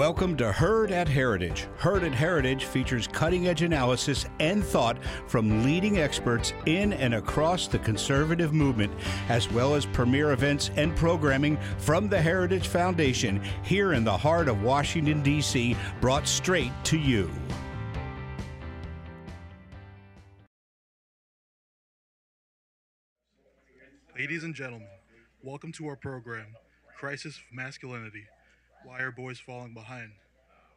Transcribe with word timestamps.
Welcome 0.00 0.34
to 0.38 0.50
Heard 0.50 0.92
at 0.92 1.08
Heritage. 1.08 1.68
Heard 1.76 2.04
at 2.04 2.14
Heritage 2.14 2.64
features 2.64 3.06
cutting 3.06 3.48
edge 3.48 3.60
analysis 3.60 4.24
and 4.38 4.64
thought 4.64 4.96
from 5.26 5.62
leading 5.62 5.98
experts 5.98 6.54
in 6.64 6.94
and 6.94 7.12
across 7.12 7.68
the 7.68 7.80
conservative 7.80 8.54
movement, 8.54 8.94
as 9.28 9.52
well 9.52 9.74
as 9.74 9.84
premier 9.84 10.32
events 10.32 10.70
and 10.76 10.96
programming 10.96 11.58
from 11.76 12.08
the 12.08 12.18
Heritage 12.18 12.66
Foundation 12.68 13.42
here 13.62 13.92
in 13.92 14.02
the 14.02 14.16
heart 14.16 14.48
of 14.48 14.62
Washington, 14.62 15.22
D.C., 15.22 15.76
brought 16.00 16.26
straight 16.26 16.72
to 16.84 16.96
you. 16.96 17.30
Ladies 24.18 24.44
and 24.44 24.54
gentlemen, 24.54 24.88
welcome 25.42 25.72
to 25.72 25.86
our 25.88 25.96
program, 25.96 26.46
Crisis 26.96 27.36
of 27.36 27.42
Masculinity 27.52 28.24
why 28.84 29.00
Are 29.00 29.10
Boys 29.10 29.38
Falling 29.38 29.74
Behind? 29.74 30.12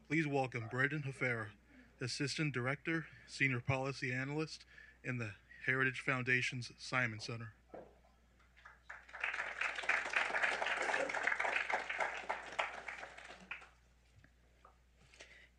Please 0.10 0.28
welcome 0.28 0.66
Brendan 0.70 1.04
Hafera, 1.04 1.46
Assistant 2.02 2.54
Director, 2.54 3.06
Senior 3.28 3.62
Policy 3.62 4.12
Analyst 4.12 4.66
in 5.04 5.18
the 5.18 5.32
Heritage 5.66 6.02
Foundation's 6.06 6.72
Simon 6.78 7.20
Center. 7.20 7.54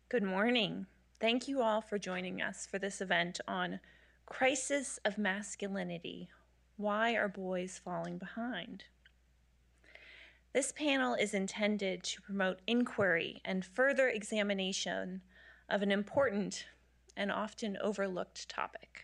Good 0.09 0.23
morning. 0.23 0.85
Thank 1.19 1.47
you 1.47 1.61
all 1.61 1.81
for 1.81 1.97
joining 1.97 2.41
us 2.41 2.67
for 2.69 2.77
this 2.77 3.01
event 3.01 3.39
on 3.47 3.79
Crisis 4.27 4.99
of 5.03 5.17
Masculinity 5.17 6.29
Why 6.77 7.15
Are 7.15 7.27
Boys 7.27 7.81
Falling 7.83 8.19
Behind? 8.19 8.83
This 10.55 10.71
panel 10.71 11.15
is 11.15 11.33
intended 11.33 12.01
to 12.03 12.21
promote 12.21 12.61
inquiry 12.65 13.41
and 13.43 13.65
further 13.65 14.07
examination 14.07 15.19
of 15.67 15.81
an 15.81 15.91
important 15.91 16.67
and 17.17 17.29
often 17.29 17.77
overlooked 17.81 18.47
topic. 18.47 19.03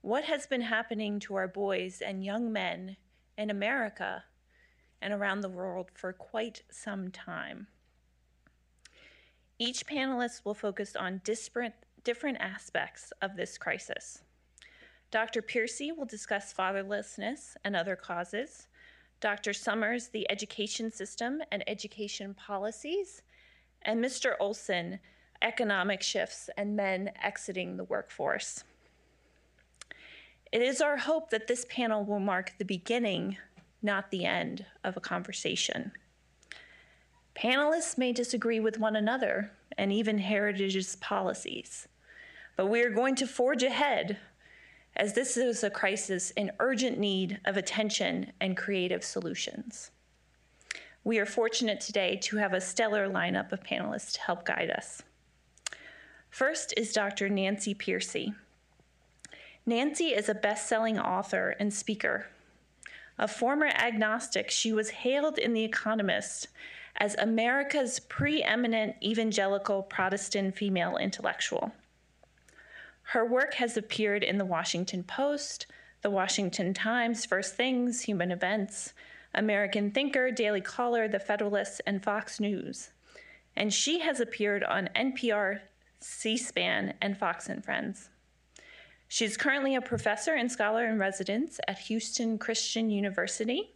What 0.00 0.24
has 0.24 0.48
been 0.48 0.62
happening 0.62 1.20
to 1.20 1.36
our 1.36 1.46
boys 1.46 2.02
and 2.04 2.24
young 2.24 2.52
men 2.52 2.96
in 3.38 3.50
America 3.50 4.24
and 5.00 5.14
around 5.14 5.42
the 5.42 5.48
world 5.48 5.92
for 5.94 6.12
quite 6.12 6.64
some 6.72 7.12
time? 7.12 7.68
Each 9.60 9.86
panelist 9.86 10.44
will 10.44 10.54
focus 10.54 10.96
on 10.96 11.20
disparate, 11.22 11.74
different 12.02 12.38
aspects 12.40 13.12
of 13.22 13.36
this 13.36 13.56
crisis. 13.56 14.24
Dr. 15.12 15.40
Pearcey 15.40 15.96
will 15.96 16.04
discuss 16.04 16.52
fatherlessness 16.52 17.54
and 17.62 17.76
other 17.76 17.94
causes. 17.94 18.66
Dr. 19.22 19.52
Sommers, 19.52 20.08
the 20.08 20.28
education 20.30 20.90
system 20.90 21.42
and 21.52 21.62
education 21.68 22.34
policies, 22.34 23.22
and 23.82 24.04
Mr. 24.04 24.34
Olsen, 24.40 24.98
economic 25.40 26.02
shifts 26.02 26.50
and 26.56 26.76
men 26.76 27.12
exiting 27.22 27.76
the 27.76 27.84
workforce. 27.84 28.64
It 30.50 30.60
is 30.60 30.80
our 30.80 30.96
hope 30.96 31.30
that 31.30 31.46
this 31.46 31.64
panel 31.70 32.04
will 32.04 32.18
mark 32.18 32.52
the 32.58 32.64
beginning, 32.64 33.38
not 33.80 34.10
the 34.10 34.24
end, 34.24 34.66
of 34.82 34.96
a 34.96 35.00
conversation. 35.00 35.92
Panelists 37.36 37.96
may 37.96 38.12
disagree 38.12 38.58
with 38.58 38.80
one 38.80 38.96
another 38.96 39.52
and 39.78 39.92
even 39.92 40.18
Heritage's 40.18 40.96
policies, 40.96 41.86
but 42.56 42.66
we 42.66 42.82
are 42.82 42.90
going 42.90 43.14
to 43.16 43.26
forge 43.28 43.62
ahead 43.62 44.18
as 44.96 45.14
this 45.14 45.36
is 45.36 45.64
a 45.64 45.70
crisis 45.70 46.30
in 46.32 46.50
urgent 46.60 46.98
need 46.98 47.40
of 47.44 47.56
attention 47.56 48.32
and 48.40 48.56
creative 48.56 49.02
solutions. 49.02 49.90
We 51.04 51.18
are 51.18 51.26
fortunate 51.26 51.80
today 51.80 52.16
to 52.22 52.36
have 52.36 52.52
a 52.52 52.60
stellar 52.60 53.08
lineup 53.08 53.52
of 53.52 53.62
panelists 53.62 54.12
to 54.14 54.20
help 54.20 54.44
guide 54.44 54.70
us. 54.70 55.02
First 56.30 56.74
is 56.76 56.92
Dr. 56.92 57.28
Nancy 57.28 57.74
Pearcey. 57.74 58.34
Nancy 59.66 60.06
is 60.06 60.28
a 60.28 60.34
best 60.34 60.68
selling 60.68 60.98
author 60.98 61.56
and 61.58 61.72
speaker. 61.72 62.26
A 63.18 63.28
former 63.28 63.66
agnostic, 63.66 64.50
she 64.50 64.72
was 64.72 64.90
hailed 64.90 65.38
in 65.38 65.52
The 65.52 65.64
Economist 65.64 66.48
as 66.96 67.14
America's 67.16 68.00
preeminent 68.00 68.96
evangelical 69.02 69.82
Protestant 69.82 70.56
female 70.56 70.96
intellectual. 70.96 71.72
Her 73.12 73.26
work 73.26 73.52
has 73.54 73.76
appeared 73.76 74.22
in 74.24 74.38
the 74.38 74.44
Washington 74.46 75.02
Post, 75.04 75.66
the 76.00 76.08
Washington 76.08 76.72
Times, 76.72 77.26
First 77.26 77.54
Things, 77.54 78.00
Human 78.00 78.30
Events, 78.30 78.94
American 79.34 79.90
Thinker, 79.90 80.30
Daily 80.30 80.62
Caller, 80.62 81.06
The 81.08 81.18
Federalist, 81.18 81.82
and 81.86 82.02
Fox 82.02 82.40
News. 82.40 82.88
And 83.54 83.70
she 83.70 83.98
has 83.98 84.18
appeared 84.18 84.64
on 84.64 84.88
NPR, 84.96 85.60
C 86.00 86.38
SPAN, 86.38 86.94
and 87.02 87.18
Fox 87.18 87.50
and 87.50 87.62
Friends. 87.62 88.08
She's 89.08 89.36
currently 89.36 89.74
a 89.74 89.82
professor 89.82 90.32
and 90.32 90.50
scholar 90.50 90.86
in 90.86 90.98
residence 90.98 91.60
at 91.68 91.80
Houston 91.80 92.38
Christian 92.38 92.88
University. 92.88 93.74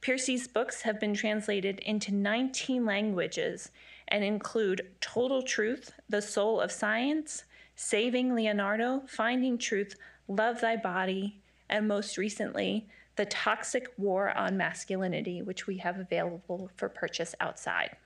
Pearcey's 0.00 0.48
books 0.48 0.80
have 0.80 0.98
been 0.98 1.12
translated 1.12 1.78
into 1.80 2.14
19 2.14 2.86
languages 2.86 3.70
and 4.08 4.24
include 4.24 4.88
Total 5.02 5.42
Truth, 5.42 5.92
The 6.08 6.22
Soul 6.22 6.58
of 6.58 6.72
Science, 6.72 7.44
Saving 7.74 8.34
Leonardo, 8.34 9.02
Finding 9.06 9.58
Truth, 9.58 9.96
Love 10.28 10.60
Thy 10.60 10.76
Body, 10.76 11.40
and 11.68 11.88
most 11.88 12.18
recently, 12.18 12.86
The 13.16 13.26
Toxic 13.26 13.88
War 13.96 14.30
on 14.30 14.56
Masculinity, 14.56 15.42
which 15.42 15.66
we 15.66 15.78
have 15.78 15.98
available 15.98 16.70
for 16.76 16.88
purchase 16.88 17.34
outside. 17.40 17.96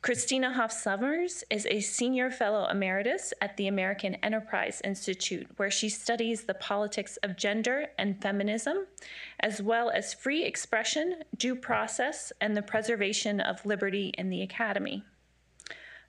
Christina 0.00 0.52
Hoff 0.52 0.70
Sommers 0.70 1.42
is 1.50 1.66
a 1.66 1.80
senior 1.80 2.30
fellow 2.30 2.68
emeritus 2.68 3.34
at 3.40 3.56
the 3.56 3.66
American 3.66 4.14
Enterprise 4.16 4.80
Institute, 4.84 5.48
where 5.56 5.72
she 5.72 5.88
studies 5.88 6.44
the 6.44 6.54
politics 6.54 7.16
of 7.24 7.36
gender 7.36 7.88
and 7.98 8.22
feminism, 8.22 8.86
as 9.40 9.60
well 9.60 9.90
as 9.90 10.14
free 10.14 10.44
expression, 10.44 11.16
due 11.36 11.56
process, 11.56 12.32
and 12.40 12.56
the 12.56 12.62
preservation 12.62 13.40
of 13.40 13.66
liberty 13.66 14.14
in 14.16 14.30
the 14.30 14.40
academy. 14.40 15.02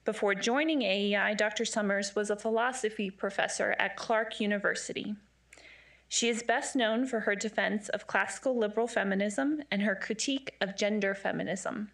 Before 0.09 0.33
joining 0.33 0.81
AEI, 0.81 1.35
Dr. 1.35 1.65
Sommers 1.65 2.15
was 2.15 2.31
a 2.31 2.35
philosophy 2.35 3.11
professor 3.11 3.75
at 3.77 3.95
Clark 3.95 4.39
University. 4.39 5.13
She 6.07 6.29
is 6.29 6.41
best 6.41 6.75
known 6.75 7.05
for 7.05 7.19
her 7.19 7.35
defense 7.35 7.89
of 7.89 8.07
classical 8.07 8.57
liberal 8.57 8.87
feminism 8.87 9.61
and 9.69 9.83
her 9.83 9.93
critique 9.93 10.55
of 10.59 10.75
gender 10.75 11.13
feminism. 11.13 11.91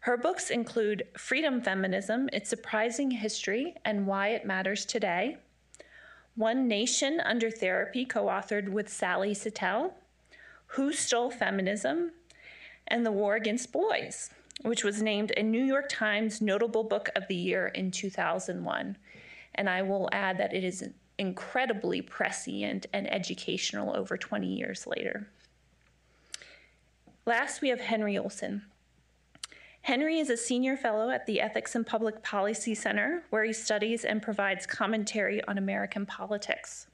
Her 0.00 0.18
books 0.18 0.50
include 0.50 1.04
Freedom 1.16 1.62
Feminism 1.62 2.28
Its 2.34 2.50
Surprising 2.50 3.12
History 3.12 3.76
and 3.82 4.06
Why 4.06 4.28
It 4.28 4.44
Matters 4.44 4.84
Today, 4.84 5.38
One 6.34 6.68
Nation 6.68 7.22
Under 7.24 7.50
Therapy, 7.50 8.04
co 8.04 8.26
authored 8.26 8.68
with 8.68 8.92
Sally 8.92 9.32
Satel, 9.32 9.94
Who 10.66 10.92
Stole 10.92 11.30
Feminism, 11.30 12.12
and 12.86 13.06
The 13.06 13.12
War 13.12 13.36
Against 13.36 13.72
Boys 13.72 14.28
which 14.62 14.84
was 14.84 15.02
named 15.02 15.32
a 15.36 15.42
New 15.42 15.62
York 15.62 15.88
Times 15.88 16.40
Notable 16.40 16.84
Book 16.84 17.10
of 17.14 17.28
the 17.28 17.34
Year 17.34 17.68
in 17.68 17.90
2001. 17.90 18.96
And 19.54 19.70
I 19.70 19.82
will 19.82 20.08
add 20.12 20.38
that 20.38 20.54
it 20.54 20.64
is 20.64 20.88
incredibly 21.18 22.02
prescient 22.02 22.86
and 22.92 23.10
educational 23.12 23.96
over 23.96 24.16
20 24.16 24.46
years 24.46 24.86
later. 24.86 25.28
Last, 27.24 27.60
we 27.60 27.70
have 27.70 27.80
Henry 27.80 28.16
Olsen. 28.18 28.62
Henry 29.82 30.18
is 30.18 30.30
a 30.30 30.36
senior 30.36 30.76
fellow 30.76 31.10
at 31.10 31.26
the 31.26 31.40
Ethics 31.40 31.74
and 31.74 31.86
Public 31.86 32.22
Policy 32.22 32.74
Center, 32.74 33.22
where 33.30 33.44
he 33.44 33.52
studies 33.52 34.04
and 34.04 34.20
provides 34.20 34.66
commentary 34.66 35.42
on 35.44 35.58
American 35.58 36.04
politics. 36.04 36.88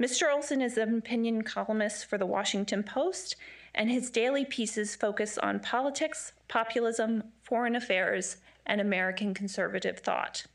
Mr. 0.00 0.32
Olsen 0.32 0.60
is 0.60 0.76
an 0.76 0.98
opinion 0.98 1.42
columnist 1.42 2.06
for 2.06 2.18
the 2.18 2.26
Washington 2.26 2.82
Post 2.82 3.36
and 3.76 3.90
his 3.90 4.10
daily 4.10 4.44
pieces 4.44 4.96
focus 4.96 5.38
on 5.38 5.60
politics, 5.60 6.32
populism, 6.48 7.22
foreign 7.42 7.76
affairs, 7.76 8.38
and 8.64 8.80
American 8.80 9.34
conservative 9.34 9.98
thought. 9.98 10.46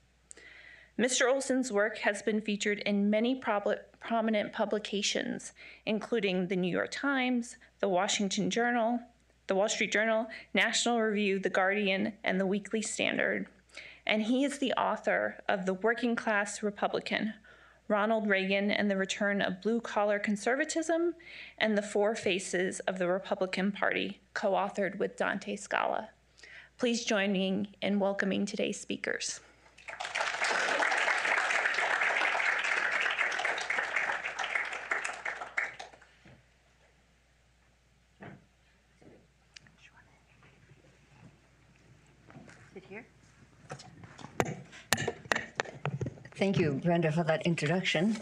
Mr. 1.00 1.32
Olsen's 1.32 1.72
work 1.72 2.00
has 2.00 2.22
been 2.22 2.42
featured 2.42 2.80
in 2.80 3.10
many 3.10 3.36
prominent 3.36 4.52
publications, 4.52 5.54
including 5.86 6.48
the 6.48 6.56
New 6.56 6.72
York 6.72 6.92
Times, 6.92 7.56
the 7.80 7.88
Washington 7.88 8.50
Journal, 8.50 9.00
the 9.48 9.56
Wall 9.56 9.70
Street 9.70 9.92
Journal, 9.92 10.28
National 10.54 11.00
Review, 11.00 11.40
The 11.40 11.50
Guardian, 11.50 12.14
and 12.24 12.40
the 12.40 12.46
Weekly 12.46 12.82
Standard. 12.82 13.48
And 14.06 14.24
he 14.24 14.44
is 14.44 14.58
the 14.58 14.74
author 14.74 15.38
of 15.48 15.66
The 15.66 15.74
Working 15.74 16.16
Class 16.16 16.62
Republican 16.62 17.34
Ronald 17.92 18.30
Reagan 18.30 18.72
and 18.72 18.90
the 18.90 18.96
Return 18.96 19.42
of 19.42 19.62
Blue 19.62 19.82
Collar 19.82 20.18
Conservatism, 20.18 21.14
and 21.58 21.78
The 21.78 21.82
Four 21.82 22.16
Faces 22.16 22.80
of 22.82 22.98
the 22.98 23.08
Republican 23.08 23.74
Party, 23.74 24.22
co 24.34 24.52
authored 24.52 24.98
with 24.98 25.18
Dante 25.18 25.58
Scala. 25.58 26.10
Please 26.78 27.04
join 27.04 27.34
me 27.34 27.70
in 27.82 28.00
welcoming 28.00 28.46
today's 28.46 28.80
speakers. 28.80 29.42
Thank 46.42 46.58
you, 46.58 46.72
Brenda, 46.84 47.12
for 47.12 47.24
that 47.26 47.46
introduction. 47.46 48.18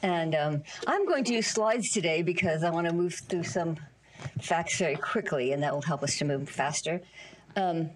And 0.00 0.34
um, 0.34 0.62
I'm 0.86 1.04
going 1.04 1.24
to 1.24 1.34
use 1.34 1.46
slides 1.46 1.90
today 1.90 2.22
because 2.22 2.64
I 2.64 2.70
want 2.70 2.86
to 2.86 2.92
move 2.94 3.12
through 3.28 3.42
some 3.42 3.76
facts 4.40 4.78
very 4.78 4.96
quickly, 4.96 5.52
and 5.52 5.62
that 5.62 5.74
will 5.74 5.82
help 5.82 6.02
us 6.02 6.16
to 6.20 6.24
move 6.24 6.48
faster. 6.48 7.02
Um, 7.54 7.90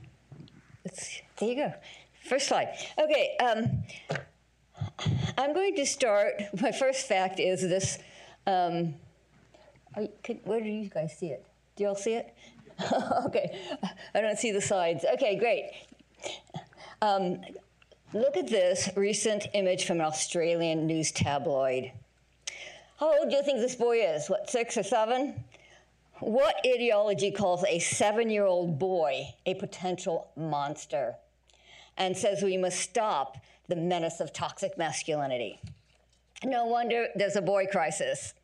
there 0.84 1.48
you 1.48 1.54
go. 1.54 1.72
First 2.28 2.48
slide. 2.48 2.74
Okay, 2.98 3.38
um, 3.40 3.84
I'm 5.38 5.54
going 5.54 5.76
to 5.76 5.86
start. 5.86 6.42
My 6.60 6.70
first 6.70 7.08
fact 7.08 7.40
is 7.40 7.62
this. 7.62 7.98
Um, 8.46 8.96
you, 9.96 10.10
where 10.44 10.60
do 10.60 10.68
you 10.68 10.90
guys 10.90 11.16
see 11.16 11.28
it? 11.28 11.46
Do 11.74 11.84
you 11.84 11.88
all 11.88 11.96
see 11.96 12.16
it? 12.16 12.34
okay, 13.24 13.58
I 14.14 14.20
don't 14.20 14.38
see 14.38 14.52
the 14.52 14.60
slides. 14.60 15.06
Okay, 15.14 15.36
great. 15.36 15.70
Um, 17.00 17.40
look 18.12 18.36
at 18.36 18.48
this 18.48 18.88
recent 18.96 19.46
image 19.54 19.84
from 19.84 20.00
an 20.00 20.06
Australian 20.06 20.86
news 20.86 21.12
tabloid. 21.12 21.92
How 22.98 23.18
old 23.18 23.30
do 23.30 23.36
you 23.36 23.42
think 23.42 23.60
this 23.60 23.76
boy 23.76 23.98
is? 23.98 24.28
What, 24.28 24.50
six 24.50 24.76
or 24.76 24.82
seven? 24.82 25.44
What 26.20 26.56
ideology 26.66 27.30
calls 27.30 27.64
a 27.64 27.78
seven 27.78 28.28
year 28.30 28.44
old 28.44 28.78
boy 28.78 29.28
a 29.46 29.54
potential 29.54 30.28
monster 30.36 31.14
and 31.96 32.16
says 32.16 32.42
we 32.42 32.56
must 32.56 32.80
stop 32.80 33.36
the 33.68 33.76
menace 33.76 34.20
of 34.20 34.32
toxic 34.32 34.76
masculinity? 34.76 35.60
No 36.44 36.66
wonder 36.66 37.08
there's 37.14 37.36
a 37.36 37.42
boy 37.42 37.66
crisis. 37.66 38.34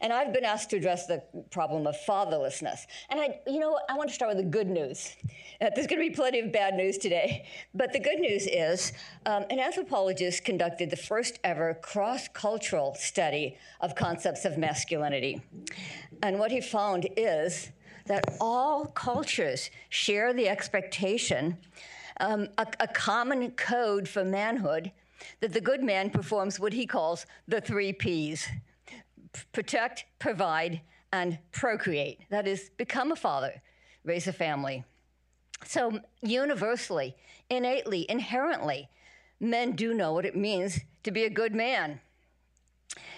And 0.00 0.12
I've 0.12 0.32
been 0.32 0.44
asked 0.44 0.70
to 0.70 0.76
address 0.76 1.06
the 1.06 1.22
problem 1.50 1.86
of 1.86 1.96
fatherlessness. 2.06 2.86
And 3.08 3.20
I, 3.20 3.40
you 3.46 3.60
know? 3.60 3.78
I 3.88 3.96
want 3.96 4.08
to 4.08 4.14
start 4.14 4.34
with 4.34 4.44
the 4.44 4.50
good 4.50 4.68
news. 4.68 5.16
Uh, 5.60 5.70
there's 5.74 5.86
going 5.86 6.02
to 6.02 6.08
be 6.08 6.14
plenty 6.14 6.40
of 6.40 6.52
bad 6.52 6.74
news 6.74 6.98
today. 6.98 7.46
But 7.74 7.92
the 7.92 8.00
good 8.00 8.18
news 8.18 8.46
is 8.46 8.92
um, 9.26 9.44
an 9.50 9.60
anthropologist 9.60 10.44
conducted 10.44 10.90
the 10.90 10.96
first 10.96 11.38
ever 11.44 11.74
cross 11.74 12.28
cultural 12.28 12.94
study 12.94 13.56
of 13.80 13.94
concepts 13.94 14.44
of 14.44 14.58
masculinity. 14.58 15.42
And 16.22 16.38
what 16.38 16.50
he 16.50 16.60
found 16.60 17.08
is 17.16 17.70
that 18.06 18.24
all 18.40 18.86
cultures 18.86 19.70
share 19.88 20.32
the 20.32 20.48
expectation, 20.48 21.56
um, 22.20 22.48
a, 22.58 22.66
a 22.80 22.88
common 22.88 23.52
code 23.52 24.08
for 24.08 24.24
manhood, 24.24 24.90
that 25.40 25.52
the 25.52 25.60
good 25.60 25.82
man 25.82 26.10
performs 26.10 26.58
what 26.58 26.72
he 26.72 26.86
calls 26.86 27.26
the 27.46 27.60
three 27.60 27.92
P's 27.92 28.48
protect, 29.52 30.04
provide, 30.18 30.80
and 31.12 31.38
procreate. 31.52 32.20
That 32.30 32.46
is, 32.46 32.70
become 32.76 33.12
a 33.12 33.16
father, 33.16 33.62
raise 34.04 34.26
a 34.26 34.32
family. 34.32 34.84
So, 35.64 36.00
universally, 36.22 37.16
innately, 37.48 38.06
inherently, 38.08 38.88
men 39.38 39.72
do 39.72 39.94
know 39.94 40.12
what 40.12 40.24
it 40.24 40.36
means 40.36 40.80
to 41.04 41.10
be 41.10 41.24
a 41.24 41.30
good 41.30 41.54
man. 41.54 42.00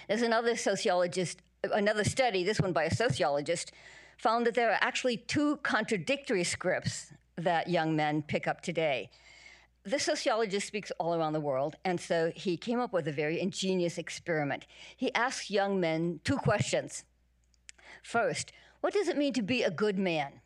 There's 0.07 0.21
another 0.21 0.55
sociologist, 0.55 1.39
another 1.63 2.03
study, 2.03 2.43
this 2.43 2.59
one 2.59 2.73
by 2.73 2.83
a 2.83 2.93
sociologist, 2.93 3.71
found 4.17 4.45
that 4.45 4.53
there 4.53 4.71
are 4.71 4.77
actually 4.81 5.17
two 5.17 5.57
contradictory 5.57 6.43
scripts 6.43 7.13
that 7.37 7.69
young 7.69 7.95
men 7.95 8.21
pick 8.21 8.47
up 8.47 8.61
today 8.61 9.09
this 9.85 10.03
sociologist 10.03 10.65
speaks 10.65 10.91
all 10.99 11.13
around 11.13 11.33
the 11.33 11.39
world, 11.39 11.75
and 11.85 12.01
so 12.01 12.31
he 12.35 12.57
came 12.57 12.79
up 12.79 12.91
with 12.91 13.07
a 13.07 13.11
very 13.11 13.39
ingenious 13.39 13.99
experiment. 13.99 14.65
He 14.97 15.13
asked 15.13 15.51
young 15.51 15.79
men 15.79 16.21
two 16.23 16.37
questions. 16.37 17.03
First, 18.01 18.51
what 18.81 18.93
does 18.93 19.07
it 19.07 19.17
mean 19.17 19.33
to 19.33 19.43
be 19.43 19.61
a 19.61 19.69
good 19.69 19.99
man? 19.99 20.41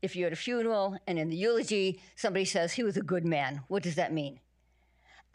If 0.00 0.14
you're 0.14 0.28
at 0.28 0.32
a 0.32 0.36
funeral 0.36 0.96
and 1.06 1.18
in 1.18 1.28
the 1.28 1.36
eulogy 1.36 2.00
somebody 2.16 2.44
says 2.44 2.72
he 2.72 2.82
was 2.82 2.96
a 2.96 3.02
good 3.02 3.24
man, 3.24 3.62
what 3.68 3.82
does 3.82 3.96
that 3.96 4.12
mean? 4.12 4.38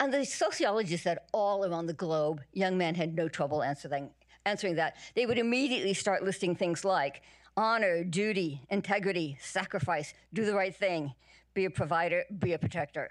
And 0.00 0.12
the 0.12 0.24
sociologist 0.24 1.04
said 1.04 1.18
all 1.32 1.64
around 1.64 1.86
the 1.86 1.92
globe, 1.92 2.42
young 2.52 2.78
men 2.78 2.94
had 2.94 3.14
no 3.14 3.28
trouble 3.28 3.62
answering, 3.62 4.10
answering 4.46 4.76
that. 4.76 4.96
They 5.14 5.26
would 5.26 5.38
immediately 5.38 5.94
start 5.94 6.22
listing 6.22 6.54
things 6.54 6.84
like 6.84 7.22
honor, 7.56 8.04
duty, 8.04 8.62
integrity, 8.70 9.36
sacrifice, 9.40 10.14
do 10.32 10.44
the 10.44 10.54
right 10.54 10.74
thing, 10.74 11.14
be 11.54 11.64
a 11.64 11.70
provider, 11.70 12.24
be 12.38 12.52
a 12.52 12.58
protector. 12.58 13.10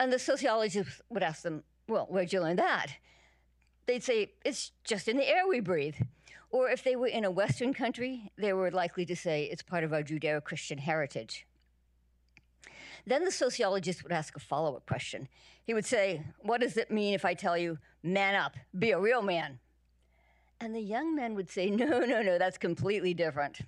And 0.00 0.10
the 0.10 0.18
sociologists 0.18 1.02
would 1.10 1.22
ask 1.22 1.42
them, 1.42 1.62
Well, 1.86 2.06
where'd 2.08 2.32
you 2.32 2.40
learn 2.40 2.56
that? 2.56 2.86
They'd 3.84 4.02
say, 4.02 4.32
It's 4.46 4.72
just 4.82 5.08
in 5.08 5.18
the 5.18 5.28
air 5.28 5.46
we 5.46 5.60
breathe. 5.60 5.96
Or 6.50 6.70
if 6.70 6.82
they 6.82 6.96
were 6.96 7.06
in 7.06 7.24
a 7.24 7.30
Western 7.30 7.74
country, 7.74 8.32
they 8.36 8.54
were 8.54 8.70
likely 8.70 9.04
to 9.04 9.14
say, 9.14 9.44
It's 9.44 9.62
part 9.62 9.84
of 9.84 9.92
our 9.92 10.02
Judeo 10.02 10.42
Christian 10.42 10.78
heritage. 10.78 11.46
Then 13.06 13.26
the 13.26 13.30
sociologist 13.30 14.02
would 14.02 14.12
ask 14.12 14.34
a 14.36 14.40
follow 14.40 14.74
up 14.74 14.86
question. 14.86 15.28
He 15.64 15.74
would 15.74 15.86
say, 15.86 16.22
What 16.40 16.62
does 16.62 16.78
it 16.78 16.90
mean 16.90 17.12
if 17.12 17.26
I 17.26 17.34
tell 17.34 17.58
you, 17.58 17.78
man 18.02 18.34
up, 18.34 18.56
be 18.76 18.92
a 18.92 18.98
real 18.98 19.20
man? 19.20 19.58
And 20.62 20.74
the 20.74 20.80
young 20.80 21.14
men 21.14 21.34
would 21.34 21.50
say, 21.50 21.68
No, 21.68 22.00
no, 22.00 22.22
no, 22.22 22.38
that's 22.38 22.56
completely 22.56 23.12
different. 23.12 23.60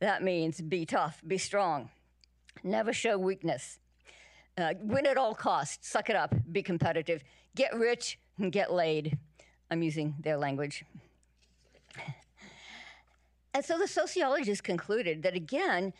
That 0.00 0.22
means 0.22 0.60
be 0.60 0.84
tough, 0.84 1.22
be 1.26 1.38
strong, 1.38 1.88
never 2.62 2.92
show 2.92 3.16
weakness, 3.16 3.78
uh, 4.58 4.74
win 4.80 5.06
at 5.06 5.16
all 5.16 5.34
costs, 5.34 5.88
suck 5.88 6.10
it 6.10 6.16
up, 6.16 6.34
be 6.52 6.62
competitive, 6.62 7.22
get 7.54 7.74
rich, 7.74 8.18
and 8.38 8.52
get 8.52 8.72
laid. 8.72 9.16
I'm 9.70 9.82
using 9.82 10.14
their 10.20 10.36
language. 10.36 10.84
And 13.54 13.64
so 13.64 13.78
the 13.78 13.88
sociologists 13.88 14.60
concluded 14.60 15.22
that 15.22 15.34
again, 15.34 15.92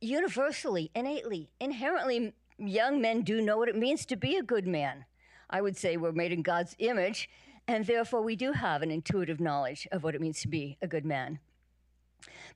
universally, 0.00 0.90
innately, 0.94 1.50
inherently, 1.60 2.32
young 2.58 3.00
men 3.00 3.22
do 3.22 3.40
know 3.40 3.58
what 3.58 3.68
it 3.68 3.76
means 3.76 4.04
to 4.06 4.16
be 4.16 4.36
a 4.36 4.42
good 4.42 4.66
man. 4.66 5.04
I 5.50 5.60
would 5.60 5.76
say 5.76 5.96
we're 5.96 6.12
made 6.12 6.32
in 6.32 6.42
God's 6.42 6.74
image, 6.78 7.30
and 7.66 7.86
therefore 7.86 8.22
we 8.22 8.36
do 8.36 8.52
have 8.52 8.82
an 8.82 8.90
intuitive 8.90 9.40
knowledge 9.40 9.86
of 9.92 10.02
what 10.02 10.14
it 10.14 10.20
means 10.20 10.40
to 10.42 10.48
be 10.48 10.76
a 10.82 10.88
good 10.88 11.04
man. 11.04 11.38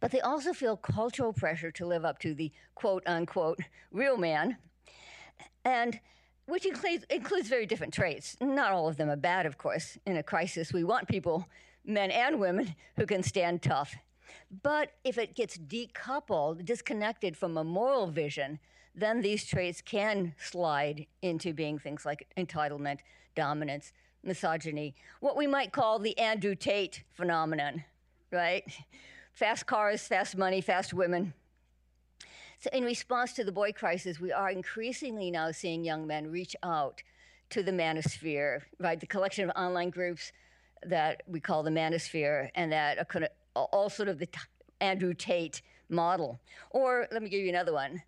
But 0.00 0.11
they 0.11 0.21
also 0.21 0.53
feel 0.53 0.77
cultural 0.77 1.33
pressure 1.33 1.71
to 1.71 1.87
live 1.87 2.05
up 2.05 2.19
to 2.21 2.35
the 2.35 2.50
quote 2.75 3.05
unquote 3.06 3.61
real 3.93 4.17
man 4.17 4.56
and 5.65 5.99
which 6.47 6.67
includes, 6.67 7.05
includes 7.09 7.49
very 7.49 7.67
different 7.67 7.94
traits. 7.94 8.37
Not 8.41 8.73
all 8.73 8.89
of 8.89 8.97
them 8.97 9.09
are 9.09 9.17
bad, 9.17 9.47
of 9.47 9.59
course. 9.59 9.97
In 10.06 10.17
a 10.17 10.23
crisis, 10.23 10.73
we 10.73 10.85
want 10.85 11.09
people, 11.09 11.47
men 11.85 12.11
and 12.11 12.41
women, 12.41 12.75
who 12.97 13.06
can 13.06 13.23
stand 13.23 13.62
tough. 13.62 13.94
But 14.63 14.93
if 15.05 15.19
it 15.19 15.34
gets 15.34 15.56
decoupled, 15.56 16.65
disconnected 16.65 17.37
from 17.37 17.56
a 17.56 17.65
moral 17.65 18.06
vision, 18.06 18.58
then 18.94 19.22
these 19.22 19.44
traits 19.44 19.81
can 19.81 20.34
slide 20.39 21.06
into 21.22 21.53
being 21.53 21.79
things 21.79 22.05
like 22.05 22.29
entitlement, 22.37 22.99
dominance, 23.34 23.93
misogyny, 24.22 24.94
what 25.20 25.37
we 25.37 25.46
might 25.46 25.72
call 25.72 25.99
the 25.99 26.17
Andrew 26.19 26.55
Tate 26.55 27.03
phenomenon, 27.13 27.84
right? 28.31 28.65
Fast 29.32 29.67
cars, 29.67 30.06
fast 30.06 30.37
money, 30.37 30.61
fast 30.61 30.93
women, 30.93 31.32
so, 32.63 32.71
in 32.73 32.85
response 32.85 33.33
to 33.33 33.43
the 33.43 33.51
boy 33.51 33.73
crisis, 33.73 34.21
we 34.21 34.31
are 34.31 34.49
increasingly 34.49 35.33
now 35.33 35.51
seeing 35.51 35.85
young 35.85 36.07
men 36.07 36.31
reach 36.31 36.55
out 36.63 37.03
to 37.51 37.61
the 37.65 37.73
manosphere, 37.73 38.61
right? 38.79 39.01
The 39.01 39.07
collection 39.09 39.51
of 39.51 39.57
online 39.57 39.91
groups 39.91 40.31
that 40.87 41.25
we 41.27 41.41
call 41.41 41.65
the 41.65 41.73
manosphere, 41.73 42.51
and 42.55 42.71
that 42.71 42.99
are 42.99 43.05
kind 43.05 43.25
of 43.25 43.31
all 43.73 43.91
sort 43.91 44.09
of 44.09 44.21
the 44.21 44.29
Andrew 44.81 45.13
Tate 45.13 45.61
model. 45.89 46.39
Or 46.71 47.09
let 47.11 47.21
me 47.21 47.29
give 47.29 47.41
you 47.41 47.49
another 47.49 47.73
one. 47.73 48.01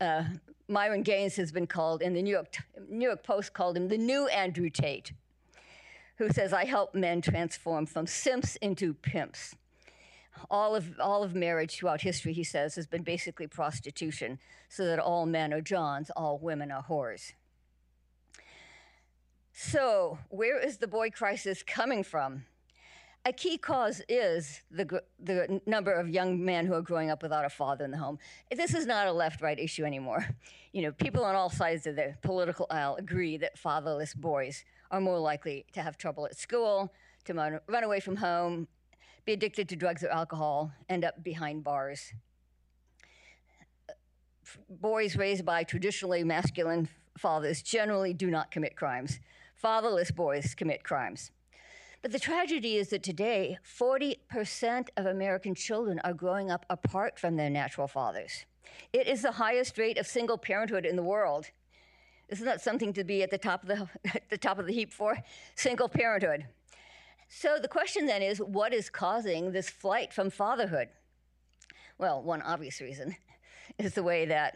Uh, 0.00 0.26
Myron 0.68 1.02
Gaines 1.02 1.34
has 1.34 1.50
been 1.50 1.66
called, 1.66 2.02
in 2.02 2.14
the 2.14 2.22
New 2.22 2.30
York, 2.30 2.54
New 2.88 3.08
York 3.08 3.24
Post 3.24 3.52
called 3.52 3.76
him 3.76 3.88
the 3.88 3.98
new 3.98 4.28
Andrew 4.28 4.70
Tate, 4.70 5.12
who 6.18 6.30
says, 6.30 6.52
I 6.52 6.66
help 6.66 6.94
men 6.94 7.20
transform 7.20 7.86
from 7.86 8.06
simps 8.06 8.54
into 8.62 8.94
pimps 8.94 9.56
all 10.50 10.74
of, 10.74 10.98
all 11.00 11.22
of 11.22 11.34
marriage 11.34 11.76
throughout 11.76 12.00
history, 12.00 12.32
he 12.32 12.44
says, 12.44 12.74
has 12.74 12.86
been 12.86 13.02
basically 13.02 13.46
prostitution, 13.46 14.38
so 14.68 14.84
that 14.86 14.98
all 14.98 15.26
men 15.26 15.52
are 15.52 15.60
Johns, 15.60 16.10
all 16.16 16.38
women 16.38 16.70
are 16.70 16.84
whores. 16.84 17.32
So, 19.52 20.18
where 20.30 20.58
is 20.58 20.78
the 20.78 20.88
boy 20.88 21.10
crisis 21.10 21.62
coming 21.62 22.02
from? 22.02 22.44
A 23.24 23.32
key 23.32 23.56
cause 23.56 24.02
is 24.08 24.62
the, 24.70 25.00
the 25.20 25.60
number 25.64 25.92
of 25.92 26.08
young 26.08 26.44
men 26.44 26.66
who 26.66 26.74
are 26.74 26.82
growing 26.82 27.08
up 27.08 27.22
without 27.22 27.44
a 27.44 27.50
father 27.50 27.84
in 27.84 27.92
the 27.92 27.98
home. 27.98 28.18
This 28.50 28.74
is 28.74 28.84
not 28.84 29.06
a 29.06 29.12
left 29.12 29.40
right 29.40 29.58
issue 29.58 29.84
anymore. 29.84 30.26
You 30.74 30.80
know, 30.80 30.92
people 30.92 31.22
on 31.22 31.34
all 31.34 31.50
sides 31.50 31.86
of 31.86 31.96
the 31.96 32.14
political 32.22 32.66
aisle 32.70 32.96
agree 32.96 33.36
that 33.36 33.58
fatherless 33.58 34.14
boys 34.14 34.64
are 34.90 35.02
more 35.02 35.18
likely 35.18 35.66
to 35.74 35.82
have 35.82 35.98
trouble 35.98 36.24
at 36.24 36.34
school, 36.34 36.90
to 37.26 37.60
run 37.68 37.84
away 37.84 38.00
from 38.00 38.16
home, 38.16 38.66
be 39.24 39.32
addicted 39.32 39.68
to 39.68 39.76
drugs 39.76 40.02
or 40.02 40.08
alcohol, 40.08 40.72
end 40.88 41.04
up 41.04 41.22
behind 41.22 41.64
bars. 41.64 42.12
Boys 44.68 45.16
raised 45.16 45.44
by 45.44 45.62
traditionally 45.64 46.24
masculine 46.24 46.88
fathers 47.16 47.62
generally 47.62 48.12
do 48.12 48.30
not 48.30 48.50
commit 48.50 48.76
crimes. 48.76 49.20
Fatherless 49.54 50.10
boys 50.10 50.54
commit 50.54 50.82
crimes. 50.82 51.30
But 52.02 52.10
the 52.10 52.18
tragedy 52.18 52.76
is 52.76 52.88
that 52.88 53.04
today, 53.04 53.58
40% 53.78 54.88
of 54.96 55.06
American 55.06 55.54
children 55.54 56.00
are 56.02 56.12
growing 56.12 56.50
up 56.50 56.66
apart 56.68 57.18
from 57.18 57.36
their 57.36 57.50
natural 57.50 57.86
fathers. 57.86 58.44
It 58.92 59.06
is 59.06 59.22
the 59.22 59.32
highest 59.32 59.78
rate 59.78 59.98
of 59.98 60.06
single 60.06 60.36
parenthood 60.36 60.84
in 60.84 60.96
the 60.96 61.02
world. 61.02 61.50
Isn't 62.28 62.46
that 62.46 62.60
something 62.60 62.92
to 62.94 63.04
be 63.04 63.22
at 63.22 63.30
the 63.30 63.38
top 63.38 63.62
of 63.62 63.68
the, 63.68 63.88
at 64.14 64.28
the 64.30 64.38
top 64.38 64.58
of 64.58 64.66
the 64.66 64.72
heap 64.72 64.92
for? 64.92 65.16
Single 65.54 65.88
parenthood. 65.88 66.46
So 67.34 67.58
the 67.58 67.66
question 67.66 68.04
then 68.04 68.20
is 68.20 68.40
what 68.40 68.74
is 68.74 68.90
causing 68.90 69.52
this 69.52 69.70
flight 69.70 70.12
from 70.12 70.28
fatherhood? 70.28 70.88
Well, 71.96 72.22
one 72.22 72.42
obvious 72.42 72.78
reason 72.82 73.16
is 73.78 73.94
the 73.94 74.02
way 74.02 74.26
that 74.26 74.54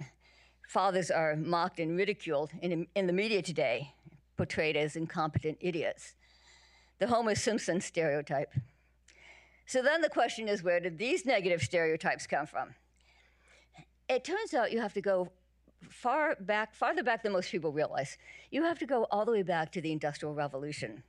fathers 0.69 1.11
are 1.11 1.37
mocked 1.37 1.81
and 1.81 1.97
ridiculed 1.97 2.51
in, 2.61 2.87
in 2.95 3.07
the 3.07 3.15
media 3.15 3.41
today, 3.41 3.95
portrayed 4.37 4.77
as 4.77 4.95
incompetent 4.95 5.57
idiots. 5.63 6.17
The 6.99 7.07
Homer 7.07 7.35
Simpson 7.35 7.81
stereotype. 7.81 8.53
So 9.65 9.81
then 9.81 10.03
the 10.03 10.11
question 10.11 10.47
is 10.47 10.63
where 10.63 10.79
did 10.79 10.99
these 10.99 11.25
negative 11.25 11.63
stereotypes 11.63 12.27
come 12.27 12.45
from? 12.45 12.75
It 14.07 14.23
turns 14.23 14.53
out 14.53 14.71
you 14.71 14.81
have 14.83 14.93
to 14.93 15.01
go 15.01 15.33
far 15.89 16.37
back, 16.39 16.75
farther 16.75 17.03
back 17.03 17.23
than 17.23 17.33
most 17.33 17.51
people 17.51 17.73
realize. 17.73 18.19
You 18.51 18.65
have 18.65 18.79
to 18.81 18.87
go 18.87 19.07
all 19.11 19.25
the 19.25 19.33
way 19.33 19.43
back 19.43 19.73
to 19.73 19.81
the 19.81 19.93
Industrial 19.93 20.35
Revolution. 20.35 21.05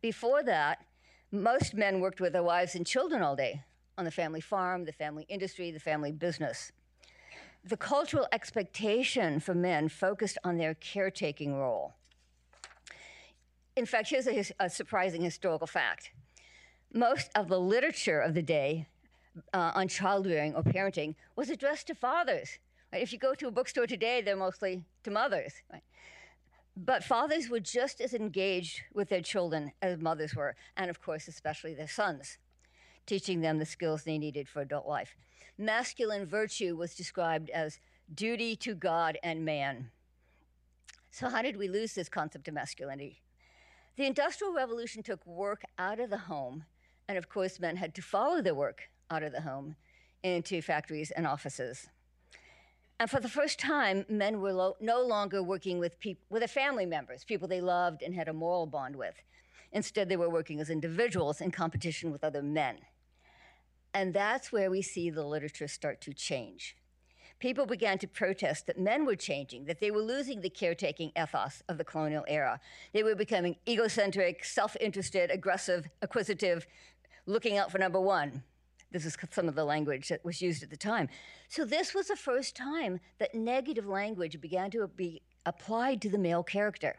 Before 0.00 0.42
that, 0.44 0.84
most 1.30 1.74
men 1.74 2.00
worked 2.00 2.20
with 2.20 2.32
their 2.32 2.42
wives 2.42 2.74
and 2.74 2.86
children 2.86 3.22
all 3.22 3.36
day 3.36 3.62
on 3.96 4.04
the 4.04 4.10
family 4.10 4.40
farm, 4.40 4.84
the 4.84 4.92
family 4.92 5.26
industry, 5.28 5.70
the 5.70 5.80
family 5.80 6.12
business. 6.12 6.72
The 7.64 7.76
cultural 7.76 8.26
expectation 8.32 9.40
for 9.40 9.54
men 9.54 9.88
focused 9.88 10.38
on 10.44 10.56
their 10.56 10.74
caretaking 10.74 11.56
role. 11.56 11.94
In 13.76 13.84
fact, 13.86 14.10
here's 14.10 14.26
a, 14.26 14.44
a 14.60 14.70
surprising 14.70 15.22
historical 15.22 15.66
fact 15.66 16.10
most 16.92 17.30
of 17.34 17.48
the 17.48 17.60
literature 17.60 18.20
of 18.20 18.32
the 18.32 18.40
day 18.40 18.86
uh, 19.52 19.72
on 19.74 19.88
child 19.88 20.26
rearing 20.26 20.54
or 20.54 20.62
parenting 20.62 21.14
was 21.36 21.50
addressed 21.50 21.86
to 21.88 21.94
fathers. 21.94 22.58
Right? 22.92 23.02
If 23.02 23.12
you 23.12 23.18
go 23.18 23.34
to 23.34 23.48
a 23.48 23.50
bookstore 23.50 23.86
today, 23.86 24.22
they're 24.22 24.36
mostly 24.36 24.82
to 25.04 25.10
mothers. 25.10 25.52
Right? 25.70 25.82
But 26.84 27.02
fathers 27.02 27.48
were 27.48 27.58
just 27.58 28.00
as 28.00 28.14
engaged 28.14 28.82
with 28.94 29.08
their 29.08 29.20
children 29.20 29.72
as 29.82 29.98
mothers 29.98 30.36
were, 30.36 30.54
and 30.76 30.88
of 30.88 31.02
course, 31.02 31.26
especially 31.26 31.74
their 31.74 31.88
sons, 31.88 32.38
teaching 33.04 33.40
them 33.40 33.58
the 33.58 33.66
skills 33.66 34.04
they 34.04 34.16
needed 34.16 34.48
for 34.48 34.62
adult 34.62 34.86
life. 34.86 35.16
Masculine 35.58 36.24
virtue 36.24 36.76
was 36.76 36.94
described 36.94 37.50
as 37.50 37.80
duty 38.14 38.54
to 38.54 38.76
God 38.76 39.18
and 39.24 39.44
man. 39.44 39.90
So, 41.10 41.28
how 41.28 41.42
did 41.42 41.56
we 41.56 41.66
lose 41.66 41.94
this 41.94 42.08
concept 42.08 42.46
of 42.46 42.54
masculinity? 42.54 43.22
The 43.96 44.06
Industrial 44.06 44.54
Revolution 44.54 45.02
took 45.02 45.26
work 45.26 45.64
out 45.80 45.98
of 45.98 46.10
the 46.10 46.16
home, 46.16 46.64
and 47.08 47.18
of 47.18 47.28
course, 47.28 47.58
men 47.58 47.74
had 47.74 47.92
to 47.96 48.02
follow 48.02 48.40
their 48.40 48.54
work 48.54 48.88
out 49.10 49.24
of 49.24 49.32
the 49.32 49.40
home 49.40 49.74
into 50.22 50.62
factories 50.62 51.10
and 51.10 51.26
offices. 51.26 51.88
And 53.00 53.08
for 53.08 53.20
the 53.20 53.28
first 53.28 53.58
time, 53.58 54.04
men 54.08 54.40
were 54.40 54.52
lo- 54.52 54.76
no 54.80 55.02
longer 55.02 55.42
working 55.42 55.78
with, 55.78 55.98
peop- 56.00 56.24
with 56.30 56.40
their 56.40 56.48
family 56.48 56.86
members, 56.86 57.24
people 57.24 57.46
they 57.46 57.60
loved 57.60 58.02
and 58.02 58.14
had 58.14 58.28
a 58.28 58.32
moral 58.32 58.66
bond 58.66 58.96
with. 58.96 59.14
Instead, 59.72 60.08
they 60.08 60.16
were 60.16 60.30
working 60.30 60.60
as 60.60 60.70
individuals 60.70 61.40
in 61.40 61.50
competition 61.50 62.10
with 62.10 62.24
other 62.24 62.42
men. 62.42 62.78
And 63.94 64.12
that's 64.12 64.50
where 64.50 64.70
we 64.70 64.82
see 64.82 65.10
the 65.10 65.24
literature 65.24 65.68
start 65.68 66.00
to 66.02 66.12
change. 66.12 66.76
People 67.38 67.66
began 67.66 67.98
to 67.98 68.08
protest 68.08 68.66
that 68.66 68.80
men 68.80 69.06
were 69.06 69.14
changing, 69.14 69.66
that 69.66 69.78
they 69.78 69.92
were 69.92 70.00
losing 70.00 70.40
the 70.40 70.50
caretaking 70.50 71.12
ethos 71.16 71.62
of 71.68 71.78
the 71.78 71.84
colonial 71.84 72.24
era. 72.26 72.58
They 72.92 73.04
were 73.04 73.14
becoming 73.14 73.56
egocentric, 73.68 74.44
self 74.44 74.76
interested, 74.80 75.30
aggressive, 75.30 75.88
acquisitive, 76.02 76.66
looking 77.26 77.56
out 77.56 77.70
for 77.70 77.78
number 77.78 78.00
one. 78.00 78.42
This 78.90 79.04
is 79.04 79.16
some 79.30 79.48
of 79.48 79.54
the 79.54 79.64
language 79.64 80.08
that 80.08 80.24
was 80.24 80.40
used 80.40 80.62
at 80.62 80.70
the 80.70 80.76
time. 80.76 81.08
So, 81.48 81.64
this 81.64 81.94
was 81.94 82.08
the 82.08 82.16
first 82.16 82.56
time 82.56 83.00
that 83.18 83.34
negative 83.34 83.86
language 83.86 84.40
began 84.40 84.70
to 84.70 84.88
be 84.88 85.22
applied 85.44 86.00
to 86.02 86.08
the 86.08 86.18
male 86.18 86.42
character, 86.42 86.96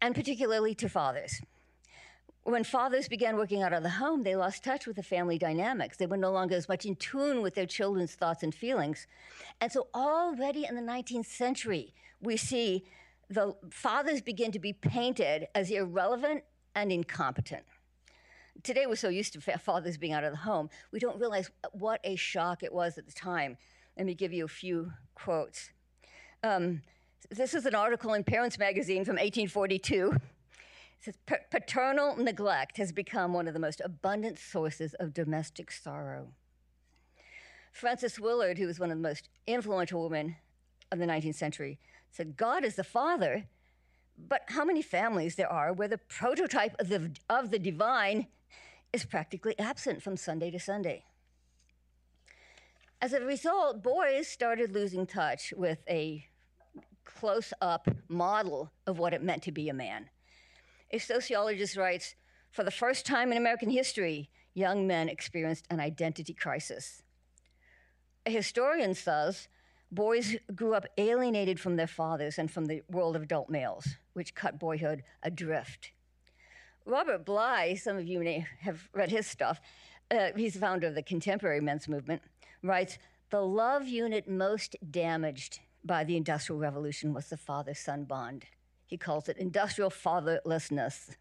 and 0.00 0.14
particularly 0.14 0.74
to 0.76 0.88
fathers. 0.88 1.40
When 2.44 2.64
fathers 2.64 3.08
began 3.08 3.36
working 3.36 3.62
out 3.62 3.72
of 3.72 3.82
the 3.82 3.90
home, 3.90 4.22
they 4.22 4.36
lost 4.36 4.62
touch 4.62 4.86
with 4.86 4.96
the 4.96 5.02
family 5.02 5.36
dynamics. 5.36 5.96
They 5.96 6.06
were 6.06 6.16
no 6.16 6.30
longer 6.30 6.54
as 6.54 6.68
much 6.68 6.86
in 6.86 6.94
tune 6.94 7.42
with 7.42 7.56
their 7.56 7.66
children's 7.66 8.14
thoughts 8.14 8.42
and 8.42 8.54
feelings. 8.54 9.06
And 9.60 9.70
so, 9.70 9.88
already 9.94 10.64
in 10.64 10.76
the 10.76 10.82
19th 10.82 11.26
century, 11.26 11.92
we 12.22 12.38
see 12.38 12.84
the 13.28 13.54
fathers 13.70 14.22
begin 14.22 14.52
to 14.52 14.58
be 14.58 14.72
painted 14.72 15.48
as 15.54 15.70
irrelevant 15.70 16.44
and 16.74 16.90
incompetent 16.90 17.64
today 18.62 18.86
we're 18.86 18.96
so 18.96 19.08
used 19.08 19.32
to 19.34 19.40
fathers 19.40 19.96
being 19.96 20.12
out 20.12 20.24
of 20.24 20.32
the 20.32 20.38
home, 20.38 20.70
we 20.92 20.98
don't 20.98 21.18
realize 21.18 21.50
what 21.72 22.00
a 22.04 22.16
shock 22.16 22.62
it 22.62 22.72
was 22.72 22.98
at 22.98 23.06
the 23.06 23.12
time. 23.12 23.56
Let 23.96 24.06
me 24.06 24.14
give 24.14 24.32
you 24.32 24.44
a 24.44 24.48
few 24.48 24.92
quotes. 25.14 25.70
Um, 26.42 26.82
this 27.30 27.54
is 27.54 27.66
an 27.66 27.74
article 27.74 28.14
in 28.14 28.24
Parents 28.24 28.58
Magazine 28.58 29.04
from 29.04 29.14
1842. 29.14 30.12
It 30.12 30.20
says, 31.00 31.14
paternal 31.50 32.16
neglect 32.16 32.76
has 32.78 32.92
become 32.92 33.32
one 33.32 33.48
of 33.48 33.54
the 33.54 33.60
most 33.60 33.80
abundant 33.84 34.38
sources 34.38 34.94
of 34.94 35.12
domestic 35.12 35.70
sorrow. 35.70 36.28
Frances 37.72 38.18
Willard, 38.18 38.58
who 38.58 38.66
was 38.66 38.80
one 38.80 38.90
of 38.90 38.96
the 38.96 39.02
most 39.02 39.28
influential 39.46 40.02
women 40.02 40.36
of 40.90 40.98
the 40.98 41.04
19th 41.04 41.34
century, 41.34 41.78
said, 42.10 42.36
God 42.36 42.64
is 42.64 42.76
the 42.76 42.84
father, 42.84 43.46
but 44.16 44.42
how 44.48 44.64
many 44.64 44.80
families 44.80 45.34
there 45.34 45.52
are 45.52 45.72
where 45.72 45.88
the 45.88 45.98
prototype 45.98 46.74
of 46.78 46.88
the, 46.88 47.10
of 47.28 47.50
the 47.50 47.58
divine 47.58 48.26
is 48.92 49.04
practically 49.04 49.58
absent 49.58 50.02
from 50.02 50.16
Sunday 50.16 50.50
to 50.50 50.58
Sunday. 50.58 51.04
As 53.00 53.12
a 53.12 53.20
result, 53.20 53.82
boys 53.82 54.26
started 54.26 54.72
losing 54.72 55.06
touch 55.06 55.52
with 55.56 55.78
a 55.88 56.26
close 57.04 57.52
up 57.60 57.88
model 58.08 58.72
of 58.86 58.98
what 58.98 59.14
it 59.14 59.22
meant 59.22 59.42
to 59.44 59.52
be 59.52 59.68
a 59.68 59.74
man. 59.74 60.08
A 60.90 60.98
sociologist 60.98 61.76
writes 61.76 62.14
For 62.50 62.64
the 62.64 62.70
first 62.70 63.06
time 63.06 63.32
in 63.32 63.38
American 63.38 63.70
history, 63.70 64.30
young 64.54 64.86
men 64.86 65.08
experienced 65.08 65.66
an 65.70 65.80
identity 65.80 66.32
crisis. 66.32 67.02
A 68.24 68.30
historian 68.30 68.94
says 68.94 69.48
boys 69.90 70.36
grew 70.54 70.74
up 70.74 70.86
alienated 70.98 71.60
from 71.60 71.76
their 71.76 71.86
fathers 71.86 72.38
and 72.38 72.50
from 72.50 72.66
the 72.66 72.82
world 72.90 73.14
of 73.14 73.22
adult 73.22 73.48
males, 73.48 73.96
which 74.14 74.34
cut 74.34 74.58
boyhood 74.58 75.02
adrift. 75.22 75.92
Robert 76.86 77.24
Bly, 77.24 77.74
some 77.74 77.96
of 77.96 78.06
you 78.06 78.20
may 78.20 78.46
have 78.60 78.88
read 78.94 79.10
his 79.10 79.26
stuff, 79.26 79.60
uh, 80.12 80.28
he's 80.36 80.54
the 80.54 80.60
founder 80.60 80.86
of 80.86 80.94
the 80.94 81.02
contemporary 81.02 81.60
men's 81.60 81.88
movement, 81.88 82.22
writes 82.62 82.98
The 83.30 83.42
love 83.42 83.88
unit 83.88 84.28
most 84.28 84.76
damaged 84.88 85.58
by 85.84 86.04
the 86.04 86.16
Industrial 86.16 86.60
Revolution 86.60 87.12
was 87.12 87.28
the 87.28 87.36
father 87.36 87.74
son 87.74 88.04
bond. 88.04 88.44
He 88.86 88.96
calls 88.96 89.28
it 89.28 89.36
industrial 89.36 89.90
fatherlessness. 89.90 91.16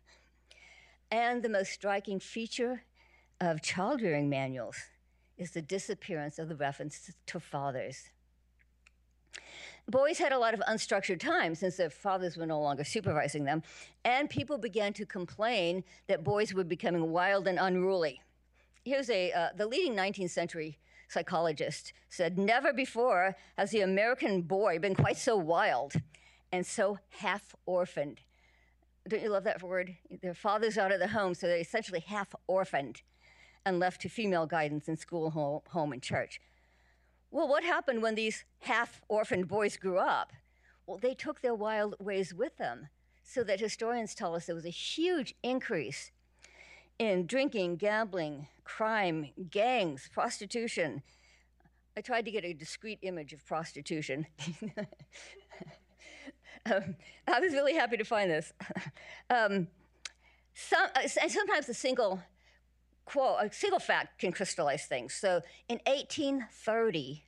And 1.09 1.41
the 1.41 1.49
most 1.49 1.71
striking 1.71 2.19
feature 2.19 2.83
of 3.41 3.63
child 3.63 4.03
rearing 4.03 4.29
manuals 4.29 4.77
is 5.35 5.51
the 5.51 5.63
disappearance 5.63 6.37
of 6.37 6.47
the 6.47 6.55
reference 6.55 7.11
to 7.25 7.39
fathers. 7.39 8.11
Boys 9.87 10.17
had 10.17 10.31
a 10.31 10.39
lot 10.39 10.55
of 10.55 10.61
unstructured 10.61 11.19
time 11.19 11.53
since 11.53 11.77
their 11.77 11.91
fathers 11.91 12.37
were 12.37 12.47
no 12.47 12.59
longer 12.59 12.83
supervising 12.83 13.45
them, 13.45 13.61
and 14.03 14.29
people 14.29 14.57
began 14.57 14.93
to 14.93 15.05
complain 15.05 15.83
that 16.07 16.23
boys 16.23 16.53
were 16.53 16.63
becoming 16.63 17.11
wild 17.11 17.47
and 17.47 17.59
unruly. 17.59 18.19
Here's 18.83 19.09
a 19.11 19.31
uh, 19.31 19.49
the 19.55 19.67
leading 19.67 19.95
19th 19.95 20.31
century 20.31 20.79
psychologist 21.07 21.93
said, 22.09 22.39
"Never 22.39 22.73
before 22.73 23.35
has 23.57 23.69
the 23.69 23.81
American 23.81 24.41
boy 24.41 24.79
been 24.79 24.95
quite 24.95 25.17
so 25.17 25.37
wild 25.37 25.93
and 26.51 26.65
so 26.65 26.97
half 27.09 27.55
orphaned." 27.67 28.21
Don't 29.07 29.21
you 29.21 29.29
love 29.29 29.43
that 29.43 29.61
word? 29.61 29.97
Their 30.23 30.33
father's 30.33 30.79
out 30.79 30.91
of 30.91 30.99
the 30.99 31.09
home, 31.09 31.35
so 31.35 31.45
they're 31.45 31.57
essentially 31.57 31.99
half 31.99 32.33
orphaned 32.47 33.03
and 33.63 33.79
left 33.79 34.01
to 34.01 34.09
female 34.09 34.47
guidance 34.47 34.87
in 34.87 34.97
school, 34.97 35.29
home, 35.29 35.61
home 35.69 35.93
and 35.93 36.01
church. 36.01 36.41
Well, 37.35 37.49
what 37.49 37.65
happened 37.65 38.01
when 38.01 38.15
these 38.15 38.45
half 38.59 39.01
orphaned 39.09 39.49
boys 39.49 39.75
grew 39.75 39.97
up? 39.97 40.31
Well, 40.87 40.97
they 40.97 41.13
took 41.13 41.41
their 41.41 41.53
wild 41.53 41.95
ways 41.99 42.33
with 42.33 42.55
them, 42.55 42.87
so 43.25 43.43
that 43.43 43.59
historians 43.59 44.15
tell 44.15 44.33
us 44.35 44.45
there 44.45 44.55
was 44.55 44.65
a 44.65 44.69
huge 44.69 45.35
increase 45.43 46.11
in 46.97 47.25
drinking, 47.25 47.75
gambling, 47.75 48.47
crime, 48.63 49.31
gangs, 49.51 50.09
prostitution. 50.13 51.03
I 51.97 51.99
tried 51.99 52.23
to 52.23 52.31
get 52.31 52.45
a 52.45 52.53
discrete 52.53 52.99
image 53.01 53.33
of 53.33 53.45
prostitution. 53.45 54.27
um, 56.71 56.95
I 57.27 57.41
was 57.41 57.51
really 57.51 57.73
happy 57.73 57.97
to 57.97 58.05
find 58.05 58.31
this. 58.31 58.53
um, 59.29 59.67
some, 60.53 60.87
uh, 60.95 61.01
and 61.21 61.29
sometimes 61.29 61.67
a 61.67 61.73
single 61.73 62.21
quote, 63.03 63.37
a 63.41 63.53
single 63.53 63.79
fact 63.79 64.19
can 64.19 64.31
crystallize 64.31 64.85
things. 64.85 65.13
So 65.13 65.41
in 65.67 65.79
1830, 65.85 67.24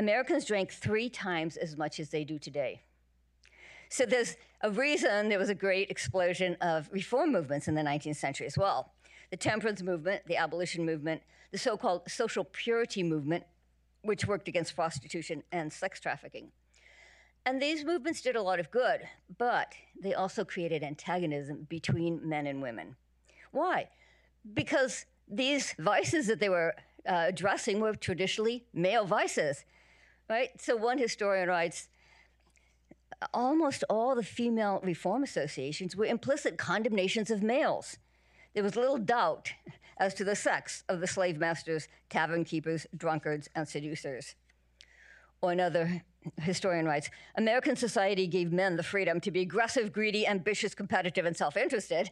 Americans 0.00 0.46
drank 0.46 0.72
three 0.72 1.10
times 1.10 1.58
as 1.58 1.76
much 1.76 2.00
as 2.00 2.08
they 2.08 2.24
do 2.24 2.38
today. 2.38 2.80
So 3.90 4.06
there's 4.06 4.38
a 4.62 4.70
reason 4.70 5.28
there 5.28 5.38
was 5.38 5.50
a 5.50 5.54
great 5.54 5.90
explosion 5.90 6.56
of 6.62 6.88
reform 6.90 7.32
movements 7.32 7.68
in 7.68 7.74
the 7.74 7.82
19th 7.82 8.16
century 8.16 8.46
as 8.46 8.56
well. 8.56 8.92
The 9.30 9.36
temperance 9.36 9.82
movement, 9.82 10.22
the 10.26 10.38
abolition 10.38 10.86
movement, 10.86 11.20
the 11.50 11.58
so 11.58 11.76
called 11.76 12.10
social 12.10 12.44
purity 12.44 13.02
movement, 13.02 13.44
which 14.00 14.26
worked 14.26 14.48
against 14.48 14.74
prostitution 14.74 15.42
and 15.52 15.70
sex 15.70 16.00
trafficking. 16.00 16.50
And 17.44 17.60
these 17.60 17.84
movements 17.84 18.22
did 18.22 18.36
a 18.36 18.42
lot 18.42 18.58
of 18.58 18.70
good, 18.70 19.02
but 19.36 19.74
they 20.02 20.14
also 20.14 20.46
created 20.46 20.82
antagonism 20.82 21.66
between 21.68 22.26
men 22.26 22.46
and 22.46 22.62
women. 22.62 22.96
Why? 23.52 23.90
Because 24.54 25.04
these 25.28 25.74
vices 25.78 26.26
that 26.28 26.40
they 26.40 26.48
were 26.48 26.74
uh, 27.06 27.26
addressing 27.28 27.80
were 27.80 27.94
traditionally 27.94 28.64
male 28.72 29.04
vices, 29.04 29.66
right? 30.30 30.58
So 30.58 30.76
one 30.76 30.96
historian 30.96 31.48
writes, 31.48 31.88
almost 33.34 33.84
all 33.90 34.14
the 34.14 34.22
female 34.22 34.80
reform 34.82 35.22
associations 35.24 35.96
were 35.96 36.06
implicit 36.06 36.56
condemnations 36.56 37.30
of 37.30 37.42
males. 37.42 37.98
There 38.54 38.62
was 38.62 38.76
little 38.76 38.96
doubt 38.96 39.52
as 39.98 40.14
to 40.14 40.24
the 40.24 40.36
sex 40.36 40.84
of 40.88 41.00
the 41.00 41.06
slave 41.06 41.36
masters, 41.36 41.88
tavern 42.08 42.44
keepers, 42.44 42.86
drunkards, 42.96 43.48
and 43.54 43.68
seducers. 43.68 44.36
Or 45.42 45.52
another 45.52 46.02
historian 46.40 46.86
writes 46.86 47.10
American 47.36 47.76
society 47.76 48.26
gave 48.26 48.52
men 48.52 48.76
the 48.76 48.82
freedom 48.82 49.20
to 49.20 49.30
be 49.30 49.40
aggressive, 49.40 49.92
greedy, 49.92 50.26
ambitious, 50.26 50.74
competitive, 50.74 51.26
and 51.26 51.36
self 51.36 51.56
interested. 51.56 52.10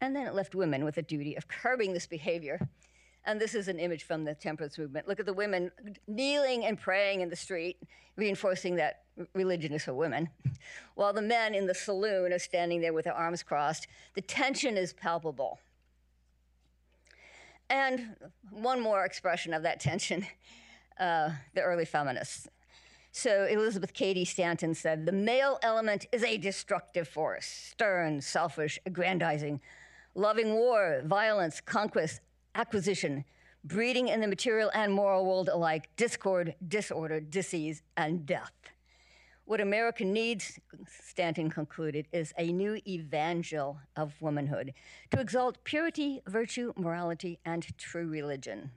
And 0.00 0.14
then 0.14 0.26
it 0.26 0.34
left 0.34 0.54
women 0.54 0.84
with 0.84 0.96
the 0.96 1.02
duty 1.02 1.36
of 1.36 1.48
curbing 1.48 1.94
this 1.94 2.06
behavior. 2.06 2.68
And 3.26 3.40
this 3.40 3.56
is 3.56 3.66
an 3.66 3.80
image 3.80 4.04
from 4.04 4.24
the 4.24 4.34
temperance 4.34 4.78
movement. 4.78 5.08
Look 5.08 5.18
at 5.18 5.26
the 5.26 5.32
women 5.32 5.72
kneeling 6.06 6.64
and 6.64 6.78
praying 6.78 7.20
in 7.20 7.28
the 7.28 7.36
street, 7.36 7.76
reinforcing 8.14 8.76
that 8.76 9.02
religion 9.34 9.72
is 9.72 9.84
for 9.84 9.94
women, 9.94 10.28
while 10.94 11.12
the 11.12 11.22
men 11.22 11.54
in 11.54 11.66
the 11.66 11.74
saloon 11.74 12.32
are 12.32 12.38
standing 12.38 12.80
there 12.80 12.92
with 12.92 13.04
their 13.04 13.14
arms 13.14 13.42
crossed. 13.42 13.88
The 14.14 14.22
tension 14.22 14.76
is 14.76 14.92
palpable. 14.92 15.58
And 17.68 18.14
one 18.50 18.80
more 18.80 19.04
expression 19.04 19.52
of 19.52 19.64
that 19.64 19.80
tension 19.80 20.24
uh, 21.00 21.30
the 21.54 21.62
early 21.62 21.84
feminists. 21.84 22.48
So 23.10 23.44
Elizabeth 23.46 23.92
Cady 23.92 24.24
Stanton 24.24 24.74
said 24.74 25.04
the 25.04 25.10
male 25.10 25.58
element 25.62 26.06
is 26.12 26.22
a 26.22 26.36
destructive 26.36 27.08
force, 27.08 27.46
stern, 27.46 28.20
selfish, 28.20 28.78
aggrandizing, 28.86 29.60
loving 30.14 30.52
war, 30.52 31.02
violence, 31.04 31.60
conquest, 31.60 32.20
acquisition, 32.56 33.24
breeding 33.64 34.08
in 34.08 34.20
the 34.20 34.26
material 34.26 34.70
and 34.74 34.92
moral 34.92 35.26
world 35.26 35.48
alike 35.48 35.88
discord, 35.96 36.54
disorder, 36.66 37.20
disease, 37.20 37.82
and 37.96 38.24
death. 38.24 38.52
What 39.44 39.60
America 39.60 40.04
needs, 40.04 40.58
Stanton 40.88 41.50
concluded, 41.50 42.08
is 42.12 42.32
a 42.36 42.50
new 42.50 42.80
evangel 42.86 43.78
of 43.94 44.20
womanhood 44.20 44.74
to 45.12 45.20
exalt 45.20 45.62
purity, 45.62 46.20
virtue, 46.26 46.72
morality, 46.76 47.38
and 47.44 47.64
true 47.78 48.08
religion. 48.08 48.72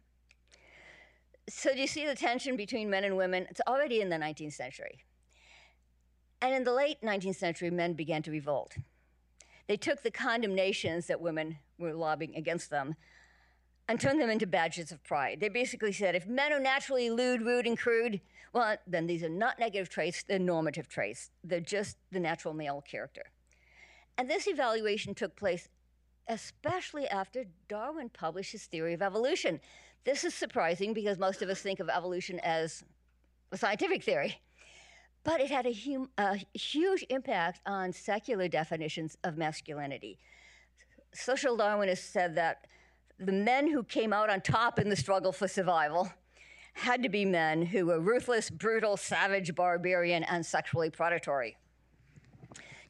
So, 1.47 1.73
do 1.73 1.79
you 1.79 1.87
see 1.87 2.05
the 2.05 2.13
tension 2.13 2.55
between 2.55 2.91
men 2.91 3.03
and 3.03 3.17
women? 3.17 3.47
It's 3.49 3.61
already 3.67 4.01
in 4.01 4.09
the 4.09 4.17
19th 4.17 4.53
century. 4.53 4.99
And 6.41 6.53
in 6.53 6.63
the 6.63 6.73
late 6.73 7.01
19th 7.01 7.37
century, 7.37 7.71
men 7.71 7.93
began 7.93 8.21
to 8.23 8.31
revolt. 8.31 8.75
They 9.67 9.77
took 9.77 10.03
the 10.03 10.11
condemnations 10.11 11.07
that 11.07 11.19
women 11.19 11.57
were 11.79 11.93
lobbying 11.93 12.35
against 12.35 12.69
them 12.69 12.95
and 13.89 13.99
turned 13.99 14.21
them 14.21 14.29
into 14.29 14.45
badges 14.45 14.91
of 14.91 15.03
pride. 15.03 15.39
They 15.39 15.49
basically 15.49 15.91
said 15.91 16.15
if 16.15 16.27
men 16.27 16.53
are 16.53 16.59
naturally 16.59 17.09
lewd, 17.09 17.41
rude, 17.41 17.65
and 17.65 17.77
crude, 17.77 18.21
well, 18.53 18.77
then 18.85 19.07
these 19.07 19.23
are 19.23 19.29
not 19.29 19.57
negative 19.57 19.89
traits, 19.89 20.23
they're 20.23 20.37
normative 20.37 20.87
traits. 20.87 21.31
They're 21.43 21.59
just 21.59 21.97
the 22.11 22.19
natural 22.19 22.53
male 22.53 22.81
character. 22.81 23.23
And 24.17 24.29
this 24.29 24.47
evaluation 24.47 25.15
took 25.15 25.35
place 25.35 25.67
especially 26.27 27.07
after 27.07 27.45
Darwin 27.67 28.07
published 28.09 28.51
his 28.51 28.65
theory 28.65 28.93
of 28.93 29.01
evolution. 29.01 29.59
This 30.03 30.23
is 30.23 30.35
surprising 30.35 30.93
because 30.93 31.17
most 31.17 31.41
of 31.41 31.49
us 31.49 31.59
think 31.59 31.79
of 31.79 31.89
evolution 31.89 32.39
as 32.41 32.83
a 33.51 33.57
scientific 33.57 34.03
theory. 34.03 34.39
But 35.23 35.41
it 35.41 35.49
had 35.49 35.65
a, 35.65 35.73
hum- 35.73 36.11
a 36.19 36.39
huge 36.53 37.03
impact 37.09 37.61
on 37.65 37.91
secular 37.91 38.47
definitions 38.47 39.17
of 39.23 39.37
masculinity. 39.37 40.19
Social 41.11 41.57
Darwinists 41.57 42.11
said 42.11 42.35
that 42.35 42.67
the 43.19 43.31
men 43.33 43.69
who 43.69 43.83
came 43.83 44.13
out 44.13 44.29
on 44.29 44.39
top 44.41 44.79
in 44.79 44.89
the 44.89 44.95
struggle 44.95 45.31
for 45.31 45.47
survival 45.47 46.09
had 46.73 47.03
to 47.03 47.09
be 47.09 47.25
men 47.25 47.61
who 47.61 47.85
were 47.85 47.99
ruthless, 47.99 48.49
brutal, 48.49 48.95
savage, 48.95 49.53
barbarian, 49.53 50.23
and 50.23 50.45
sexually 50.45 50.89
predatory. 50.89 51.57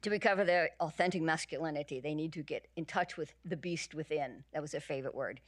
To 0.03 0.09
recover 0.09 0.43
their 0.43 0.69
authentic 0.79 1.21
masculinity, 1.21 1.99
they 1.99 2.13
need 2.13 2.31
to 2.33 2.43
get 2.43 2.67
in 2.75 2.85
touch 2.85 3.17
with 3.17 3.33
the 3.43 3.57
beast 3.57 3.95
within. 3.95 4.43
That 4.53 4.61
was 4.61 4.71
their 4.71 4.81
favorite 4.81 5.15
word. 5.15 5.41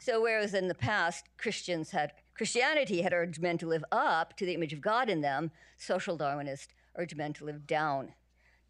So, 0.00 0.20
whereas 0.20 0.54
in 0.54 0.66
the 0.66 0.74
past 0.74 1.26
Christians 1.38 1.90
had 1.90 2.12
Christianity 2.34 3.02
had 3.02 3.12
urged 3.12 3.40
men 3.40 3.58
to 3.58 3.68
live 3.68 3.84
up 3.92 4.36
to 4.38 4.46
the 4.46 4.54
image 4.54 4.72
of 4.72 4.80
God 4.80 5.08
in 5.08 5.20
them, 5.20 5.50
social 5.76 6.18
Darwinists 6.18 6.68
urged 6.96 7.16
men 7.16 7.32
to 7.34 7.44
live 7.44 7.66
down 7.66 8.12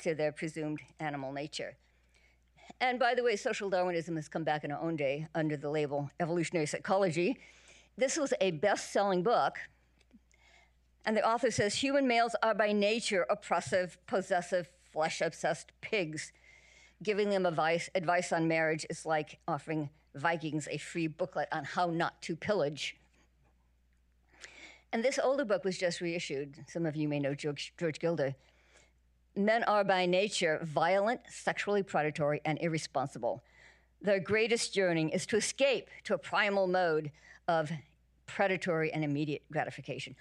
to 0.01 0.15
their 0.15 0.33
presumed 0.33 0.81
animal 0.99 1.33
nature. 1.33 1.77
And 2.81 2.99
by 2.99 3.15
the 3.15 3.23
way, 3.23 3.37
social 3.37 3.69
Darwinism 3.69 4.17
has 4.17 4.29
come 4.29 4.43
back 4.43 4.65
in 4.65 4.73
our 4.73 4.81
own 4.81 4.97
day 4.97 5.27
under 5.35 5.57
the 5.57 5.69
label 5.69 6.11
evolutionary 6.19 6.67
psychology. 6.67 7.39
This 7.99 8.17
was 8.17 8.33
a 8.41 8.53
best 8.53 8.93
selling 8.93 9.23
book. 9.23 9.59
And 11.05 11.17
the 11.17 11.27
author 11.27 11.51
says 11.51 11.75
human 11.75 12.09
males 12.09 12.35
are 12.43 12.55
by 12.55 12.73
nature 12.73 13.27
oppressive, 13.29 13.99
possessive, 14.07 14.71
flesh 14.93 15.21
obsessed 15.21 15.73
pigs. 15.83 16.33
Giving 17.03 17.31
them 17.31 17.47
advice, 17.47 17.91
advice 17.95 18.33
on 18.33 18.49
marriage 18.49 18.87
is 18.89 19.05
like 19.05 19.39
offering 19.47 19.91
Vikings 20.15 20.69
a 20.71 20.79
free 20.79 21.07
booklet 21.07 21.49
on 21.53 21.65
how 21.65 21.87
not 21.87 22.21
to 22.23 22.37
pillage. 22.37 22.97
And 24.93 25.05
this 25.05 25.19
older 25.23 25.45
book 25.45 25.65
was 25.65 25.79
just 25.79 26.01
reissued. 26.01 26.65
Some 26.67 26.85
of 26.85 26.97
you 26.97 27.09
may 27.09 27.21
know 27.21 27.35
George, 27.35 27.73
George 27.79 27.99
Gilder 27.99 28.35
men 29.45 29.65
are 29.65 29.85
by 29.85 30.07
nature 30.07 30.61
violent, 30.63 31.21
sexually 31.29 31.83
predatory, 31.83 32.41
and 32.45 32.59
irresponsible. 32.61 33.43
Their 34.03 34.21
greatest 34.21 34.77
yearning 34.77 35.11
is 35.11 35.27
to 35.27 35.37
escape 35.37 35.89
to 36.05 36.15
a 36.15 36.19
primal 36.19 36.67
mode 36.67 37.11
of 37.49 37.71
predatory 38.27 38.93
and 38.93 39.05
immediate 39.05 39.43
gratification. 39.53 40.17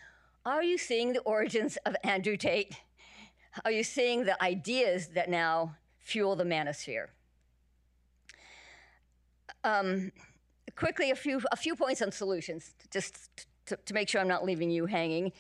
Are 0.46 0.64
you 0.64 0.78
seeing 0.78 1.14
the 1.14 1.22
origins 1.22 1.78
of 1.86 1.96
Andrew 2.04 2.38
Tate? 2.38 2.76
Are 3.66 3.72
you 3.72 3.84
seeing 3.84 4.26
the 4.26 4.42
ideas 4.44 5.10
that 5.10 5.30
now 5.30 5.76
fuel 6.00 6.36
the 6.36 6.44
manosphere? 6.44 7.08
Um, 9.64 10.12
quickly, 10.76 11.12
a 11.12 11.16
few, 11.16 11.42
a 11.52 11.56
few 11.56 11.76
points 11.76 12.02
on 12.02 12.12
solutions, 12.12 12.74
just 12.92 13.48
to, 13.68 13.78
to 13.86 13.94
make 13.94 14.10
sure 14.10 14.22
I'm 14.22 14.28
not 14.28 14.46
leaving 14.46 14.72
you 14.72 14.86
hanging. 14.86 15.32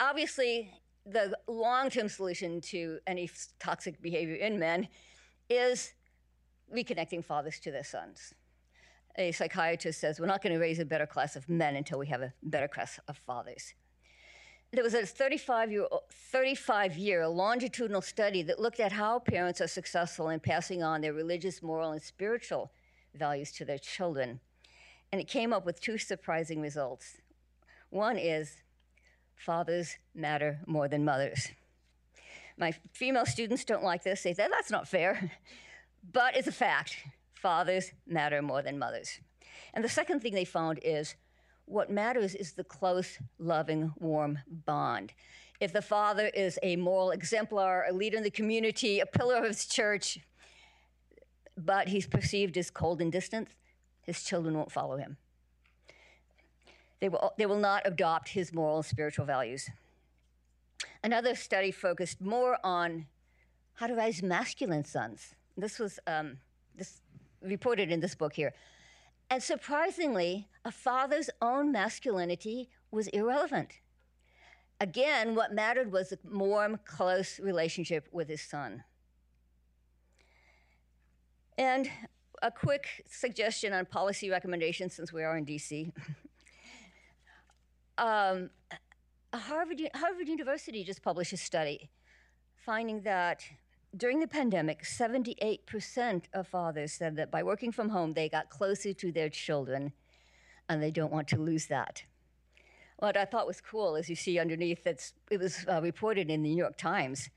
Obviously, 0.00 0.72
the 1.10 1.36
long 1.46 1.90
term 1.90 2.08
solution 2.08 2.60
to 2.60 2.98
any 3.06 3.30
toxic 3.58 4.00
behavior 4.00 4.36
in 4.36 4.58
men 4.58 4.88
is 5.48 5.92
reconnecting 6.74 7.24
fathers 7.24 7.58
to 7.60 7.70
their 7.70 7.84
sons. 7.84 8.34
A 9.16 9.32
psychiatrist 9.32 10.00
says 10.00 10.20
we're 10.20 10.26
not 10.26 10.42
going 10.42 10.52
to 10.52 10.60
raise 10.60 10.78
a 10.78 10.84
better 10.84 11.06
class 11.06 11.34
of 11.34 11.48
men 11.48 11.76
until 11.76 11.98
we 11.98 12.06
have 12.06 12.22
a 12.22 12.32
better 12.42 12.68
class 12.68 13.00
of 13.08 13.16
fathers. 13.16 13.74
There 14.70 14.84
was 14.84 14.94
a 14.94 15.06
35 15.06 15.72
year, 15.72 15.86
35 16.12 16.96
year 16.98 17.26
longitudinal 17.26 18.02
study 18.02 18.42
that 18.42 18.60
looked 18.60 18.80
at 18.80 18.92
how 18.92 19.18
parents 19.18 19.60
are 19.60 19.66
successful 19.66 20.28
in 20.28 20.40
passing 20.40 20.82
on 20.82 21.00
their 21.00 21.14
religious, 21.14 21.62
moral, 21.62 21.92
and 21.92 22.02
spiritual 22.02 22.70
values 23.14 23.50
to 23.52 23.64
their 23.64 23.78
children. 23.78 24.40
And 25.10 25.20
it 25.20 25.26
came 25.26 25.54
up 25.54 25.64
with 25.64 25.80
two 25.80 25.96
surprising 25.96 26.60
results. 26.60 27.16
One 27.88 28.18
is 28.18 28.62
fathers 29.38 29.96
matter 30.14 30.60
more 30.66 30.88
than 30.88 31.04
mothers. 31.04 31.48
My 32.58 32.74
female 32.92 33.24
students 33.24 33.64
don't 33.64 33.84
like 33.84 34.02
this. 34.02 34.22
They 34.22 34.34
say 34.34 34.48
that's 34.50 34.70
not 34.70 34.88
fair, 34.88 35.30
but 36.12 36.36
it's 36.36 36.48
a 36.48 36.52
fact. 36.52 36.96
Fathers 37.34 37.92
matter 38.06 38.42
more 38.42 38.62
than 38.62 38.78
mothers. 38.78 39.20
And 39.74 39.84
the 39.84 39.88
second 39.88 40.20
thing 40.20 40.34
they 40.34 40.44
found 40.44 40.80
is 40.82 41.14
what 41.66 41.90
matters 41.90 42.34
is 42.34 42.52
the 42.52 42.64
close, 42.64 43.18
loving, 43.38 43.92
warm 43.98 44.40
bond. 44.66 45.12
If 45.60 45.72
the 45.72 45.82
father 45.82 46.28
is 46.28 46.58
a 46.62 46.76
moral 46.76 47.10
exemplar, 47.10 47.84
a 47.88 47.92
leader 47.92 48.16
in 48.16 48.22
the 48.22 48.30
community, 48.30 49.00
a 49.00 49.06
pillar 49.06 49.36
of 49.36 49.44
his 49.44 49.66
church, 49.66 50.18
but 51.56 51.88
he's 51.88 52.06
perceived 52.06 52.56
as 52.56 52.70
cold 52.70 53.00
and 53.00 53.12
distant, 53.12 53.48
his 54.02 54.22
children 54.22 54.56
won't 54.56 54.72
follow 54.72 54.96
him. 54.96 55.16
They 57.00 57.08
will, 57.08 57.32
they 57.38 57.46
will 57.46 57.58
not 57.58 57.82
adopt 57.84 58.30
his 58.30 58.52
moral 58.52 58.76
and 58.76 58.84
spiritual 58.84 59.24
values. 59.24 59.70
Another 61.02 61.34
study 61.34 61.70
focused 61.70 62.20
more 62.20 62.58
on 62.64 63.06
how 63.74 63.86
to 63.86 63.94
raise 63.94 64.22
masculine 64.22 64.84
sons. 64.84 65.34
This 65.56 65.78
was 65.78 66.00
um, 66.06 66.38
this 66.74 67.00
reported 67.42 67.90
in 67.90 68.00
this 68.00 68.14
book 68.14 68.32
here. 68.32 68.52
And 69.30 69.42
surprisingly, 69.42 70.48
a 70.64 70.72
father's 70.72 71.30
own 71.40 71.70
masculinity 71.70 72.70
was 72.90 73.08
irrelevant. 73.08 73.80
Again, 74.80 75.34
what 75.34 75.52
mattered 75.52 75.92
was 75.92 76.12
a 76.12 76.18
warm, 76.24 76.78
close 76.84 77.38
relationship 77.40 78.08
with 78.12 78.28
his 78.28 78.40
son. 78.40 78.84
And 81.58 81.90
a 82.40 82.50
quick 82.50 83.04
suggestion 83.10 83.72
on 83.72 83.86
policy 83.86 84.30
recommendations 84.30 84.94
since 84.94 85.12
we 85.12 85.24
are 85.24 85.36
in 85.36 85.44
DC. 85.44 85.92
Um, 87.98 88.50
Harvard, 89.34 89.80
Harvard 89.94 90.28
University 90.28 90.84
just 90.84 91.02
published 91.02 91.32
a 91.32 91.36
study 91.36 91.90
finding 92.56 93.02
that 93.02 93.44
during 93.96 94.20
the 94.20 94.26
pandemic, 94.26 94.82
78% 94.84 96.24
of 96.34 96.46
fathers 96.46 96.92
said 96.92 97.16
that 97.16 97.30
by 97.30 97.42
working 97.42 97.72
from 97.72 97.88
home, 97.88 98.12
they 98.12 98.28
got 98.28 98.50
closer 98.50 98.92
to 98.92 99.12
their 99.12 99.28
children 99.28 99.92
and 100.68 100.82
they 100.82 100.90
don't 100.90 101.12
want 101.12 101.28
to 101.28 101.36
lose 101.36 101.66
that. 101.66 102.02
What 102.98 103.16
I 103.16 103.24
thought 103.24 103.46
was 103.46 103.60
cool, 103.60 103.96
as 103.96 104.08
you 104.08 104.16
see 104.16 104.38
underneath, 104.38 104.86
it's, 104.86 105.14
it 105.30 105.38
was 105.40 105.64
uh, 105.68 105.80
reported 105.82 106.30
in 106.30 106.42
the 106.42 106.50
New 106.50 106.56
York 106.56 106.76
Times. 106.76 107.30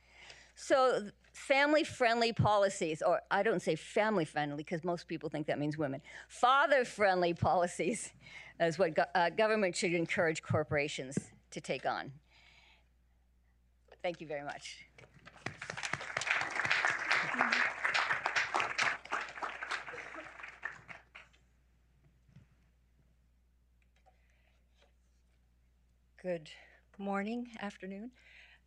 So, 0.56 1.10
family 1.34 1.84
friendly 1.84 2.34
policies, 2.34 3.02
or 3.02 3.22
I 3.32 3.42
don't 3.42 3.62
say 3.62 3.76
family 3.76 4.26
friendly 4.26 4.58
because 4.58 4.84
most 4.84 5.08
people 5.08 5.30
think 5.30 5.48
that 5.48 5.60
means 5.60 5.78
women, 5.78 6.02
father 6.28 6.84
friendly 6.84 7.34
policies 7.34 8.12
is 8.68 8.78
what 8.78 8.94
go- 8.94 9.06
uh, 9.16 9.30
government 9.30 9.76
should 9.76 9.94
encourage 9.94 10.44
corporations 10.44 11.18
to 11.52 11.60
take 11.60 11.86
on. 11.86 12.12
Thank 14.04 14.22
you 14.22 14.28
very 14.28 14.44
much. 14.44 14.86
Good 26.22 26.50
morning, 27.00 27.48
afternoon. 27.62 28.12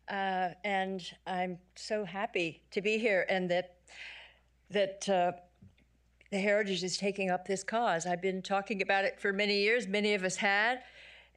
Uh, 0.09 0.49
and 0.65 1.01
I'm 1.25 1.57
so 1.75 2.03
happy 2.03 2.61
to 2.71 2.81
be 2.81 2.97
here 2.97 3.25
and 3.29 3.49
that 3.49 3.77
that 4.69 5.07
uh, 5.07 5.31
the 6.35 6.41
Heritage 6.41 6.83
is 6.83 6.97
taking 6.97 7.29
up 7.29 7.47
this 7.47 7.63
cause. 7.63 8.05
I've 8.05 8.21
been 8.21 8.41
talking 8.41 8.81
about 8.81 9.05
it 9.05 9.21
for 9.21 9.31
many 9.31 9.61
years. 9.61 9.87
Many 9.87 10.15
of 10.15 10.25
us 10.25 10.35
had, 10.35 10.83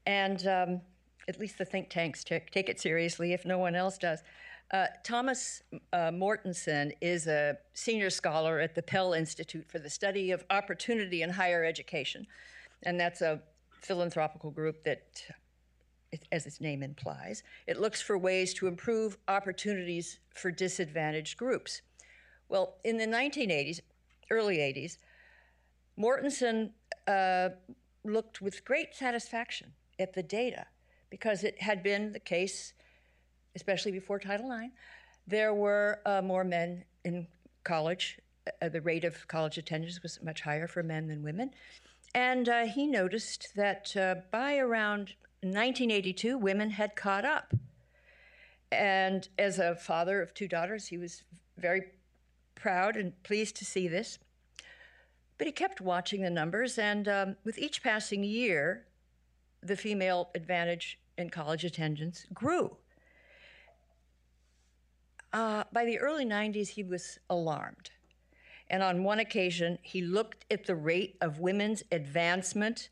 and 0.07 0.45
um, 0.49 0.81
at 1.29 1.39
least 1.39 1.57
the 1.57 1.65
think 1.65 1.89
tanks 1.89 2.25
take, 2.25 2.51
take 2.51 2.69
it 2.69 2.81
seriously 2.81 3.33
if 3.33 3.45
no 3.45 3.59
one 3.59 3.77
else 3.77 3.97
does. 3.97 4.25
Uh, 4.73 4.87
Thomas 5.05 5.63
uh, 5.93 6.11
Mortenson 6.11 6.91
is 7.01 7.29
a 7.29 7.57
senior 7.75 8.11
scholar 8.11 8.59
at 8.59 8.75
the 8.75 8.83
Pell 8.83 9.13
Institute 9.13 9.67
for 9.69 9.79
the 9.79 9.89
Study 9.89 10.33
of 10.33 10.45
Opportunity 10.51 11.23
in 11.23 11.31
Higher 11.31 11.63
Education, 11.63 12.27
and 12.83 12.99
that's 12.99 13.21
a 13.21 13.41
philanthropical 13.81 14.51
group 14.51 14.83
that, 14.83 15.23
as 16.33 16.45
its 16.45 16.61
name 16.61 16.83
implies, 16.83 17.45
it 17.69 17.81
looks 17.81 18.03
for 18.03 18.19
ways 18.19 18.53
to 18.55 18.67
improve 18.67 19.17
opportunities 19.29 20.19
for 20.35 20.51
disadvantaged 20.51 21.37
groups. 21.37 21.83
Well, 22.49 22.79
in 22.83 22.97
the 22.97 23.07
1980s, 23.07 23.81
early 24.31 24.59
80s, 24.59 24.99
Mortenson 25.99 26.71
uh, 27.07 27.51
looked 28.05 28.41
with 28.41 28.65
great 28.65 28.95
satisfaction 28.95 29.73
at 29.99 30.13
the 30.15 30.23
data 30.23 30.67
because 31.11 31.43
it 31.45 31.61
had 31.61 31.83
been 31.83 32.13
the 32.13 32.21
case 32.21 32.75
especially 33.59 33.91
before 33.91 34.21
Title 34.21 34.53
IX, 34.53 34.73
there 35.27 35.53
were 35.53 36.01
uh, 36.07 36.23
more 36.23 36.45
men 36.45 36.85
in 37.05 37.27
college. 37.65 38.19
Uh, 38.63 38.69
the 38.69 38.81
rate 38.81 39.05
of 39.05 39.27
college 39.27 39.59
attendance 39.59 40.01
was 40.01 40.23
much 40.23 40.43
higher 40.43 40.69
for 40.69 40.83
men 40.83 41.09
than 41.09 41.25
women. 41.25 41.51
And 42.15 42.49
uh, 42.49 42.67
he 42.67 42.87
noticed 42.87 43.49
that 43.57 43.97
uh, 43.97 44.15
by 44.31 44.59
around 44.59 45.15
1982, 45.43 46.39
women 46.39 46.71
had 46.71 46.95
caught 46.95 47.25
up. 47.25 47.53
And 48.71 49.29
as 49.39 49.59
a 49.59 49.75
father 49.75 50.23
of 50.23 50.33
two 50.35 50.47
daughters, 50.47 50.87
he 50.87 50.99
was 50.99 51.25
very 51.57 51.83
proud 52.59 52.97
and 52.97 53.21
pleased 53.23 53.57
to 53.57 53.65
see 53.65 53.89
this. 53.89 54.19
But 55.39 55.47
he 55.47 55.53
kept 55.53 55.81
watching 55.81 56.23
the 56.23 56.31
numbers, 56.31 56.79
and 56.79 57.09
um, 57.09 57.37
with 57.45 57.59
each 57.59 57.83
passing 57.83 58.25
year, 58.25 58.87
the 59.63 59.77
female 59.77 60.31
advantage 60.35 60.99
in 61.17 61.31
college 61.31 61.65
attendance 61.65 62.27
grew. 62.35 62.77
Uh, 65.33 65.65
by 65.73 65.85
the 65.85 65.99
early 65.99 66.25
90s, 66.25 66.69
he 66.69 66.83
was 66.83 67.19
alarmed. 67.31 67.91
And 68.71 68.83
on 68.83 69.05
one 69.05 69.19
occasion, 69.19 69.79
he 69.83 70.03
looked 70.03 70.45
at 70.51 70.67
the 70.67 70.75
rate 70.75 71.17
of 71.21 71.39
women's 71.39 71.83
advancement 71.93 72.89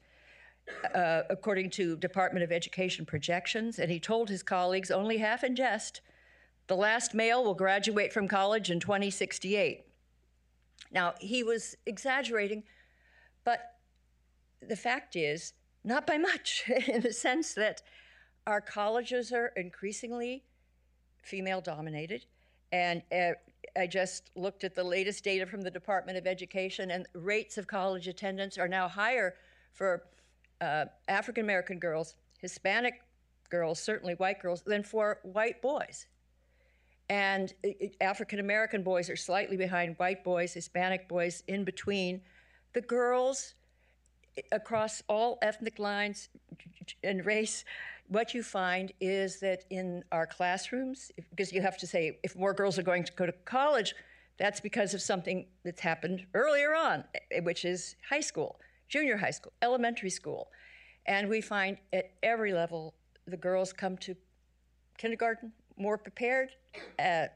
uh, 0.94 1.22
according 1.30 1.70
to 1.70 1.96
Department 1.96 2.42
of 2.42 2.50
Education 2.50 3.06
projections, 3.06 3.78
and 3.78 3.90
he 3.90 4.00
told 4.00 4.28
his 4.28 4.42
colleagues, 4.42 4.90
only 4.90 5.18
half 5.18 5.44
in 5.44 5.54
jest, 5.54 6.00
the 6.66 6.76
last 6.76 7.14
male 7.14 7.44
will 7.44 7.54
graduate 7.54 8.12
from 8.12 8.28
college 8.28 8.70
in 8.70 8.80
2068. 8.80 9.84
Now, 10.92 11.14
he 11.20 11.42
was 11.42 11.76
exaggerating, 11.86 12.64
but 13.44 13.74
the 14.60 14.76
fact 14.76 15.16
is, 15.16 15.52
not 15.84 16.06
by 16.06 16.18
much, 16.18 16.64
in 16.88 17.02
the 17.02 17.12
sense 17.12 17.54
that 17.54 17.82
our 18.46 18.60
colleges 18.60 19.32
are 19.32 19.52
increasingly 19.56 20.44
female 21.22 21.60
dominated. 21.60 22.24
And 22.72 23.02
uh, 23.12 23.32
I 23.76 23.86
just 23.86 24.30
looked 24.34 24.64
at 24.64 24.74
the 24.74 24.84
latest 24.84 25.24
data 25.24 25.46
from 25.46 25.62
the 25.62 25.70
Department 25.70 26.18
of 26.18 26.26
Education, 26.26 26.90
and 26.90 27.06
rates 27.14 27.58
of 27.58 27.66
college 27.66 28.08
attendance 28.08 28.58
are 28.58 28.68
now 28.68 28.88
higher 28.88 29.34
for 29.72 30.04
uh, 30.60 30.86
African 31.08 31.44
American 31.44 31.78
girls, 31.78 32.14
Hispanic 32.40 33.02
girls, 33.50 33.78
certainly 33.78 34.14
white 34.14 34.40
girls, 34.40 34.62
than 34.62 34.82
for 34.82 35.20
white 35.22 35.60
boys. 35.62 36.06
And 37.08 37.52
African 38.00 38.40
American 38.40 38.82
boys 38.82 39.08
are 39.08 39.16
slightly 39.16 39.56
behind 39.56 39.96
white 39.98 40.24
boys, 40.24 40.52
Hispanic 40.52 41.08
boys 41.08 41.42
in 41.46 41.64
between. 41.64 42.20
The 42.72 42.80
girls 42.80 43.54
across 44.52 45.02
all 45.08 45.38
ethnic 45.40 45.78
lines 45.78 46.28
and 47.02 47.24
race 47.24 47.64
what 48.08 48.34
you 48.34 48.42
find 48.42 48.92
is 49.00 49.40
that 49.40 49.64
in 49.70 50.04
our 50.12 50.26
classrooms, 50.26 51.10
because 51.30 51.52
you 51.52 51.60
have 51.60 51.76
to 51.78 51.86
say, 51.86 52.18
if 52.22 52.36
more 52.36 52.52
girls 52.52 52.78
are 52.78 52.82
going 52.82 53.04
to 53.04 53.12
go 53.12 53.26
to 53.26 53.32
college, 53.44 53.94
that's 54.38 54.60
because 54.60 54.94
of 54.94 55.00
something 55.00 55.46
that's 55.64 55.80
happened 55.80 56.26
earlier 56.34 56.74
on, 56.74 57.04
eh, 57.32 57.40
which 57.40 57.64
is 57.64 57.96
high 58.08 58.20
school, 58.20 58.60
junior 58.88 59.16
high 59.16 59.30
school, 59.30 59.52
elementary 59.62 60.10
school. 60.10 60.48
And 61.06 61.28
we 61.28 61.40
find 61.40 61.78
at 61.92 62.12
every 62.22 62.52
level, 62.52 62.94
the 63.26 63.36
girls 63.36 63.72
come 63.72 63.96
to 63.98 64.14
kindergarten 64.98 65.52
more 65.76 65.98
prepared. 65.98 66.50
Uh, 66.98 67.26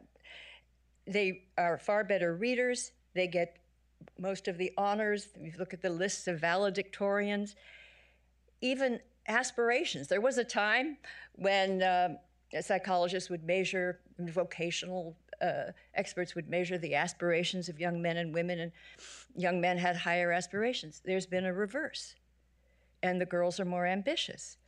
they 1.07 1.45
are 1.59 1.79
far 1.79 2.05
better 2.05 2.35
readers. 2.37 2.93
They 3.15 3.27
get 3.27 3.57
most 4.19 4.49
of 4.49 4.59
the 4.59 4.73
honors. 4.77 5.29
If 5.37 5.55
you 5.55 5.59
look 5.59 5.75
at 5.75 5.83
the 5.83 5.91
lists 5.91 6.29
of 6.29 6.41
valedictorians, 6.41 7.55
even 8.61 9.01
aspirations. 9.29 10.09
There 10.09 10.21
was 10.21 10.39
a 10.39 10.45
time 10.45 10.97
when 11.37 11.83
uh, 11.83 12.09
psychologists 12.61 13.31
would 13.31 13.45
measure, 13.45 14.01
vocational 14.19 15.17
uh, 15.41 15.73
experts 15.95 16.35
would 16.35 16.49
measure 16.49 16.77
the 16.79 16.95
aspirations 16.95 17.69
of 17.69 17.81
young 17.81 18.03
men 18.03 18.17
and 18.19 18.35
women, 18.35 18.61
and 18.61 18.73
young 19.37 19.61
men 19.61 19.79
had 19.79 19.97
higher 19.97 20.33
aspirations. 20.33 21.01
There's 21.05 21.27
been 21.27 21.47
a 21.47 21.53
reverse, 21.53 22.15
and 23.03 23.21
the 23.21 23.27
girls 23.27 23.59
are 23.59 23.65
more 23.65 23.87
ambitious. 23.87 24.59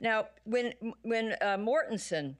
Now, 0.00 0.28
when 0.44 0.72
when 1.02 1.34
uh, 1.40 1.58
Mortenson 1.58 2.36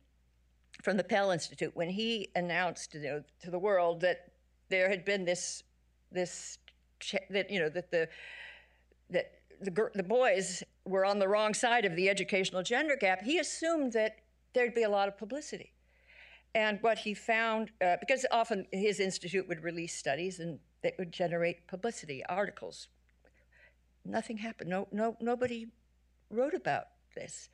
from 0.82 0.96
the 0.96 1.04
Pell 1.04 1.30
Institute, 1.30 1.74
when 1.74 1.90
he 1.90 2.30
announced 2.34 2.94
you 2.94 3.00
know, 3.02 3.22
to 3.42 3.50
the 3.50 3.58
world 3.58 4.00
that 4.00 4.32
there 4.68 4.88
had 4.88 5.04
been 5.04 5.24
this 5.24 5.62
this 6.12 6.58
that 7.30 7.50
you 7.50 7.60
know 7.60 7.68
that 7.68 7.90
the 7.90 8.08
that 9.10 9.32
the, 9.60 9.90
the 9.94 10.02
boys 10.02 10.62
were 10.84 11.04
on 11.04 11.18
the 11.18 11.28
wrong 11.28 11.54
side 11.54 11.84
of 11.84 11.96
the 11.96 12.08
educational 12.08 12.62
gender 12.62 12.96
gap, 12.96 13.22
he 13.22 13.38
assumed 13.38 13.92
that 13.92 14.16
there'd 14.54 14.74
be 14.74 14.84
a 14.84 14.88
lot 14.88 15.08
of 15.08 15.18
publicity. 15.18 15.72
And 16.54 16.78
what 16.80 16.98
he 16.98 17.14
found, 17.14 17.70
uh, 17.84 17.96
because 18.00 18.24
often 18.30 18.66
his 18.72 19.00
institute 19.00 19.46
would 19.48 19.62
release 19.62 19.94
studies 19.94 20.40
and 20.40 20.58
that 20.82 20.94
would 20.98 21.12
generate 21.12 21.66
publicity, 21.66 22.22
articles. 22.28 22.88
Nothing 24.04 24.38
happened. 24.38 24.70
No, 24.70 24.88
no, 24.92 25.16
nobody 25.20 25.66
wrote 26.30 26.54
about 26.54 26.84
this. 27.14 27.48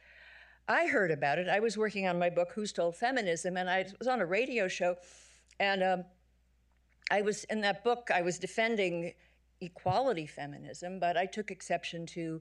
I 0.66 0.86
heard 0.86 1.10
about 1.10 1.38
it. 1.38 1.48
I 1.48 1.60
was 1.60 1.76
working 1.76 2.06
on 2.06 2.18
my 2.18 2.30
book, 2.30 2.52
Who 2.54 2.64
Stole 2.64 2.92
Feminism, 2.92 3.56
and 3.56 3.68
I 3.68 3.84
was 3.98 4.08
on 4.08 4.20
a 4.20 4.26
radio 4.26 4.66
show, 4.66 4.96
and 5.60 5.82
um, 5.82 6.04
I 7.10 7.20
was 7.20 7.44
in 7.44 7.60
that 7.60 7.84
book. 7.84 8.10
I 8.12 8.22
was 8.22 8.38
defending 8.38 9.12
equality 9.60 10.26
feminism, 10.26 10.98
but 10.98 11.18
I 11.18 11.26
took 11.26 11.50
exception 11.50 12.06
to 12.06 12.40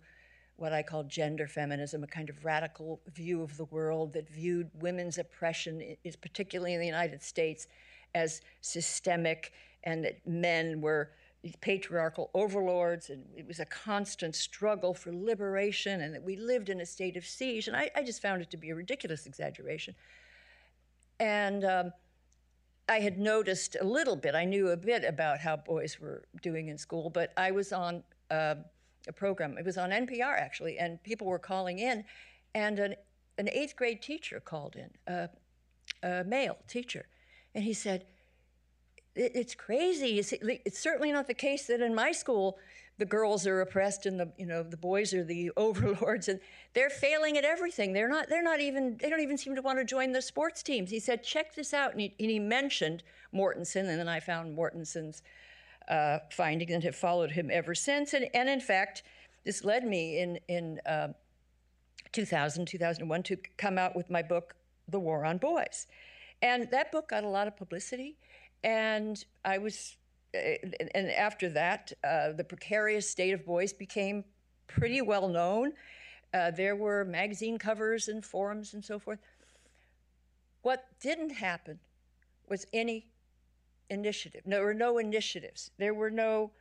what 0.56 0.72
I 0.72 0.84
call 0.84 1.04
gender 1.04 1.48
feminism, 1.48 2.04
a 2.04 2.08
kind 2.08 2.30
of 2.30 2.46
radical 2.46 3.02
view 3.14 3.42
of 3.42 3.58
the 3.58 3.66
world 3.66 4.14
that 4.14 4.30
viewed 4.30 4.70
women's 4.82 5.18
oppression, 5.18 5.98
particularly 6.22 6.74
in 6.74 6.80
the 6.80 6.86
United 6.86 7.22
States, 7.22 7.68
as 8.16 8.42
systemic, 8.62 9.52
and 9.84 10.06
that 10.06 10.26
men 10.26 10.80
were 10.80 11.12
patriarchal 11.62 12.30
overlords, 12.34 13.10
and 13.10 13.26
it 13.36 13.46
was 13.48 13.60
a 13.60 13.66
constant 13.66 14.36
struggle 14.36 14.94
for 14.94 15.12
liberation, 15.12 16.02
and 16.02 16.14
that 16.14 16.24
we 16.24 16.38
lived 16.38 16.70
in 16.70 16.80
a 16.82 16.86
state 16.86 17.18
of 17.18 17.26
siege. 17.26 17.68
And 17.68 17.76
I, 17.76 17.92
I 17.96 18.04
just 18.04 18.22
found 18.22 18.42
it 18.42 18.50
to 18.52 18.58
be 18.58 18.70
a 18.70 18.76
ridiculous 18.76 19.26
exaggeration. 19.26 19.94
And 21.20 21.66
um, 21.66 21.94
I 22.88 23.00
had 23.00 23.18
noticed 23.18 23.76
a 23.80 23.84
little 23.84 24.16
bit, 24.16 24.36
I 24.36 24.46
knew 24.46 24.70
a 24.70 24.78
bit 24.78 25.04
about 25.04 25.40
how 25.40 25.58
boys 25.58 26.00
were 26.00 26.24
doing 26.42 26.68
in 26.68 26.78
school, 26.78 27.10
but 27.10 27.34
I 27.38 27.52
was 27.52 27.72
on 27.72 28.04
uh, 28.32 28.56
a 29.08 29.14
program, 29.14 29.58
it 29.58 29.66
was 29.66 29.78
on 29.78 29.92
NPR 29.92 30.40
actually, 30.40 30.78
and 30.78 31.02
people 31.04 31.28
were 31.28 31.40
calling 31.40 31.80
in, 31.80 32.04
and 32.56 32.80
an 32.80 32.96
an 33.40 33.50
eighth 33.50 33.76
grade 33.76 34.00
teacher 34.00 34.40
called 34.40 34.76
in, 34.76 34.92
uh, 35.12 35.28
a 36.04 36.24
male 36.24 36.58
teacher, 36.68 37.08
and 37.56 37.64
he 37.64 37.74
said, 37.74 38.06
"It's 39.16 39.56
crazy. 39.56 40.20
It's 40.20 40.80
certainly 40.80 41.12
not 41.12 41.28
the 41.28 41.34
case 41.34 41.68
that 41.68 41.82
in 41.82 41.94
my 41.94 42.12
school 42.12 42.58
the 43.00 43.06
girls 43.06 43.48
are 43.48 43.62
oppressed 43.62 44.06
and 44.06 44.20
the 44.20 44.32
you 44.38 44.46
know 44.46 44.62
the 44.62 44.78
boys 44.78 45.14
are 45.14 45.24
the 45.24 45.52
overlords 45.58 46.28
and 46.28 46.40
they're 46.74 46.90
failing 46.90 47.38
at 47.38 47.44
everything. 47.44 47.94
They're 47.94 48.10
not. 48.10 48.30
They're 48.30 48.44
not 48.44 48.60
even. 48.60 48.98
They 48.98 49.10
don't 49.10 49.22
even 49.22 49.38
seem 49.38 49.56
to 49.56 49.62
want 49.62 49.80
to 49.80 49.86
join 49.86 50.12
the 50.12 50.22
sports 50.22 50.64
teams." 50.64 50.90
He 50.90 51.00
said, 51.00 51.24
"Check 51.24 51.56
this 51.56 51.74
out," 51.74 51.92
and 51.92 52.02
he, 52.02 52.16
and 52.20 52.30
he 52.30 52.40
mentioned 52.40 53.04
Mortenson, 53.34 53.90
and 53.90 54.00
then 54.00 54.08
I 54.08 54.20
found 54.20 54.56
Mortenson's 54.56 55.22
uh, 55.88 56.20
findings 56.32 56.72
and 56.72 56.84
have 56.84 56.96
followed 56.96 57.32
him 57.32 57.50
ever 57.52 57.76
since. 57.76 58.14
And, 58.14 58.30
and 58.34 58.48
in 58.48 58.62
fact, 58.62 59.04
this 59.44 59.64
led 59.64 59.86
me 59.86 60.20
in 60.20 60.40
in 60.48 60.80
uh, 60.86 61.10
2000, 62.12 62.68
2001 62.68 63.24
to 63.24 63.38
come 63.58 63.78
out 63.78 63.96
with 63.96 64.10
my 64.10 64.22
book, 64.22 64.56
The 64.88 65.00
War 65.00 65.26
on 65.26 65.38
Boys. 65.40 65.88
And 66.42 66.70
that 66.72 66.92
book 66.92 67.10
got 67.10 67.24
a 67.24 67.28
lot 67.28 67.48
of 67.48 67.58
publicity. 67.58 68.18
And 68.64 69.24
I 69.44 69.58
was, 69.58 69.98
uh, 70.36 70.40
and 70.96 71.12
after 71.12 71.50
that, 71.50 71.92
uh, 72.04 72.32
the 72.32 72.44
precarious 72.44 73.10
state 73.10 73.34
of 73.34 73.46
boys 73.46 73.74
became 73.74 74.24
pretty 74.68 75.02
well 75.02 75.28
known. 75.28 75.74
Uh, 76.34 76.52
there 76.52 76.76
were 76.76 77.06
magazine 77.06 77.58
covers 77.58 78.08
and 78.08 78.26
forums 78.26 78.74
and 78.74 78.84
so 78.84 78.98
forth. 78.98 79.20
What 80.62 80.86
didn't 81.00 81.32
happen 81.32 81.80
was 82.50 82.66
any 82.74 83.08
initiative. 83.90 84.42
There 84.46 84.64
were 84.64 84.74
no 84.74 84.98
initiatives. 84.98 85.72
There 85.78 85.94
were 85.94 86.10
no 86.10 86.52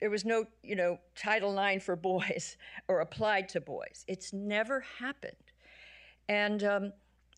there 0.00 0.08
was 0.10 0.24
no, 0.24 0.46
you 0.62 0.76
know, 0.76 0.98
Title 1.14 1.58
IX 1.58 1.84
for 1.84 1.94
boys 1.94 2.56
or 2.88 3.00
applied 3.00 3.48
to 3.50 3.60
boys. 3.60 4.04
It's 4.08 4.32
never 4.32 4.80
happened. 4.98 5.36
And 6.28 6.64
um, 6.64 6.92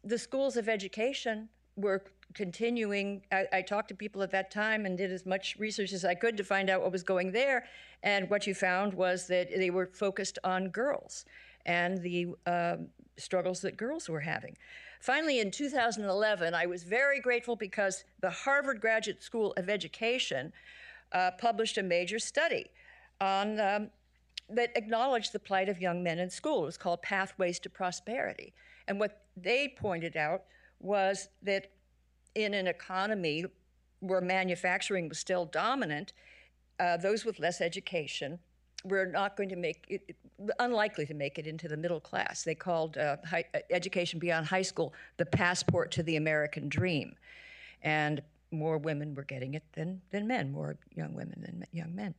the 0.05 0.19
schools 0.19 0.57
of 0.57 0.69
education 0.69 1.49
were 1.77 2.03
continuing. 2.35 3.23
I, 3.31 3.47
I, 3.53 3.63
talked 3.63 3.89
to 3.89 3.95
people 3.95 4.23
at 4.23 4.31
that 4.33 4.51
time 4.51 4.85
and 4.87 4.99
did 4.99 5.13
as 5.13 5.25
much 5.25 5.57
research 5.59 5.93
as 5.93 6.05
I 6.05 6.15
could 6.15 6.37
to 6.37 6.45
find 6.45 6.69
out 6.69 6.83
what 6.83 6.93
was 6.93 7.03
going 7.03 7.33
there. 7.33 7.67
And 8.03 8.29
what 8.29 8.47
you 8.47 8.55
found 8.55 8.95
was 8.95 9.27
that 9.29 9.49
they 9.55 9.71
were 9.71 9.87
focused 9.87 10.39
on 10.45 10.69
girls 10.69 11.25
and 11.65 12.03
the 12.03 12.29
um, 12.47 12.89
struggles 13.17 13.61
that 13.61 13.77
girls 13.77 14.09
were 14.09 14.21
having. 14.21 14.57
Finally, 15.01 15.41
in 15.41 15.51
2011, 15.51 16.55
I 16.55 16.67
was 16.67 16.83
very 16.83 17.21
grateful 17.21 17.57
because 17.57 18.05
the 18.21 18.31
Harvard 18.31 18.81
Graduate 18.81 19.23
School 19.23 19.53
of 19.57 19.69
Education 19.69 20.53
uh, 21.13 21.31
published 21.39 21.79
a 21.79 21.83
major 21.83 22.19
study 22.19 22.67
on 23.21 23.61
um, 23.61 23.91
that 24.49 24.71
acknowledged 24.77 25.33
the 25.33 25.39
plight 25.39 25.69
of 25.69 25.81
young 25.81 26.03
men 26.03 26.19
in 26.19 26.31
school. 26.31 26.63
It 26.63 26.67
was 26.67 26.77
called 26.77 27.03
Pathways 27.03 27.59
to 27.61 27.71
Prosperity. 27.71 28.53
And 28.89 29.01
what 29.01 29.23
they 29.37 29.75
pointed 29.77 30.17
out 30.17 30.43
was 30.81 31.29
that 31.43 31.71
in 32.35 32.55
an 32.55 32.67
economy 32.67 33.45
where 34.01 34.21
manufacturing 34.21 35.09
was 35.09 35.19
still 35.19 35.47
dominant, 35.47 36.13
uh, 36.79 36.97
those 36.97 37.25
with 37.25 37.39
less 37.39 37.61
education 37.61 38.39
were 38.85 39.07
not 39.07 39.37
going 39.37 39.49
to 39.49 39.57
make 39.57 39.85
it, 39.89 40.17
unlikely 40.59 41.07
to 41.07 41.15
make 41.15 41.39
it 41.39 41.47
into 41.47 41.67
the 41.69 41.77
middle 41.77 42.01
class. 42.01 42.45
They 42.45 42.55
called 42.55 42.99
uh, 42.99 43.17
high, 43.25 43.45
uh, 43.55 43.59
education 43.71 44.19
beyond 44.19 44.47
high 44.47 44.63
school 44.63 44.93
the 45.17 45.27
passport 45.27 45.91
to 45.93 46.03
the 46.03 46.17
American 46.17 46.69
dream. 46.69 47.17
And 47.83 48.23
more 48.51 48.79
women 48.79 49.15
were 49.15 49.25
getting 49.25 49.55
it 49.55 49.65
than, 49.73 50.03
than 50.11 50.27
men, 50.27 50.53
more 50.53 50.77
young 50.95 51.15
women 51.15 51.43
than 51.45 51.65
young 51.73 51.95
men. 51.95 52.15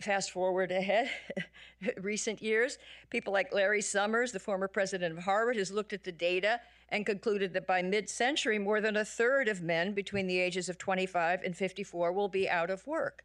Fast 0.00 0.30
forward 0.30 0.70
ahead, 0.70 1.10
recent 2.00 2.42
years, 2.42 2.78
people 3.10 3.32
like 3.32 3.52
Larry 3.52 3.82
Summers, 3.82 4.32
the 4.32 4.40
former 4.40 4.68
president 4.68 5.16
of 5.16 5.24
Harvard, 5.24 5.56
has 5.56 5.70
looked 5.70 5.92
at 5.92 6.04
the 6.04 6.12
data 6.12 6.60
and 6.88 7.04
concluded 7.04 7.52
that 7.54 7.66
by 7.66 7.82
mid 7.82 8.08
century, 8.08 8.58
more 8.58 8.80
than 8.80 8.96
a 8.96 9.04
third 9.04 9.48
of 9.48 9.62
men 9.62 9.92
between 9.92 10.26
the 10.26 10.38
ages 10.38 10.68
of 10.68 10.78
25 10.78 11.42
and 11.42 11.56
54 11.56 12.12
will 12.12 12.28
be 12.28 12.48
out 12.48 12.70
of 12.70 12.86
work. 12.86 13.24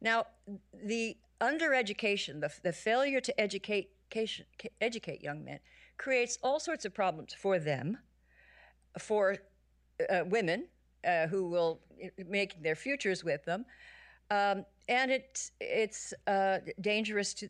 Now, 0.00 0.26
the 0.72 1.16
undereducation, 1.40 2.40
the, 2.40 2.52
the 2.62 2.72
failure 2.72 3.20
to 3.20 3.40
educate, 3.40 3.90
educate 4.80 5.22
young 5.22 5.44
men, 5.44 5.60
creates 5.96 6.38
all 6.42 6.60
sorts 6.60 6.84
of 6.84 6.94
problems 6.94 7.32
for 7.32 7.58
them, 7.58 7.98
for 8.98 9.36
uh, 10.10 10.24
women 10.26 10.66
uh, 11.06 11.26
who 11.26 11.48
will 11.48 11.80
make 12.26 12.62
their 12.62 12.74
futures 12.74 13.24
with 13.24 13.44
them, 13.44 13.64
um, 14.30 14.64
and 14.88 15.10
it's 15.10 15.52
it's 15.60 16.14
uh, 16.26 16.58
dangerous 16.80 17.34
to, 17.34 17.48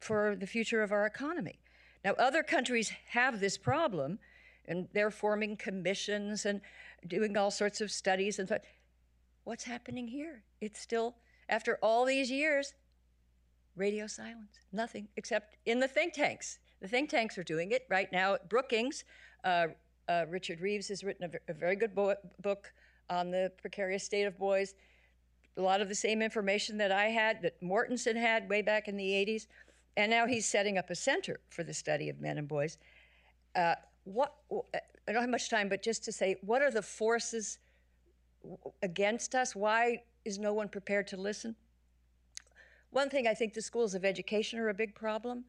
for 0.00 0.36
the 0.36 0.46
future 0.46 0.82
of 0.82 0.92
our 0.92 1.06
economy. 1.06 1.58
Now, 2.04 2.12
other 2.18 2.42
countries 2.42 2.92
have 3.10 3.40
this 3.40 3.56
problem, 3.56 4.18
and 4.66 4.88
they're 4.92 5.10
forming 5.10 5.56
commissions 5.56 6.44
and 6.44 6.60
doing 7.06 7.36
all 7.36 7.50
sorts 7.50 7.80
of 7.80 7.90
studies. 7.90 8.38
And 8.38 8.50
what's 9.44 9.64
happening 9.64 10.08
here? 10.08 10.42
It's 10.60 10.80
still 10.80 11.14
after 11.48 11.78
all 11.82 12.04
these 12.04 12.30
years, 12.30 12.74
radio 13.76 14.06
silence, 14.06 14.58
nothing 14.72 15.08
except 15.16 15.56
in 15.64 15.80
the 15.80 15.88
think 15.88 16.12
tanks. 16.12 16.58
The 16.80 16.88
think 16.88 17.08
tanks 17.08 17.38
are 17.38 17.44
doing 17.44 17.72
it 17.72 17.86
right 17.88 18.10
now. 18.12 18.36
Brookings, 18.50 19.04
uh, 19.42 19.68
uh, 20.08 20.26
Richard 20.28 20.60
Reeves 20.60 20.88
has 20.88 21.02
written 21.02 21.30
a, 21.30 21.50
a 21.50 21.54
very 21.54 21.76
good 21.76 21.94
bo- 21.94 22.16
book 22.42 22.72
on 23.08 23.30
the 23.30 23.50
precarious 23.60 24.04
state 24.04 24.24
of 24.24 24.38
boys. 24.38 24.74
A 25.56 25.62
lot 25.62 25.80
of 25.80 25.88
the 25.88 25.94
same 25.94 26.20
information 26.20 26.76
that 26.78 26.90
I 26.90 27.06
had, 27.06 27.42
that 27.42 27.60
Mortenson 27.62 28.16
had 28.16 28.48
way 28.48 28.62
back 28.62 28.88
in 28.88 28.96
the 28.96 29.10
80s. 29.10 29.46
And 29.96 30.10
now 30.10 30.26
he's 30.26 30.46
setting 30.46 30.78
up 30.78 30.90
a 30.90 30.94
center 30.94 31.38
for 31.50 31.62
the 31.62 31.74
study 31.74 32.08
of 32.08 32.20
men 32.20 32.38
and 32.38 32.48
boys. 32.48 32.78
Uh, 33.54 33.74
what, 34.02 34.34
I 35.06 35.12
don't 35.12 35.20
have 35.20 35.30
much 35.30 35.48
time, 35.48 35.68
but 35.68 35.82
just 35.82 36.04
to 36.04 36.12
say, 36.12 36.36
what 36.40 36.62
are 36.62 36.70
the 36.70 36.82
forces 36.82 37.58
against 38.82 39.34
us? 39.34 39.54
Why 39.54 40.02
is 40.24 40.38
no 40.38 40.52
one 40.52 40.68
prepared 40.68 41.06
to 41.08 41.16
listen? 41.16 41.54
One 42.90 43.10
thing 43.10 43.26
I 43.26 43.34
think 43.34 43.54
the 43.54 43.62
schools 43.62 43.94
of 43.94 44.04
education 44.04 44.58
are 44.58 44.68
a 44.68 44.74
big 44.74 44.94
problem. 44.94 45.44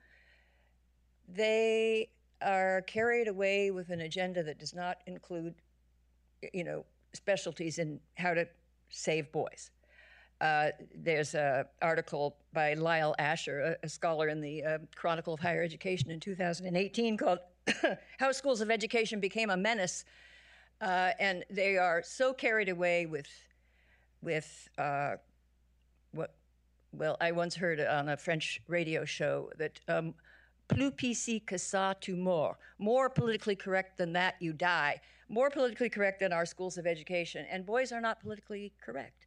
They 1.28 2.10
are 2.42 2.82
carried 2.84 3.28
away 3.28 3.72
with 3.72 3.90
an 3.90 4.02
agenda 4.02 4.44
that 4.44 4.60
does 4.60 4.74
not 4.74 4.98
include, 5.06 5.56
you 6.54 6.64
know, 6.64 6.86
specialties 7.14 7.80
in 7.80 8.00
how 8.16 8.34
to 8.34 8.48
save 8.90 9.32
boys. 9.32 9.72
Uh, 10.42 10.70
there's 10.94 11.34
an 11.34 11.66
article 11.82 12.36
by 12.54 12.74
Lyle 12.74 13.16
Asher, 13.20 13.78
a, 13.82 13.86
a 13.86 13.90
scholar 13.90 14.28
in 14.28 14.42
the 14.42 14.64
uh, 14.64 14.78
Chronicle 14.96 15.34
of 15.34 15.40
Higher 15.40 15.64
Education 15.64 16.12
in 16.12 16.20
2018, 16.20 17.18
called 17.18 17.40
How 18.20 18.32
Schools 18.32 18.62
of 18.62 18.70
Education 18.70 19.20
Became 19.20 19.50
a 19.50 19.58
Menace. 19.58 20.04
Uh, 20.82 21.12
and 21.20 21.46
they 21.50 21.78
are 21.78 22.04
so 22.04 22.34
carried 22.34 22.68
away 22.68 23.06
with, 23.06 23.30
with 24.22 24.68
uh, 24.78 25.16
what, 26.12 26.36
well, 26.92 27.16
I 27.22 27.32
once 27.32 27.56
heard 27.56 27.80
on 27.80 28.10
a 28.10 28.18
French 28.18 28.62
radio 28.68 29.06
show 29.06 29.50
that 29.58 29.80
um, 29.88 30.14
plus 30.68 30.92
PC 30.92 31.46
que 31.46 31.58
ça, 31.58 31.98
tu. 32.00 32.18
More 32.78 33.10
politically 33.10 33.56
correct 33.56 33.98
than 33.98 34.12
that, 34.14 34.36
you 34.40 34.52
die. 34.52 35.00
More 35.30 35.50
politically 35.50 35.90
correct 35.90 36.20
than 36.20 36.34
our 36.34 36.46
schools 36.46 36.78
of 36.78 36.86
education. 36.86 37.46
And 37.50 37.66
boys 37.66 37.92
are 37.92 38.02
not 38.02 38.20
politically 38.20 38.74
correct. 38.84 39.26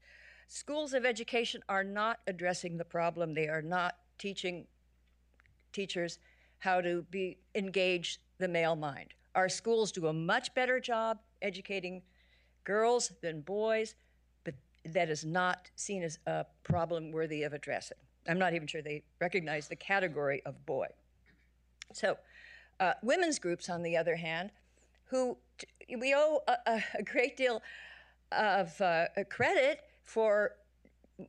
Schools 0.50 0.94
of 0.94 1.04
education 1.04 1.62
are 1.68 1.84
not 1.84 2.20
addressing 2.26 2.78
the 2.78 2.84
problem. 2.84 3.34
They 3.34 3.48
are 3.48 3.60
not 3.60 3.96
teaching 4.18 4.66
teachers 5.74 6.18
how 6.58 6.80
to 6.80 7.02
be 7.10 7.36
engage 7.54 8.18
the 8.38 8.48
male 8.48 8.74
mind. 8.74 9.12
Our 9.34 9.50
schools 9.50 9.92
do 9.92 10.06
a 10.06 10.12
much 10.12 10.54
better 10.54 10.80
job 10.80 11.18
educating 11.42 12.00
girls 12.64 13.12
than 13.20 13.42
boys, 13.42 13.94
but 14.42 14.54
that 14.86 15.10
is 15.10 15.22
not 15.22 15.70
seen 15.76 16.02
as 16.02 16.18
a 16.26 16.46
problem 16.64 17.12
worthy 17.12 17.42
of 17.42 17.52
addressing. 17.52 17.98
I'm 18.26 18.38
not 18.38 18.54
even 18.54 18.66
sure 18.66 18.80
they 18.80 19.02
recognize 19.20 19.68
the 19.68 19.76
category 19.76 20.42
of 20.46 20.64
boy. 20.64 20.86
So, 21.92 22.16
uh, 22.80 22.94
women's 23.02 23.38
groups, 23.38 23.68
on 23.68 23.82
the 23.82 23.98
other 23.98 24.16
hand, 24.16 24.50
who 25.06 25.36
t- 25.58 25.96
we 25.96 26.14
owe 26.14 26.40
a, 26.48 26.82
a, 26.98 27.02
great 27.02 27.36
deal 27.36 27.62
of 28.32 28.78
uh, 28.80 29.06
credit 29.30 29.80
for 30.08 30.52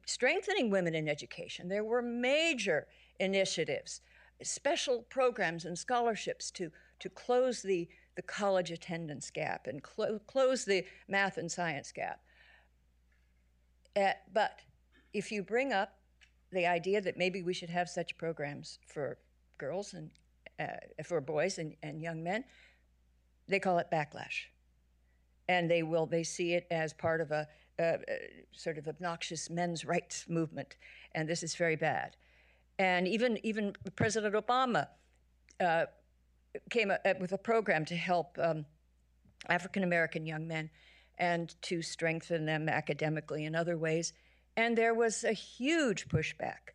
strengthening 0.06 0.70
women 0.70 0.96
in 0.96 1.10
education. 1.10 1.68
There 1.68 1.84
were 1.84 2.02
major 2.02 2.88
initiatives, 3.20 4.02
special 4.42 5.02
programs 5.10 5.66
and 5.66 5.78
scholarships 5.78 6.50
to, 6.52 6.72
to 7.00 7.10
close 7.10 7.62
the, 7.62 7.90
the 8.16 8.22
college 8.22 8.72
attendance 8.72 9.30
gap 9.30 9.68
and 9.68 9.84
clo- 9.84 10.20
close 10.28 10.64
the 10.64 10.86
math 11.10 11.38
and 11.38 11.52
science 11.52 11.92
gap. 11.92 12.22
Uh, 13.98 14.14
but 14.34 14.62
if 15.12 15.30
you 15.30 15.44
bring 15.44 15.74
up 15.74 15.96
the 16.54 16.66
idea 16.66 17.02
that 17.02 17.18
maybe 17.18 17.42
we 17.44 17.54
should 17.54 17.70
have 17.70 17.90
such 17.90 18.18
programs 18.18 18.80
for 18.88 19.18
girls 19.58 19.94
and 19.94 20.10
uh, 20.58 21.04
for 21.04 21.20
boys 21.20 21.58
and, 21.58 21.76
and 21.84 22.02
young 22.02 22.24
men, 22.24 22.46
they 23.50 23.60
call 23.60 23.78
it 23.78 23.88
backlash. 23.92 24.48
And 25.50 25.70
they 25.70 25.84
will, 25.84 26.06
they 26.06 26.24
see 26.24 26.54
it 26.54 26.66
as 26.72 26.94
part 26.94 27.20
of 27.20 27.32
a, 27.32 27.48
a, 27.80 27.94
a 28.08 28.20
sort 28.52 28.78
of 28.78 28.88
obnoxious 28.88 29.50
men's 29.50 29.86
rights 29.86 30.26
movement. 30.28 30.76
And 31.16 31.28
this 31.28 31.44
is 31.44 31.56
very 31.56 31.76
bad. 31.76 32.16
And 32.78 33.08
even, 33.08 33.40
even 33.46 33.76
President 33.96 34.36
Obama 34.36 34.88
uh, 35.60 35.86
came 36.70 36.92
up 36.92 37.20
with 37.20 37.32
a 37.32 37.38
program 37.38 37.86
to 37.86 37.96
help 37.96 38.38
um, 38.40 38.66
African 39.48 39.84
American 39.84 40.26
young 40.26 40.48
men 40.48 40.70
and 41.18 41.54
to 41.64 41.82
strengthen 41.82 42.46
them 42.46 42.70
academically 42.70 43.46
in 43.46 43.56
other 43.56 43.78
ways. 43.78 44.14
And 44.56 44.78
there 44.78 44.94
was 44.94 45.24
a 45.24 45.34
huge 45.34 46.08
pushback 46.08 46.74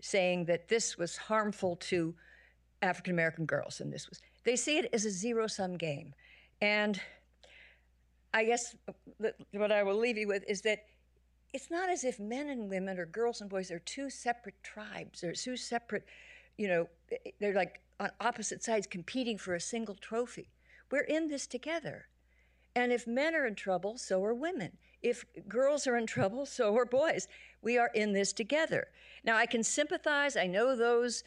saying 0.00 0.46
that 0.46 0.68
this 0.68 0.98
was 0.98 1.16
harmful 1.16 1.76
to 1.76 2.14
African 2.80 3.12
American 3.12 3.46
girls, 3.46 3.80
and 3.80 3.92
this 3.92 4.08
was 4.08 4.20
they 4.44 4.56
see 4.56 4.78
it 4.78 4.90
as 4.92 5.04
a 5.04 5.10
zero 5.10 5.46
sum 5.46 5.76
game. 5.76 6.14
And 6.60 7.00
I 8.34 8.44
guess 8.44 8.74
what 9.52 9.72
I 9.72 9.82
will 9.82 9.96
leave 9.98 10.16
you 10.16 10.28
with 10.28 10.44
is 10.48 10.62
that 10.62 10.84
it's 11.52 11.70
not 11.70 11.90
as 11.90 12.04
if 12.04 12.18
men 12.18 12.48
and 12.48 12.70
women 12.70 12.98
or 12.98 13.06
girls 13.06 13.40
and 13.40 13.50
boys 13.50 13.70
are 13.70 13.78
two 13.80 14.08
separate 14.08 14.62
tribes. 14.62 15.20
They're 15.20 15.34
two 15.34 15.56
separate, 15.56 16.06
you 16.56 16.66
know, 16.66 16.88
they're 17.40 17.54
like 17.54 17.80
on 18.00 18.10
opposite 18.20 18.64
sides 18.64 18.86
competing 18.86 19.36
for 19.36 19.54
a 19.54 19.60
single 19.60 19.94
trophy. 19.94 20.48
We're 20.90 21.00
in 21.02 21.28
this 21.28 21.46
together. 21.46 22.06
And 22.74 22.90
if 22.90 23.06
men 23.06 23.34
are 23.34 23.46
in 23.46 23.54
trouble, 23.54 23.98
so 23.98 24.24
are 24.24 24.34
women. 24.34 24.78
If 25.02 25.24
girls 25.46 25.86
are 25.86 25.96
in 25.96 26.06
trouble, 26.06 26.46
so 26.46 26.74
are 26.76 26.86
boys. 26.86 27.28
We 27.60 27.76
are 27.76 27.90
in 27.94 28.12
this 28.12 28.32
together. 28.32 28.88
Now, 29.24 29.36
I 29.36 29.46
can 29.46 29.62
sympathize. 29.62 30.36
I 30.36 30.46
know 30.46 30.74
those, 30.74 31.22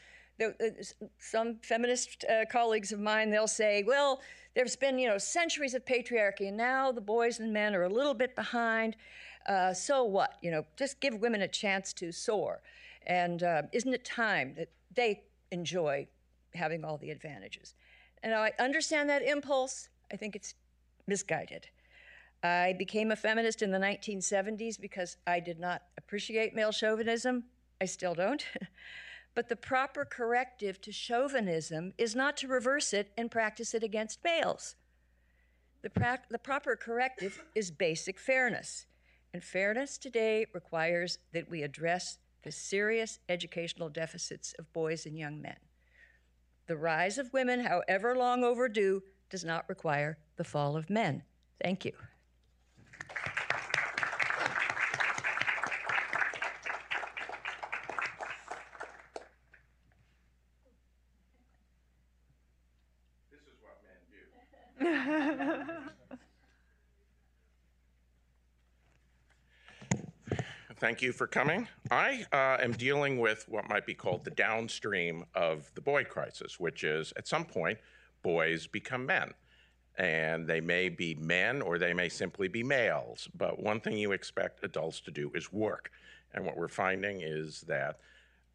some 1.19 1.57
feminist 1.61 2.25
uh, 2.25 2.45
colleagues 2.51 2.91
of 2.91 2.99
mine, 2.99 3.29
they'll 3.29 3.47
say, 3.47 3.83
well, 3.85 4.21
there's 4.55 4.75
been, 4.75 4.97
you 4.97 5.07
know, 5.07 5.17
centuries 5.17 5.73
of 5.73 5.85
patriarchy, 5.85 6.47
and 6.47 6.57
now 6.57 6.91
the 6.91 7.01
boys 7.01 7.39
and 7.39 7.51
men 7.51 7.75
are 7.75 7.83
a 7.83 7.89
little 7.89 8.13
bit 8.13 8.35
behind. 8.35 8.95
Uh, 9.47 9.73
so 9.73 10.03
what? 10.03 10.37
You 10.41 10.51
know, 10.51 10.65
just 10.77 10.99
give 10.99 11.15
women 11.15 11.41
a 11.41 11.47
chance 11.47 11.93
to 11.93 12.11
soar. 12.11 12.61
And 13.05 13.43
uh, 13.43 13.63
isn't 13.73 13.93
it 13.93 14.03
time 14.05 14.55
that 14.57 14.69
they 14.95 15.23
enjoy 15.51 16.07
having 16.53 16.83
all 16.83 16.97
the 16.97 17.11
advantages? 17.11 17.75
And 18.23 18.33
I 18.33 18.53
understand 18.57 19.09
that 19.09 19.21
impulse. 19.21 19.89
I 20.11 20.15
think 20.15 20.35
it's 20.35 20.55
misguided. 21.05 21.67
I 22.41 22.73
became 22.77 23.11
a 23.11 23.15
feminist 23.15 23.61
in 23.61 23.71
the 23.71 23.77
1970s 23.77 24.79
because 24.79 25.17
I 25.27 25.39
did 25.39 25.59
not 25.59 25.83
appreciate 25.97 26.55
male 26.55 26.71
chauvinism. 26.71 27.45
I 27.81 27.85
still 27.85 28.13
don't. 28.13 28.45
but 29.35 29.49
the 29.49 29.55
proper 29.55 30.05
corrective 30.05 30.81
to 30.81 30.91
chauvinism 30.91 31.93
is 31.97 32.15
not 32.15 32.37
to 32.37 32.47
reverse 32.47 32.93
it 32.93 33.11
and 33.17 33.29
practice 33.29 33.73
it 33.73 33.83
against 33.83 34.23
males. 34.23 34.75
The, 35.81 35.89
pra- 35.89 36.21
the 36.29 36.39
proper 36.39 36.75
corrective 36.75 37.43
is 37.53 37.69
basic 37.69 38.17
fairness. 38.17 38.87
And 39.33 39.43
fairness 39.43 39.97
today 39.97 40.47
requires 40.53 41.19
that 41.33 41.49
we 41.49 41.61
address 41.61 42.17
the 42.43 42.51
serious 42.51 43.19
educational 43.27 43.89
deficits 43.89 44.55
of 44.57 44.71
boys 44.71 45.05
and 45.05 45.17
young 45.17 45.41
men. 45.41 45.57
The 46.67 46.77
rise 46.77 47.17
of 47.17 47.33
women, 47.33 47.65
however 47.65 48.15
long 48.15 48.43
overdue, 48.43 49.03
does 49.29 49.43
not 49.43 49.67
require 49.67 50.17
the 50.37 50.43
fall 50.43 50.77
of 50.77 50.89
men. 50.89 51.23
Thank 51.61 51.83
you. 51.83 51.91
Thank 70.77 71.01
you 71.01 71.13
for 71.13 71.25
coming. 71.25 71.69
I 71.89 72.25
uh, 72.33 72.57
am 72.61 72.73
dealing 72.73 73.19
with 73.19 73.47
what 73.47 73.69
might 73.69 73.85
be 73.85 73.93
called 73.93 74.25
the 74.25 74.31
downstream 74.31 75.23
of 75.33 75.71
the 75.73 75.79
boy 75.79 76.03
crisis, 76.03 76.59
which 76.59 76.83
is 76.83 77.13
at 77.15 77.29
some 77.29 77.45
point, 77.45 77.79
boys 78.23 78.67
become 78.67 79.05
men. 79.05 79.33
And 79.97 80.45
they 80.45 80.59
may 80.59 80.89
be 80.89 81.15
men 81.15 81.61
or 81.61 81.77
they 81.77 81.93
may 81.93 82.09
simply 82.09 82.49
be 82.49 82.61
males. 82.61 83.29
But 83.37 83.63
one 83.63 83.79
thing 83.79 83.97
you 83.97 84.11
expect 84.11 84.65
adults 84.65 84.99
to 85.01 85.11
do 85.11 85.31
is 85.33 85.53
work. 85.53 85.91
And 86.33 86.45
what 86.45 86.57
we're 86.57 86.67
finding 86.67 87.21
is 87.21 87.61
that, 87.61 87.99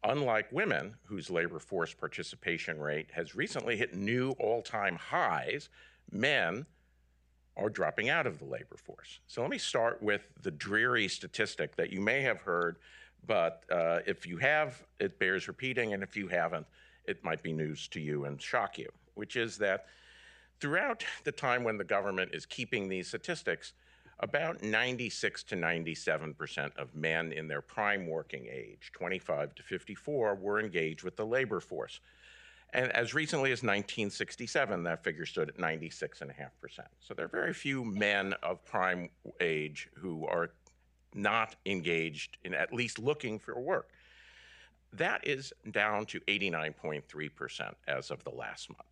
unlike 0.03 0.51
women, 0.51 0.93
whose 1.05 1.31
labor 1.31 1.57
force 1.57 1.95
participation 1.95 2.79
rate 2.79 3.09
has 3.13 3.35
recently 3.35 3.77
hit 3.77 3.95
new 3.95 4.35
all 4.37 4.61
time 4.61 4.95
highs, 4.95 5.69
men 6.11 6.67
are 7.57 7.69
dropping 7.69 8.09
out 8.09 8.25
of 8.25 8.39
the 8.39 8.45
labor 8.45 8.77
force. 8.77 9.19
So 9.27 9.41
let 9.41 9.49
me 9.49 9.57
start 9.57 10.01
with 10.01 10.21
the 10.41 10.51
dreary 10.51 11.07
statistic 11.07 11.75
that 11.75 11.91
you 11.91 11.99
may 11.99 12.21
have 12.21 12.41
heard, 12.41 12.77
but 13.27 13.63
uh, 13.71 13.99
if 14.05 14.25
you 14.25 14.37
have, 14.37 14.81
it 14.99 15.19
bears 15.19 15.47
repeating, 15.47 15.93
and 15.93 16.01
if 16.01 16.15
you 16.15 16.27
haven't, 16.27 16.65
it 17.05 17.23
might 17.23 17.43
be 17.43 17.51
news 17.51 17.87
to 17.89 17.99
you 17.99 18.25
and 18.25 18.41
shock 18.41 18.77
you 18.77 18.89
which 19.15 19.35
is 19.35 19.57
that 19.57 19.85
throughout 20.59 21.03
the 21.23 21.31
time 21.31 21.63
when 21.63 21.77
the 21.77 21.83
government 21.83 22.31
is 22.33 22.45
keeping 22.45 22.87
these 22.87 23.07
statistics, 23.07 23.73
about 24.19 24.61
96 24.63 25.43
to 25.43 25.55
97 25.55 26.33
percent 26.35 26.73
of 26.77 26.93
men 26.95 27.31
in 27.31 27.47
their 27.47 27.61
prime 27.61 28.07
working 28.07 28.47
age, 28.51 28.91
25 28.93 29.55
to 29.55 29.63
54, 29.63 30.35
were 30.35 30.59
engaged 30.59 31.03
with 31.03 31.15
the 31.15 31.25
labor 31.25 31.59
force. 31.59 31.99
And 32.73 32.91
as 32.93 33.13
recently 33.13 33.51
as 33.51 33.59
1967, 33.59 34.83
that 34.83 35.03
figure 35.03 35.25
stood 35.25 35.49
at 35.49 35.57
96.5%. 35.57 36.31
So 36.99 37.13
there 37.13 37.25
are 37.25 37.29
very 37.29 37.53
few 37.53 37.83
men 37.83 38.33
of 38.43 38.63
prime 38.63 39.09
age 39.41 39.89
who 39.95 40.25
are 40.25 40.51
not 41.13 41.57
engaged 41.65 42.37
in 42.45 42.53
at 42.53 42.73
least 42.73 42.97
looking 42.97 43.39
for 43.39 43.59
work. 43.59 43.89
That 44.93 45.25
is 45.27 45.53
down 45.69 46.05
to 46.07 46.19
89.3% 46.21 47.73
as 47.87 48.11
of 48.11 48.23
the 48.23 48.29
last 48.29 48.69
month. 48.69 48.83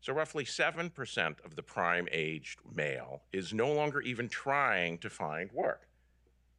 So, 0.00 0.12
roughly 0.12 0.44
7% 0.44 1.44
of 1.44 1.54
the 1.54 1.62
prime 1.62 2.08
aged 2.10 2.58
male 2.74 3.22
is 3.32 3.54
no 3.54 3.72
longer 3.72 4.00
even 4.00 4.28
trying 4.28 4.98
to 4.98 5.08
find 5.08 5.52
work. 5.52 5.86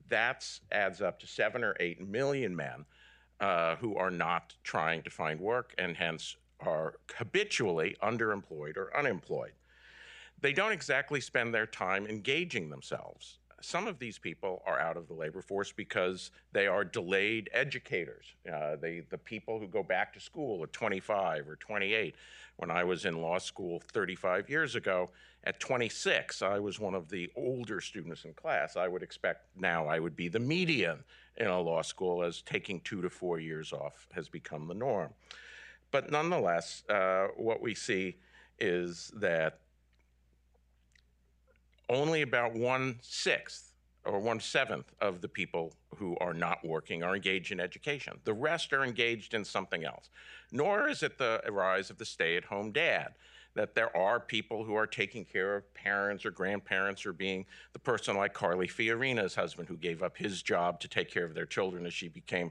That 0.07 0.47
adds 0.71 1.01
up 1.01 1.19
to 1.19 1.27
seven 1.27 1.63
or 1.63 1.75
eight 1.79 1.99
million 1.99 2.55
men 2.55 2.85
uh, 3.41 3.75
who 3.75 3.97
are 3.97 4.11
not 4.11 4.55
trying 4.63 5.01
to 5.03 5.09
find 5.09 5.41
work 5.41 5.73
and 5.77 5.97
hence 5.97 6.37
are 6.59 6.95
habitually 7.15 7.95
underemployed 8.01 8.77
or 8.77 8.95
unemployed. 8.97 9.53
They 10.41 10.53
don't 10.53 10.71
exactly 10.71 11.21
spend 11.21 11.53
their 11.53 11.67
time 11.67 12.05
engaging 12.07 12.69
themselves 12.69 13.39
some 13.63 13.87
of 13.87 13.97
these 13.97 14.19
people 14.19 14.61
are 14.65 14.77
out 14.77 14.97
of 14.97 15.07
the 15.07 15.13
labor 15.13 15.41
force 15.41 15.71
because 15.71 16.31
they 16.51 16.67
are 16.67 16.83
delayed 16.83 17.49
educators. 17.53 18.25
Uh, 18.51 18.75
they, 18.75 19.03
the 19.09 19.17
people 19.17 19.57
who 19.57 19.67
go 19.67 19.81
back 19.81 20.13
to 20.13 20.19
school 20.19 20.61
at 20.63 20.73
25 20.73 21.47
or 21.47 21.55
28. 21.55 22.15
When 22.57 22.69
I 22.69 22.83
was 22.83 23.05
in 23.05 23.21
law 23.21 23.37
school 23.39 23.81
35 23.93 24.49
years 24.49 24.75
ago, 24.75 25.09
at 25.45 25.59
26, 25.61 26.41
I 26.41 26.59
was 26.59 26.79
one 26.79 26.93
of 26.93 27.09
the 27.09 27.31
older 27.35 27.79
students 27.79 28.25
in 28.25 28.33
class. 28.33 28.75
I 28.75 28.87
would 28.87 29.01
expect 29.01 29.45
now 29.57 29.87
I 29.87 29.99
would 29.99 30.15
be 30.15 30.27
the 30.27 30.39
median 30.39 31.03
in 31.37 31.47
a 31.47 31.59
law 31.59 31.81
school 31.81 32.21
as 32.21 32.41
taking 32.41 32.81
two 32.81 33.01
to 33.01 33.09
four 33.09 33.39
years 33.39 33.71
off 33.71 34.07
has 34.13 34.27
become 34.27 34.67
the 34.67 34.73
norm. 34.73 35.13
But 35.93 36.09
nonetheless, 36.09 36.83
uh, 36.89 37.27
what 37.37 37.61
we 37.61 37.75
see 37.75 38.15
is 38.59 39.11
that 39.15 39.59
only 41.87 42.23
about 42.23 42.55
one 42.55 42.97
sixth 43.03 43.73
or 44.03 44.19
one 44.19 44.39
seventh 44.39 44.91
of 44.99 45.21
the 45.21 45.27
people 45.27 45.71
who 45.95 46.17
are 46.17 46.33
not 46.33 46.65
working 46.65 47.03
are 47.03 47.15
engaged 47.15 47.51
in 47.51 47.59
education. 47.59 48.19
The 48.23 48.33
rest 48.33 48.73
are 48.73 48.83
engaged 48.83 49.35
in 49.35 49.45
something 49.45 49.85
else. 49.85 50.09
Nor 50.51 50.89
is 50.89 51.03
it 51.03 51.19
the 51.19 51.39
rise 51.51 51.91
of 51.91 51.99
the 51.99 52.05
stay 52.05 52.37
at 52.37 52.45
home 52.45 52.71
dad, 52.71 53.13
that 53.53 53.75
there 53.75 53.95
are 53.95 54.19
people 54.19 54.63
who 54.63 54.73
are 54.73 54.87
taking 54.87 55.23
care 55.23 55.57
of 55.57 55.73
parents 55.75 56.25
or 56.25 56.31
grandparents 56.31 57.05
or 57.05 57.13
being 57.13 57.45
the 57.73 57.79
person 57.79 58.17
like 58.17 58.33
Carly 58.33 58.67
Fiorina's 58.67 59.35
husband 59.35 59.67
who 59.67 59.77
gave 59.77 60.01
up 60.01 60.17
his 60.17 60.41
job 60.41 60.79
to 60.79 60.87
take 60.87 61.11
care 61.11 61.23
of 61.23 61.35
their 61.35 61.45
children 61.45 61.85
as 61.85 61.93
she 61.93 62.07
became 62.07 62.49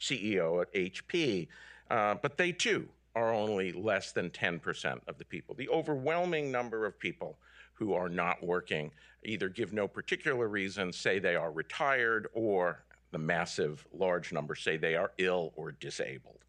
CEO 0.00 0.62
at 0.62 0.72
HP. 0.72 1.48
Uh, 1.90 2.14
but 2.14 2.36
they 2.36 2.52
too 2.52 2.88
are 3.14 3.32
only 3.32 3.72
less 3.72 4.12
than 4.12 4.30
10% 4.30 5.00
of 5.06 5.18
the 5.18 5.24
people. 5.24 5.54
The 5.54 5.68
overwhelming 5.68 6.50
number 6.50 6.84
of 6.86 6.98
people 6.98 7.38
who 7.74 7.94
are 7.94 8.08
not 8.08 8.42
working 8.42 8.90
either 9.24 9.48
give 9.48 9.72
no 9.72 9.86
particular 9.86 10.48
reason, 10.48 10.92
say 10.92 11.18
they 11.18 11.36
are 11.36 11.50
retired, 11.50 12.28
or 12.34 12.84
the 13.12 13.18
massive 13.18 13.86
large 13.92 14.32
number 14.32 14.54
say 14.54 14.76
they 14.76 14.96
are 14.96 15.12
ill 15.18 15.52
or 15.56 15.72
disabled. 15.72 16.44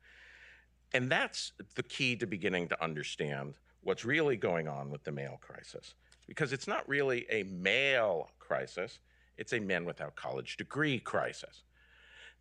And 0.93 1.11
that's 1.11 1.51
the 1.75 1.83
key 1.83 2.15
to 2.17 2.25
beginning 2.25 2.67
to 2.69 2.83
understand 2.83 3.55
what's 3.81 4.05
really 4.05 4.37
going 4.37 4.67
on 4.67 4.89
with 4.89 5.03
the 5.03 5.11
male 5.11 5.37
crisis. 5.41 5.93
Because 6.27 6.53
it's 6.53 6.67
not 6.67 6.87
really 6.89 7.27
a 7.29 7.43
male 7.43 8.31
crisis, 8.39 8.99
it's 9.37 9.53
a 9.53 9.59
men 9.59 9.85
without 9.85 10.15
college 10.15 10.57
degree 10.57 10.99
crisis. 10.99 11.63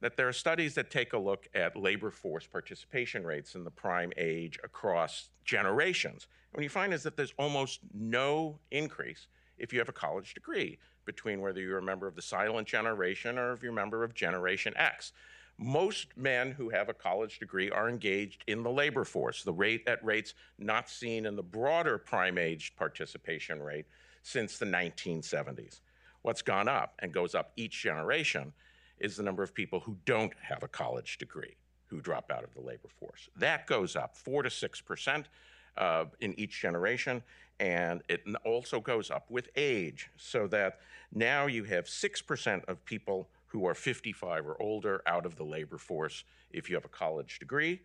That 0.05 0.19
there 0.19 0.29
are 0.29 0.35
studies 0.35 0.75
that 0.75 0.91
take 0.91 1.15
a 1.15 1.19
look 1.19 1.49
at 1.55 1.77
labor 1.77 2.11
force 2.11 2.47
participation 2.47 3.25
rates 3.25 3.55
in 3.55 3.65
the 3.65 3.71
prime 3.71 4.13
age 4.19 4.59
across 4.63 5.31
generations 5.47 6.27
what 6.55 6.63
you 6.63 6.69
find 6.69 6.95
is 6.95 7.03
that 7.03 7.17
there's 7.17 7.35
almost 7.37 7.81
no 7.93 8.61
increase 8.71 9.27
if 9.59 9.73
you 9.73 9.81
have 9.81 9.89
a 9.89 9.93
college 9.93 10.35
degree 10.35 10.79
between 11.05 11.41
whether 11.41 11.61
you're 11.61 11.79
a 11.79 11.83
member 11.83 12.07
of 12.07 12.15
the 12.15 12.23
silent 12.23 12.69
generation 12.69 13.39
or 13.39 13.53
if 13.53 13.63
you're 13.63 13.73
a 13.73 13.75
member 13.75 14.05
of 14.05 14.15
Generation 14.15 14.73
X. 14.77 15.13
Most 15.59 16.17
men 16.17 16.53
who 16.53 16.69
have 16.69 16.89
a 16.89 16.95
college 16.95 17.41
degree 17.41 17.73
are 17.73 17.89
engaged 17.89 18.45
in 18.47 18.63
the 18.63 18.71
labor 18.71 19.03
force, 19.03 19.43
the 19.43 19.53
rate 19.53 19.83
at 19.89 20.05
rates 20.05 20.35
not 20.59 20.89
seen 20.89 21.27
in 21.27 21.35
the 21.35 21.43
broader 21.43 21.99
prime 21.99 22.39
age 22.39 22.73
participation 22.77 23.61
rate 23.61 23.87
since 24.23 24.57
the 24.57 24.67
1970s. 24.67 25.81
What's 26.23 26.43
gone 26.43 26.69
up 26.69 26.95
and 27.01 27.13
goes 27.13 27.35
up 27.35 27.51
each 27.57 27.83
generation 27.83 28.53
is 28.99 29.17
the 29.17 29.23
number 29.23 29.43
of 29.43 29.55
people 29.55 29.81
who 29.81 29.97
don't 30.05 30.33
have 30.41 30.63
a 30.63 30.69
college 30.69 31.19
degree 31.19 31.57
who 31.87 32.01
drop 32.01 32.31
out 32.31 32.45
of 32.45 32.55
the 32.55 32.61
labor 32.61 32.89
force. 32.89 33.29
That 33.37 33.67
goes 33.67 33.97
up 33.97 34.17
4 34.17 34.45
to 34.45 34.51
6 34.51 34.81
percent 34.81 35.29
uh, 35.77 36.07
in 36.21 36.39
each 36.39 36.61
generation, 36.61 37.23
and 37.61 38.03
it 38.09 38.23
also 38.45 38.81
goes 38.81 39.11
up 39.11 39.31
with 39.31 39.49
age, 39.57 40.11
so 40.17 40.47
that 40.49 40.81
now 41.13 41.47
you 41.47 41.65
have 41.65 41.89
6 41.89 42.23
percent 42.23 42.65
of 42.69 42.85
people 42.85 43.29
who 43.47 43.67
are 43.67 43.75
55 43.75 44.47
or 44.47 44.61
older 44.61 45.03
out 45.07 45.25
of 45.25 45.37
the 45.37 45.45
labor 45.45 45.79
force 45.79 46.25
if 46.51 46.69
you 46.69 46.75
have 46.75 46.85
a 46.85 46.89
college 46.89 47.39
degree. 47.39 47.81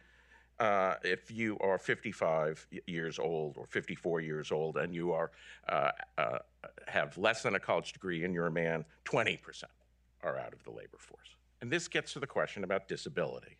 Uh, 0.59 0.95
if 1.03 1.31
you 1.31 1.57
are 1.59 1.77
55 1.77 2.67
years 2.87 3.17
old 3.17 3.55
or 3.55 3.65
54 3.67 4.19
years 4.19 4.51
old 4.51 4.75
and 4.75 4.93
you 4.93 5.13
are 5.13 5.31
uh, 5.69 5.91
uh, 6.17 6.39
have 6.87 7.17
less 7.17 7.43
than 7.43 7.55
a 7.55 7.59
college 7.59 7.93
degree 7.93 8.25
and 8.25 8.33
you're 8.33 8.47
a 8.47 8.51
man, 8.51 8.83
20% 9.05 9.63
are 10.23 10.37
out 10.37 10.53
of 10.53 10.63
the 10.63 10.71
labor 10.71 10.97
force. 10.97 11.35
And 11.61 11.71
this 11.71 11.87
gets 11.87 12.13
to 12.13 12.19
the 12.19 12.27
question 12.27 12.63
about 12.63 12.87
disability. 12.87 13.57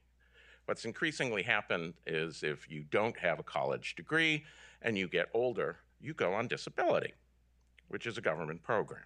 What's 0.66 0.86
increasingly 0.86 1.44
happened 1.44 1.96
is 2.06 2.44
if 2.44 2.70
you 2.70 2.84
don't 2.92 3.18
have 3.18 3.40
a 3.40 3.44
college 3.44 3.96
degree 3.96 4.46
and 4.82 4.98
you 4.98 5.08
get 5.08 5.30
older, 5.34 5.78
you 6.00 6.14
go 6.14 6.34
on 6.34 6.48
disability, 6.48 7.14
which 7.88 8.06
is 8.06 8.18
a 8.18 8.22
government 8.22 8.62
program. 8.62 9.04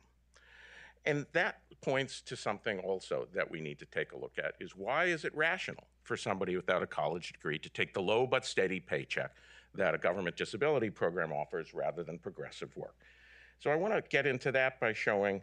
And 1.06 1.26
that 1.34 1.60
points 1.82 2.22
to 2.22 2.36
something 2.36 2.80
also 2.80 3.28
that 3.34 3.50
we 3.50 3.60
need 3.60 3.80
to 3.80 3.86
take 3.86 4.14
a 4.14 4.18
look 4.18 4.34
at 4.38 4.56
is 4.60 4.76
why 4.76 5.06
is 5.06 5.26
it 5.26 5.36
rational 5.36 5.84
for 6.04 6.16
somebody 6.16 6.56
without 6.56 6.84
a 6.84 6.88
college 6.88 7.34
degree 7.34 7.60
to 7.60 7.70
take 7.70 7.94
the 7.94 8.02
low 8.02 8.26
but 8.26 8.46
steady 8.46 8.80
paycheck 8.80 9.32
that 9.74 9.96
a 9.96 9.98
government 9.98 10.38
disability 10.38 10.90
program 10.90 11.32
offers 11.32 11.74
rather 11.74 12.04
than 12.04 12.20
progressive 12.20 12.76
work? 12.78 12.96
So 13.60 13.70
I 13.70 13.76
want 13.76 13.94
to 13.94 14.02
get 14.10 14.26
into 14.26 14.52
that 14.54 14.80
by 14.80 14.94
showing 14.94 15.42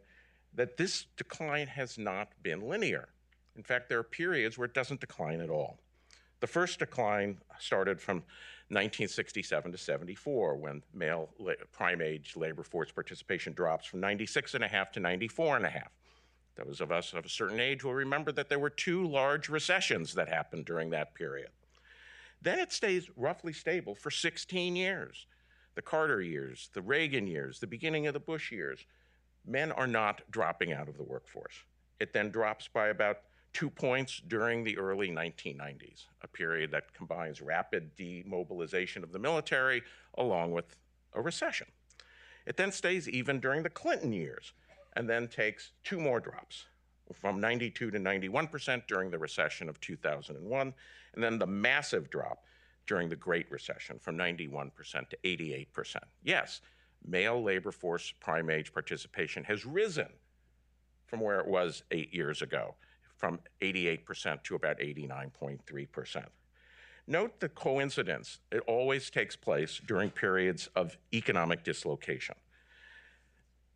that 0.55 0.77
this 0.77 1.07
decline 1.17 1.67
has 1.67 1.99
not 1.99 2.29
been 2.43 2.69
linear. 2.69 3.09
In 3.57 3.63
fact, 3.63 3.89
there 3.89 3.99
are 3.99 4.05
periods 4.05 4.59
where 4.59 4.67
it 4.67 4.75
doesn't 4.75 5.01
decline 5.01 5.41
at 5.41 5.51
all. 5.51 5.79
The 6.41 6.47
first 6.47 6.79
decline 6.79 7.39
started 7.59 8.01
from 8.01 8.17
1967 8.69 9.73
to 9.73 9.79
74 9.79 10.57
when 10.57 10.83
male 10.95 11.29
prime 11.73 12.01
age 12.01 12.35
labor 12.37 12.63
force 12.63 12.91
participation 12.91 13.53
drops 13.53 13.87
from 13.87 14.01
96.5 14.01 14.93
to 14.93 15.01
94.5. 15.01 15.83
Those 16.57 16.81
of 16.81 16.93
us 16.93 17.13
of 17.13 17.25
a 17.25 17.29
certain 17.29 17.61
age 17.61 17.85
will 17.85 17.95
remember 17.95 18.33
that 18.33 18.49
there 18.49 18.59
were 18.59 18.71
two 18.71 19.07
large 19.07 19.49
recessions 19.49 20.15
that 20.15 20.29
happened 20.29 20.67
during 20.67 20.91
that 20.91 21.15
period. 21.15 21.51
Then 22.43 22.59
it 22.59 22.73
stays 22.73 23.11
roughly 23.17 23.53
stable 23.53 23.95
for 23.95 24.11
16 24.11 24.77
years. 24.77 25.27
The 25.75 25.83
Carter 25.83 26.21
years, 26.21 26.71
the 26.73 26.83
Reagan 26.83 27.27
years, 27.27 27.61
the 27.61 27.67
beginning 27.67 28.07
of 28.07 28.15
the 28.15 28.21
Bush 28.21 28.51
years. 28.51 28.85
Men 29.47 29.73
are 29.73 29.87
not 29.87 30.23
dropping 30.31 30.73
out 30.73 30.89
of 30.89 30.97
the 30.97 31.03
workforce. 31.03 31.55
It 31.99 32.13
then 32.13 32.31
drops 32.31 32.69
by 32.69 32.89
about 32.89 33.19
two 33.53 33.71
points 33.71 34.23
during 34.29 34.65
the 34.65 34.79
early 34.79 35.11
1990s, 35.11 36.07
a 36.23 36.29
period 36.29 36.71
that 36.71 36.95
combines 36.95 37.41
rapid 37.41 37.95
demobilization 37.97 39.03
of 39.03 39.13
the 39.13 39.19
military 39.19 39.83
along 40.19 40.53
with 40.53 40.77
a 41.15 41.21
recession. 41.21 41.67
It 42.47 42.57
then 42.57 42.73
stays 42.73 43.09
even 43.09 43.41
during 43.41 43.63
the 43.63 43.71
Clinton 43.71 44.13
years 44.13 44.53
and 44.95 45.09
then 45.09 45.29
takes 45.29 45.73
two 45.85 46.01
more 46.01 46.21
drops 46.21 46.67
from 47.13 47.41
92 47.41 47.91
to 47.91 47.99
91% 47.99 48.87
during 48.87 49.11
the 49.11 49.19
recession 49.19 49.69
of 49.69 49.81
2001, 49.81 50.75
and 51.15 51.25
then 51.25 51.39
the 51.39 51.47
massive 51.47 52.09
drop 52.11 52.45
during 52.87 53.09
the 53.09 53.17
Great 53.17 53.51
Recession 53.51 53.99
from 53.99 54.17
91% 54.17 54.73
to 55.09 55.17
88%. 55.25 55.97
Yes, 56.23 56.61
male 57.07 57.43
labor 57.43 57.73
force 57.73 58.13
prime 58.21 58.51
age 58.51 58.73
participation 58.73 59.45
has 59.45 59.65
risen 59.65 60.09
from 61.07 61.21
where 61.21 61.41
it 61.41 61.47
was 61.47 61.83
eight 61.91 62.15
years 62.15 62.43
ago 62.43 62.75
from 63.17 63.39
88% 63.61 64.43
to 64.45 64.55
about 64.55 64.79
89.3%. 64.79 66.25
Note 67.07 67.41
the 67.41 67.49
coincidence. 67.49 68.41
It 68.51 68.63
always 68.67 69.11
takes 69.11 69.37
place 69.37 69.81
during 69.85 70.11
periods 70.11 70.69
of 70.77 70.97
economic 71.13 71.65
dislocation. 71.65 72.37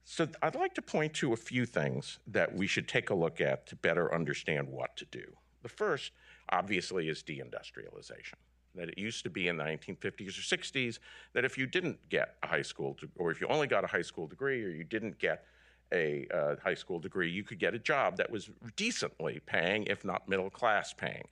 So 0.04 0.28
I'd 0.42 0.54
like 0.54 0.74
to 0.74 0.82
point 0.82 1.14
to 1.14 1.32
a 1.32 1.36
few 1.36 1.66
things 1.66 2.18
that 2.26 2.54
we 2.54 2.66
should 2.66 2.86
take 2.86 3.10
a 3.10 3.14
look 3.14 3.40
at 3.40 3.66
to 3.68 3.76
better 3.76 4.14
understand 4.14 4.68
what 4.68 4.96
to 4.98 5.04
do. 5.06 5.24
The 5.62 5.68
first, 5.68 6.12
obviously, 6.50 7.08
is 7.08 7.22
deindustrialization. 7.22 8.34
That 8.74 8.88
it 8.88 8.98
used 8.98 9.22
to 9.24 9.30
be 9.30 9.48
in 9.48 9.56
the 9.56 9.64
1950s 9.64 10.38
or 10.38 10.56
60s 10.56 10.98
that 11.32 11.44
if 11.44 11.56
you 11.56 11.66
didn't 11.66 12.08
get 12.08 12.36
a 12.42 12.46
high 12.46 12.62
school, 12.62 12.96
or 13.16 13.30
if 13.30 13.40
you 13.40 13.46
only 13.48 13.66
got 13.66 13.84
a 13.84 13.86
high 13.86 14.02
school 14.02 14.26
degree, 14.26 14.64
or 14.64 14.68
you 14.68 14.84
didn't 14.84 15.18
get 15.18 15.44
a 15.92 16.26
uh, 16.34 16.56
high 16.62 16.74
school 16.74 16.98
degree, 16.98 17.30
you 17.30 17.44
could 17.44 17.58
get 17.58 17.74
a 17.74 17.78
job 17.78 18.16
that 18.16 18.30
was 18.30 18.50
decently 18.76 19.40
paying, 19.46 19.84
if 19.84 20.04
not 20.04 20.28
middle 20.28 20.50
class 20.50 20.92
paying. 20.92 21.26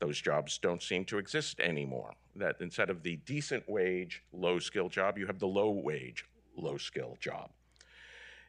Those 0.00 0.20
jobs 0.20 0.58
don't 0.58 0.82
seem 0.82 1.04
to 1.06 1.18
exist 1.18 1.60
anymore. 1.60 2.12
That 2.36 2.56
instead 2.60 2.90
of 2.90 3.02
the 3.02 3.16
decent 3.24 3.68
wage, 3.68 4.22
low 4.32 4.58
skill 4.58 4.88
job, 4.88 5.16
you 5.16 5.26
have 5.26 5.38
the 5.38 5.46
low 5.46 5.70
wage, 5.70 6.24
low 6.56 6.76
skill 6.76 7.16
job. 7.20 7.50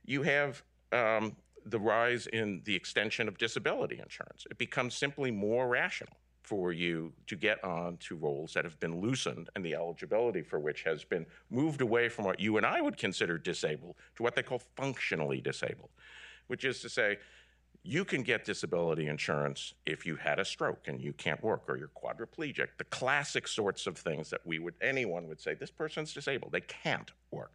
You 0.06 0.24
have 0.24 0.64
um, 0.92 1.36
the 1.66 1.80
rise 1.80 2.28
in 2.28 2.62
the 2.66 2.76
extension 2.76 3.28
of 3.28 3.38
disability 3.38 4.00
insurance. 4.00 4.46
It 4.50 4.58
becomes 4.58 4.96
simply 4.96 5.32
more 5.32 5.68
rational 5.68 6.18
for 6.44 6.74
you 6.74 7.14
to 7.28 7.36
get 7.36 7.64
on 7.64 7.98
to 7.98 8.16
roles 8.16 8.54
that 8.54 8.66
have 8.66 8.80
been 8.80 9.00
loosened 9.00 9.50
and 9.56 9.66
the 9.66 9.74
eligibility 9.74 10.42
for 10.42 10.60
which 10.60 10.84
has 10.84 11.04
been 11.04 11.26
moved 11.50 11.82
away 11.82 12.10
from 12.10 12.26
what 12.26 12.40
you 12.40 12.58
and 12.58 12.66
I 12.66 12.82
would 12.82 12.98
consider 12.98 13.38
disabled 13.38 13.96
to 14.18 14.24
what 14.24 14.36
they 14.36 14.44
call 14.44 14.60
functionally 14.76 15.40
disabled, 15.40 15.90
which 16.48 16.66
is 16.66 16.82
to 16.82 16.90
say, 16.90 17.18
you 17.86 18.06
can 18.06 18.24
get 18.24 18.46
disability 18.46 19.08
insurance 19.08 19.74
if 19.86 20.06
you 20.06 20.16
had 20.16 20.40
a 20.40 20.46
stroke 20.46 20.88
and 20.88 21.02
you 21.02 21.14
can't 21.14 21.42
work 21.44 21.64
or 21.68 21.78
you're 21.78 21.90
quadriplegic. 21.90 22.68
The 22.78 22.86
classic 22.86 23.48
sorts 23.48 23.88
of 23.88 23.98
things 23.98 24.30
that 24.30 24.46
we 24.46 24.60
would 24.60 24.76
anyone 24.82 25.28
would 25.28 25.40
say 25.40 25.54
this 25.54 25.72
person's 25.72 26.14
disabled, 26.14 26.52
they 26.52 26.62
can't 26.62 27.12
work. 27.32 27.52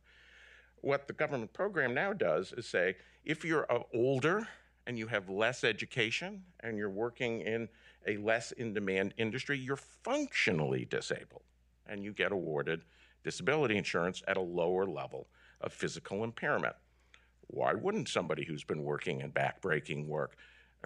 What 0.80 1.06
the 1.06 1.14
government 1.14 1.52
program 1.52 1.94
now 1.94 2.12
does 2.12 2.52
is 2.52 2.66
say 2.66 2.96
if 3.24 3.44
you're 3.44 3.70
uh, 3.70 3.80
older 3.94 4.46
and 4.86 4.98
you 4.98 5.06
have 5.06 5.28
less 5.28 5.64
education 5.64 6.42
and 6.60 6.76
you're 6.76 6.90
working 6.90 7.40
in 7.42 7.68
a 8.08 8.16
less 8.16 8.52
in 8.52 8.72
demand 8.72 9.14
industry, 9.18 9.58
you're 9.58 9.76
functionally 9.76 10.86
disabled 10.86 11.42
and 11.86 12.02
you 12.02 12.12
get 12.12 12.32
awarded 12.32 12.82
disability 13.22 13.76
insurance 13.76 14.22
at 14.26 14.36
a 14.36 14.40
lower 14.40 14.86
level 14.86 15.28
of 15.60 15.72
physical 15.72 16.24
impairment. 16.24 16.74
Why 17.48 17.74
wouldn't 17.74 18.08
somebody 18.08 18.44
who's 18.44 18.64
been 18.64 18.82
working 18.82 19.20
in 19.20 19.32
backbreaking 19.32 20.06
work, 20.06 20.36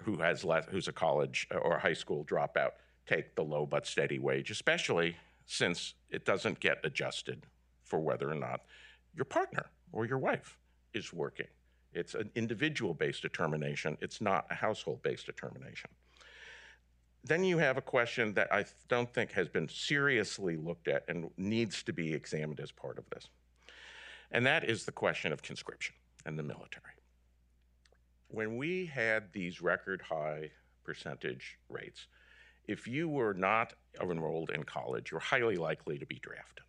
who 0.01 0.17
has 0.17 0.43
less, 0.43 0.65
who's 0.69 0.87
a 0.87 0.93
college 0.93 1.47
or 1.51 1.77
high 1.79 1.93
school 1.93 2.25
dropout, 2.25 2.71
take 3.07 3.35
the 3.35 3.43
low 3.43 3.65
but 3.65 3.87
steady 3.87 4.19
wage, 4.19 4.51
especially 4.51 5.15
since 5.45 5.93
it 6.09 6.25
doesn't 6.25 6.59
get 6.59 6.79
adjusted 6.83 7.45
for 7.83 7.99
whether 7.99 8.29
or 8.29 8.35
not 8.35 8.61
your 9.15 9.25
partner 9.25 9.65
or 9.91 10.05
your 10.05 10.17
wife 10.17 10.57
is 10.93 11.13
working? 11.13 11.47
It's 11.93 12.15
an 12.15 12.31
individual 12.35 12.93
based 12.93 13.21
determination, 13.21 13.97
it's 14.01 14.19
not 14.19 14.47
a 14.49 14.55
household 14.55 15.03
based 15.03 15.25
determination 15.25 15.89
then 17.23 17.43
you 17.43 17.57
have 17.57 17.77
a 17.77 17.81
question 17.81 18.33
that 18.33 18.51
I 18.51 18.65
don't 18.89 19.11
think 19.13 19.31
has 19.31 19.47
been 19.47 19.69
seriously 19.69 20.57
looked 20.57 20.87
at 20.87 21.05
and 21.07 21.29
needs 21.37 21.83
to 21.83 21.93
be 21.93 22.13
examined 22.13 22.59
as 22.59 22.71
part 22.71 22.97
of 22.97 23.09
this. 23.09 23.29
And 24.31 24.45
that 24.45 24.69
is 24.69 24.85
the 24.85 24.91
question 24.91 25.31
of 25.31 25.41
conscription 25.41 25.95
and 26.25 26.37
the 26.37 26.43
military. 26.43 26.83
When 28.27 28.57
we 28.57 28.87
had 28.87 29.31
these 29.31 29.61
record 29.61 30.01
high 30.01 30.51
percentage 30.83 31.57
rates, 31.69 32.07
if 32.67 32.87
you 32.87 33.07
were 33.07 33.33
not 33.33 33.73
enrolled 34.01 34.49
in 34.49 34.63
college, 34.63 35.11
you're 35.11 35.19
highly 35.19 35.55
likely 35.55 35.97
to 35.99 36.05
be 36.05 36.19
drafted 36.19 36.63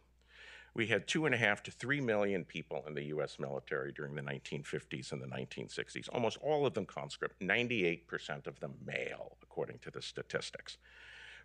we 0.74 0.88
had 0.88 1.06
two 1.06 1.24
and 1.24 1.34
a 1.34 1.38
half 1.38 1.62
to 1.62 1.70
three 1.70 2.00
million 2.00 2.44
people 2.44 2.84
in 2.86 2.94
the 2.94 3.04
US 3.04 3.38
military 3.38 3.92
during 3.92 4.14
the 4.14 4.22
1950s 4.22 5.12
and 5.12 5.22
the 5.22 5.26
1960s, 5.26 6.08
almost 6.12 6.36
all 6.42 6.66
of 6.66 6.74
them 6.74 6.84
conscript, 6.84 7.40
98% 7.40 8.46
of 8.46 8.58
them 8.58 8.74
male, 8.84 9.36
according 9.42 9.78
to 9.78 9.90
the 9.90 10.02
statistics. 10.02 10.78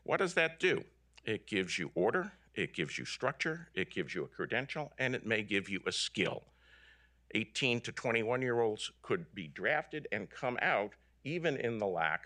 What 0.04 0.18
does 0.18 0.34
that 0.34 0.60
do? 0.60 0.84
It 1.26 1.46
gives 1.46 1.78
you 1.78 1.92
order, 1.94 2.32
it 2.56 2.74
gives 2.74 2.98
you 2.98 3.06
structure, 3.06 3.70
it 3.76 3.92
gives 3.92 4.16
you 4.16 4.24
a 4.24 4.28
credential, 4.28 4.92
and 4.98 5.14
it 5.14 5.26
may 5.26 5.44
give 5.44 5.70
you 5.70 5.82
a 5.86 5.92
skill. 5.92 6.44
18 7.36 7.82
to 7.82 7.92
21 7.92 8.42
year 8.42 8.60
olds 8.62 8.92
could 9.04 9.34
be 9.36 9.48
drafted 9.48 10.08
and 10.12 10.32
come 10.32 10.58
out, 10.64 10.94
even 11.24 11.56
in 11.58 11.78
the 11.78 11.86
lack 11.86 12.26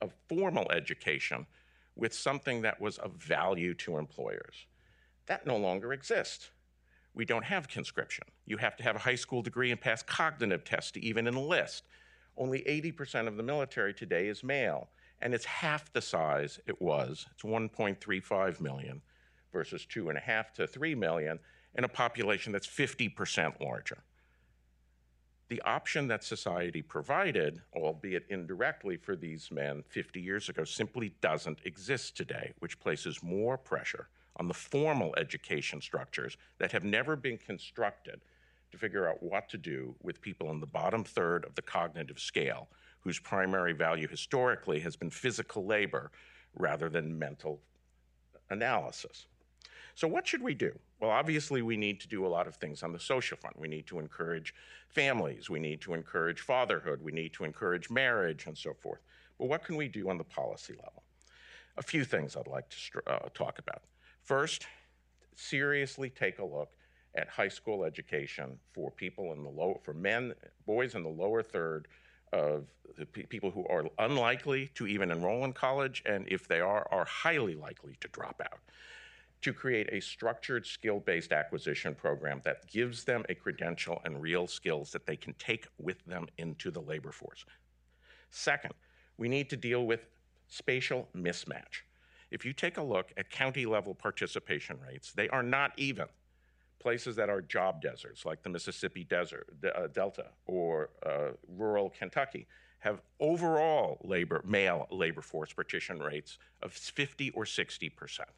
of 0.00 0.12
formal 0.28 0.70
education, 0.70 1.46
with 1.96 2.14
something 2.14 2.62
that 2.62 2.80
was 2.80 2.98
of 2.98 3.14
value 3.14 3.74
to 3.74 3.98
employers. 3.98 4.67
That 5.28 5.46
no 5.46 5.56
longer 5.56 5.92
exists. 5.92 6.50
We 7.14 7.24
don't 7.24 7.44
have 7.44 7.68
conscription. 7.68 8.24
You 8.46 8.56
have 8.56 8.76
to 8.76 8.82
have 8.82 8.96
a 8.96 9.00
high 9.00 9.14
school 9.14 9.42
degree 9.42 9.70
and 9.70 9.80
pass 9.80 10.02
cognitive 10.02 10.64
tests 10.64 10.90
to 10.92 11.04
even 11.04 11.28
enlist. 11.28 11.84
Only 12.36 12.60
80% 12.60 13.28
of 13.28 13.36
the 13.36 13.42
military 13.42 13.92
today 13.92 14.28
is 14.28 14.42
male, 14.42 14.88
and 15.20 15.34
it's 15.34 15.44
half 15.44 15.92
the 15.92 16.00
size 16.00 16.60
it 16.66 16.80
was. 16.80 17.26
It's 17.32 17.42
1.35 17.42 18.60
million 18.60 19.02
versus 19.52 19.84
two 19.84 20.08
and 20.08 20.16
a 20.16 20.20
half 20.20 20.52
to 20.54 20.66
three 20.66 20.94
million 20.94 21.38
in 21.74 21.84
a 21.84 21.88
population 21.88 22.52
that's 22.52 22.66
50% 22.66 23.60
larger. 23.60 23.98
The 25.48 25.60
option 25.62 26.08
that 26.08 26.24
society 26.24 26.82
provided, 26.82 27.60
albeit 27.74 28.26
indirectly 28.28 28.96
for 28.96 29.16
these 29.16 29.50
men 29.50 29.82
50 29.88 30.20
years 30.20 30.48
ago, 30.48 30.64
simply 30.64 31.14
doesn't 31.20 31.60
exist 31.64 32.16
today, 32.16 32.52
which 32.60 32.78
places 32.80 33.22
more 33.22 33.58
pressure 33.58 34.08
on 34.38 34.48
the 34.48 34.54
formal 34.54 35.14
education 35.16 35.80
structures 35.80 36.36
that 36.58 36.72
have 36.72 36.84
never 36.84 37.16
been 37.16 37.38
constructed 37.38 38.20
to 38.70 38.78
figure 38.78 39.08
out 39.08 39.22
what 39.22 39.48
to 39.48 39.58
do 39.58 39.94
with 40.02 40.20
people 40.20 40.50
in 40.50 40.60
the 40.60 40.66
bottom 40.66 41.04
third 41.04 41.44
of 41.44 41.54
the 41.54 41.62
cognitive 41.62 42.20
scale, 42.20 42.68
whose 43.00 43.18
primary 43.18 43.72
value 43.72 44.06
historically 44.06 44.80
has 44.80 44.96
been 44.96 45.10
physical 45.10 45.64
labor 45.64 46.10
rather 46.54 46.88
than 46.88 47.18
mental 47.18 47.60
analysis. 48.50 49.26
So, 49.94 50.06
what 50.06 50.26
should 50.26 50.42
we 50.42 50.54
do? 50.54 50.78
Well, 51.00 51.10
obviously, 51.10 51.62
we 51.62 51.76
need 51.76 52.00
to 52.00 52.08
do 52.08 52.24
a 52.24 52.28
lot 52.28 52.46
of 52.46 52.54
things 52.56 52.82
on 52.82 52.92
the 52.92 53.00
social 53.00 53.36
front. 53.36 53.58
We 53.58 53.68
need 53.68 53.86
to 53.88 53.98
encourage 53.98 54.54
families, 54.88 55.50
we 55.50 55.58
need 55.58 55.80
to 55.82 55.94
encourage 55.94 56.40
fatherhood, 56.40 57.02
we 57.02 57.12
need 57.12 57.32
to 57.34 57.44
encourage 57.44 57.90
marriage, 57.90 58.46
and 58.46 58.56
so 58.56 58.74
forth. 58.74 59.00
But 59.38 59.48
what 59.48 59.64
can 59.64 59.76
we 59.76 59.88
do 59.88 60.08
on 60.08 60.18
the 60.18 60.24
policy 60.24 60.74
level? 60.74 61.02
A 61.76 61.82
few 61.82 62.04
things 62.04 62.36
I'd 62.36 62.46
like 62.46 62.68
to 62.68 62.76
uh, 63.06 63.28
talk 63.34 63.58
about. 63.58 63.82
First, 64.28 64.66
seriously 65.36 66.10
take 66.10 66.38
a 66.38 66.44
look 66.44 66.72
at 67.14 67.30
high 67.30 67.48
school 67.48 67.82
education 67.82 68.58
for 68.74 68.90
people 68.90 69.32
in 69.32 69.42
the 69.42 69.48
low, 69.48 69.80
for 69.82 69.94
men, 69.94 70.34
boys 70.66 70.94
in 70.94 71.02
the 71.02 71.08
lower 71.08 71.42
third 71.42 71.88
of 72.34 72.66
the 72.98 73.06
pe- 73.06 73.22
people 73.22 73.50
who 73.50 73.66
are 73.68 73.86
unlikely 73.98 74.70
to 74.74 74.86
even 74.86 75.10
enroll 75.10 75.46
in 75.46 75.54
college, 75.54 76.02
and 76.04 76.28
if 76.28 76.46
they 76.46 76.60
are, 76.60 76.86
are 76.90 77.06
highly 77.06 77.54
likely 77.54 77.96
to 78.02 78.08
drop 78.08 78.42
out 78.44 78.60
to 79.40 79.54
create 79.54 79.88
a 79.92 80.00
structured 80.00 80.66
skill 80.66 81.00
based 81.00 81.32
acquisition 81.32 81.94
program 81.94 82.42
that 82.44 82.70
gives 82.70 83.04
them 83.04 83.24
a 83.30 83.34
credential 83.34 83.98
and 84.04 84.20
real 84.20 84.46
skills 84.46 84.92
that 84.92 85.06
they 85.06 85.16
can 85.16 85.32
take 85.38 85.66
with 85.78 86.04
them 86.04 86.26
into 86.36 86.70
the 86.70 86.82
labor 86.82 87.12
force. 87.12 87.46
Second, 88.28 88.74
we 89.16 89.26
need 89.26 89.48
to 89.48 89.56
deal 89.56 89.86
with 89.86 90.04
spatial 90.48 91.08
mismatch. 91.16 91.87
If 92.30 92.44
you 92.44 92.52
take 92.52 92.76
a 92.76 92.82
look 92.82 93.12
at 93.16 93.30
county 93.30 93.66
level 93.66 93.94
participation 93.94 94.78
rates, 94.86 95.12
they 95.12 95.28
are 95.28 95.42
not 95.42 95.72
even. 95.76 96.06
Places 96.78 97.16
that 97.16 97.28
are 97.28 97.40
job 97.40 97.82
deserts, 97.82 98.24
like 98.24 98.42
the 98.42 98.50
Mississippi 98.50 99.02
Desert, 99.02 99.48
uh, 99.74 99.88
Delta 99.88 100.26
or 100.46 100.90
uh, 101.04 101.30
rural 101.48 101.90
Kentucky, 101.90 102.46
have 102.78 103.00
overall 103.18 103.98
labor, 104.04 104.42
male 104.46 104.86
labor 104.90 105.20
force 105.20 105.52
partition 105.52 105.98
rates 105.98 106.38
of 106.62 106.72
50 106.72 107.30
or 107.30 107.44
60 107.44 107.88
percent. 107.88 108.28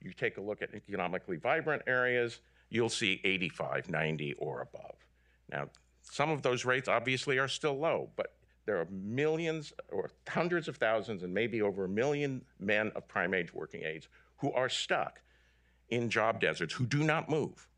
You 0.00 0.12
take 0.12 0.36
a 0.36 0.40
look 0.40 0.60
at 0.60 0.74
economically 0.74 1.36
vibrant 1.36 1.82
areas, 1.86 2.40
you'll 2.68 2.88
see 2.88 3.20
85, 3.24 3.88
90, 3.88 4.34
or 4.34 4.60
above. 4.62 4.96
Now, 5.50 5.68
some 6.02 6.30
of 6.30 6.42
those 6.42 6.64
rates 6.64 6.88
obviously 6.88 7.38
are 7.38 7.48
still 7.48 7.78
low, 7.78 8.10
but 8.16 8.34
there 8.66 8.78
are 8.80 8.86
millions 8.90 9.72
or 9.90 10.10
hundreds 10.28 10.68
of 10.68 10.76
thousands 10.76 11.22
and 11.22 11.32
maybe 11.32 11.60
over 11.62 11.84
a 11.84 11.88
million 11.88 12.42
men 12.58 12.90
of 12.94 13.06
prime 13.06 13.34
age 13.34 13.52
working 13.52 13.82
age 13.84 14.08
who 14.38 14.52
are 14.52 14.68
stuck 14.68 15.20
in 15.90 16.08
job 16.08 16.40
deserts 16.40 16.74
who 16.74 16.86
do 16.86 17.04
not 17.04 17.28
move. 17.28 17.68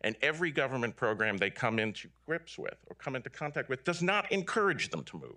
And 0.00 0.16
every 0.22 0.50
government 0.50 0.96
program 0.96 1.36
they 1.36 1.50
come 1.50 1.78
into 1.78 2.08
grips 2.26 2.58
with 2.58 2.76
or 2.88 2.94
come 2.96 3.16
into 3.16 3.28
contact 3.28 3.68
with 3.68 3.84
does 3.84 4.02
not 4.02 4.30
encourage 4.32 4.88
them 4.90 5.04
to 5.04 5.18
move. 5.18 5.36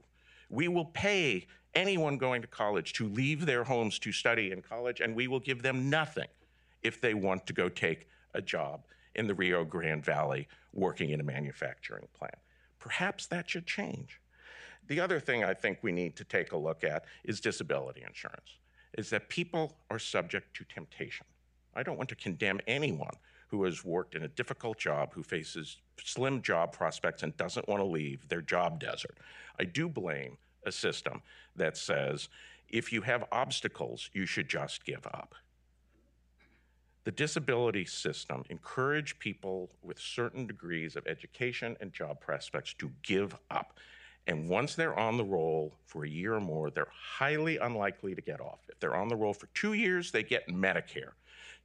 We 0.49 0.67
will 0.69 0.85
pay 0.85 1.47
anyone 1.75 2.17
going 2.17 2.41
to 2.41 2.47
college 2.47 2.93
to 2.93 3.07
leave 3.07 3.45
their 3.45 3.63
homes 3.63 3.99
to 3.99 4.11
study 4.11 4.51
in 4.51 4.61
college, 4.61 5.01
and 5.01 5.15
we 5.15 5.27
will 5.27 5.39
give 5.39 5.63
them 5.63 5.89
nothing 5.89 6.27
if 6.81 7.01
they 7.01 7.13
want 7.13 7.45
to 7.47 7.53
go 7.53 7.67
take 7.67 8.07
a 8.33 8.41
job 8.41 8.83
in 9.15 9.27
the 9.27 9.33
Rio 9.33 9.63
Grande 9.63 10.03
Valley 10.03 10.47
working 10.73 11.09
in 11.09 11.19
a 11.19 11.23
manufacturing 11.23 12.07
plant. 12.17 12.35
Perhaps 12.79 13.27
that 13.27 13.49
should 13.49 13.65
change. 13.65 14.19
The 14.87 14.99
other 14.99 15.19
thing 15.19 15.43
I 15.43 15.53
think 15.53 15.79
we 15.81 15.91
need 15.91 16.15
to 16.17 16.23
take 16.23 16.51
a 16.51 16.57
look 16.57 16.83
at 16.83 17.05
is 17.23 17.39
disability 17.39 18.03
insurance, 18.05 18.57
is 18.97 19.09
that 19.11 19.29
people 19.29 19.75
are 19.89 19.99
subject 19.99 20.55
to 20.57 20.65
temptation. 20.65 21.25
I 21.75 21.83
don't 21.83 21.97
want 21.97 22.09
to 22.09 22.15
condemn 22.15 22.59
anyone 22.67 23.15
who 23.47 23.63
has 23.63 23.85
worked 23.85 24.15
in 24.15 24.23
a 24.23 24.27
difficult 24.27 24.77
job, 24.77 25.13
who 25.13 25.23
faces 25.23 25.77
slim 26.03 26.41
job 26.41 26.71
prospects 26.73 27.23
and 27.23 27.35
doesn't 27.37 27.67
want 27.67 27.79
to 27.79 27.85
leave 27.85 28.27
their 28.27 28.41
job 28.41 28.79
desert. 28.79 29.17
I 29.59 29.65
do 29.65 29.87
blame 29.87 30.37
a 30.65 30.71
system 30.71 31.21
that 31.55 31.77
says 31.77 32.29
if 32.69 32.91
you 32.91 33.01
have 33.01 33.25
obstacles, 33.31 34.09
you 34.13 34.25
should 34.25 34.49
just 34.49 34.83
give 34.85 35.05
up. 35.05 35.35
The 37.03 37.11
disability 37.11 37.85
system 37.85 38.43
encourage 38.49 39.19
people 39.19 39.69
with 39.81 39.99
certain 39.99 40.47
degrees 40.47 40.95
of 40.95 41.05
education 41.05 41.75
and 41.81 41.93
job 41.93 42.21
prospects 42.21 42.73
to 42.75 42.91
give 43.03 43.35
up. 43.51 43.77
And 44.27 44.47
once 44.47 44.75
they're 44.75 44.97
on 44.97 45.17
the 45.17 45.23
roll 45.23 45.73
for 45.85 46.05
a 46.05 46.09
year 46.09 46.35
or 46.35 46.39
more, 46.39 46.69
they're 46.69 46.87
highly 46.91 47.57
unlikely 47.57 48.15
to 48.15 48.21
get 48.21 48.39
off. 48.39 48.59
If 48.69 48.79
they're 48.79 48.95
on 48.95 49.09
the 49.09 49.15
roll 49.15 49.33
for 49.33 49.47
two 49.53 49.73
years, 49.73 50.11
they 50.11 50.23
get 50.23 50.47
Medicare. 50.47 51.11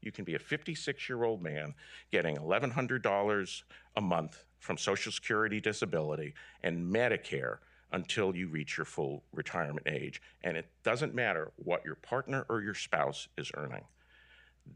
You 0.00 0.12
can 0.12 0.24
be 0.24 0.34
a 0.34 0.38
56 0.38 1.08
year 1.08 1.24
old 1.24 1.42
man 1.42 1.74
getting 2.10 2.36
$1,100 2.36 3.62
a 3.96 4.00
month 4.00 4.44
from 4.58 4.76
Social 4.76 5.12
Security 5.12 5.60
disability 5.60 6.34
and 6.62 6.92
Medicare 6.92 7.58
until 7.92 8.36
you 8.36 8.48
reach 8.48 8.76
your 8.76 8.84
full 8.84 9.22
retirement 9.32 9.86
age. 9.86 10.20
And 10.42 10.56
it 10.56 10.66
doesn't 10.82 11.14
matter 11.14 11.52
what 11.56 11.84
your 11.84 11.94
partner 11.94 12.44
or 12.48 12.60
your 12.60 12.74
spouse 12.74 13.28
is 13.36 13.50
earning. 13.54 13.84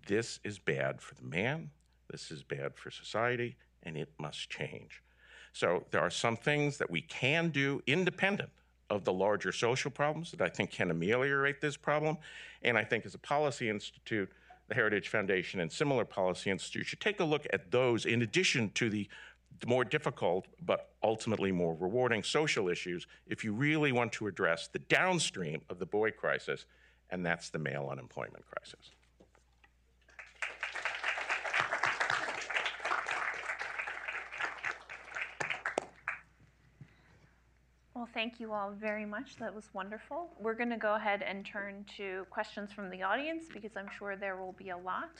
This 0.06 0.40
is 0.44 0.58
bad 0.58 1.02
for 1.02 1.14
the 1.14 1.24
man, 1.24 1.70
this 2.10 2.30
is 2.30 2.42
bad 2.42 2.76
for 2.76 2.90
society, 2.90 3.56
and 3.82 3.96
it 3.96 4.08
must 4.18 4.48
change. 4.48 5.02
So 5.52 5.84
there 5.90 6.00
are 6.00 6.10
some 6.10 6.36
things 6.36 6.78
that 6.78 6.90
we 6.90 7.02
can 7.02 7.50
do 7.50 7.82
independent 7.86 8.50
of 8.90 9.04
the 9.04 9.12
larger 9.12 9.52
social 9.52 9.90
problems 9.90 10.30
that 10.32 10.40
I 10.40 10.48
think 10.48 10.70
can 10.70 10.90
ameliorate 10.90 11.60
this 11.60 11.76
problem. 11.76 12.18
And 12.62 12.76
I 12.76 12.84
think 12.84 13.06
as 13.06 13.14
a 13.14 13.18
policy 13.18 13.68
institute, 13.68 14.30
the 14.68 14.74
Heritage 14.74 15.08
Foundation 15.08 15.60
and 15.60 15.70
similar 15.70 16.04
policy 16.04 16.50
institutes 16.50 16.88
should 16.88 17.00
take 17.00 17.20
a 17.20 17.24
look 17.24 17.46
at 17.52 17.70
those 17.70 18.06
in 18.06 18.22
addition 18.22 18.70
to 18.70 18.88
the 18.90 19.08
more 19.66 19.84
difficult 19.84 20.46
but 20.64 20.90
ultimately 21.02 21.52
more 21.52 21.76
rewarding 21.78 22.22
social 22.22 22.68
issues 22.68 23.06
if 23.26 23.44
you 23.44 23.52
really 23.52 23.92
want 23.92 24.12
to 24.12 24.26
address 24.26 24.68
the 24.68 24.78
downstream 24.78 25.60
of 25.68 25.78
the 25.78 25.86
boy 25.86 26.10
crisis, 26.10 26.66
and 27.10 27.24
that's 27.24 27.50
the 27.50 27.58
male 27.58 27.88
unemployment 27.90 28.44
crisis. 28.46 28.90
Well, 38.02 38.10
thank 38.12 38.40
you 38.40 38.52
all 38.52 38.72
very 38.72 39.04
much. 39.04 39.36
That 39.36 39.54
was 39.54 39.68
wonderful. 39.72 40.28
We're 40.40 40.54
going 40.54 40.70
to 40.70 40.76
go 40.76 40.96
ahead 40.96 41.22
and 41.22 41.46
turn 41.46 41.84
to 41.98 42.26
questions 42.30 42.72
from 42.72 42.90
the 42.90 43.00
audience 43.00 43.44
because 43.54 43.76
I'm 43.76 43.88
sure 43.96 44.16
there 44.16 44.36
will 44.36 44.56
be 44.58 44.70
a 44.70 44.76
lot. 44.76 45.12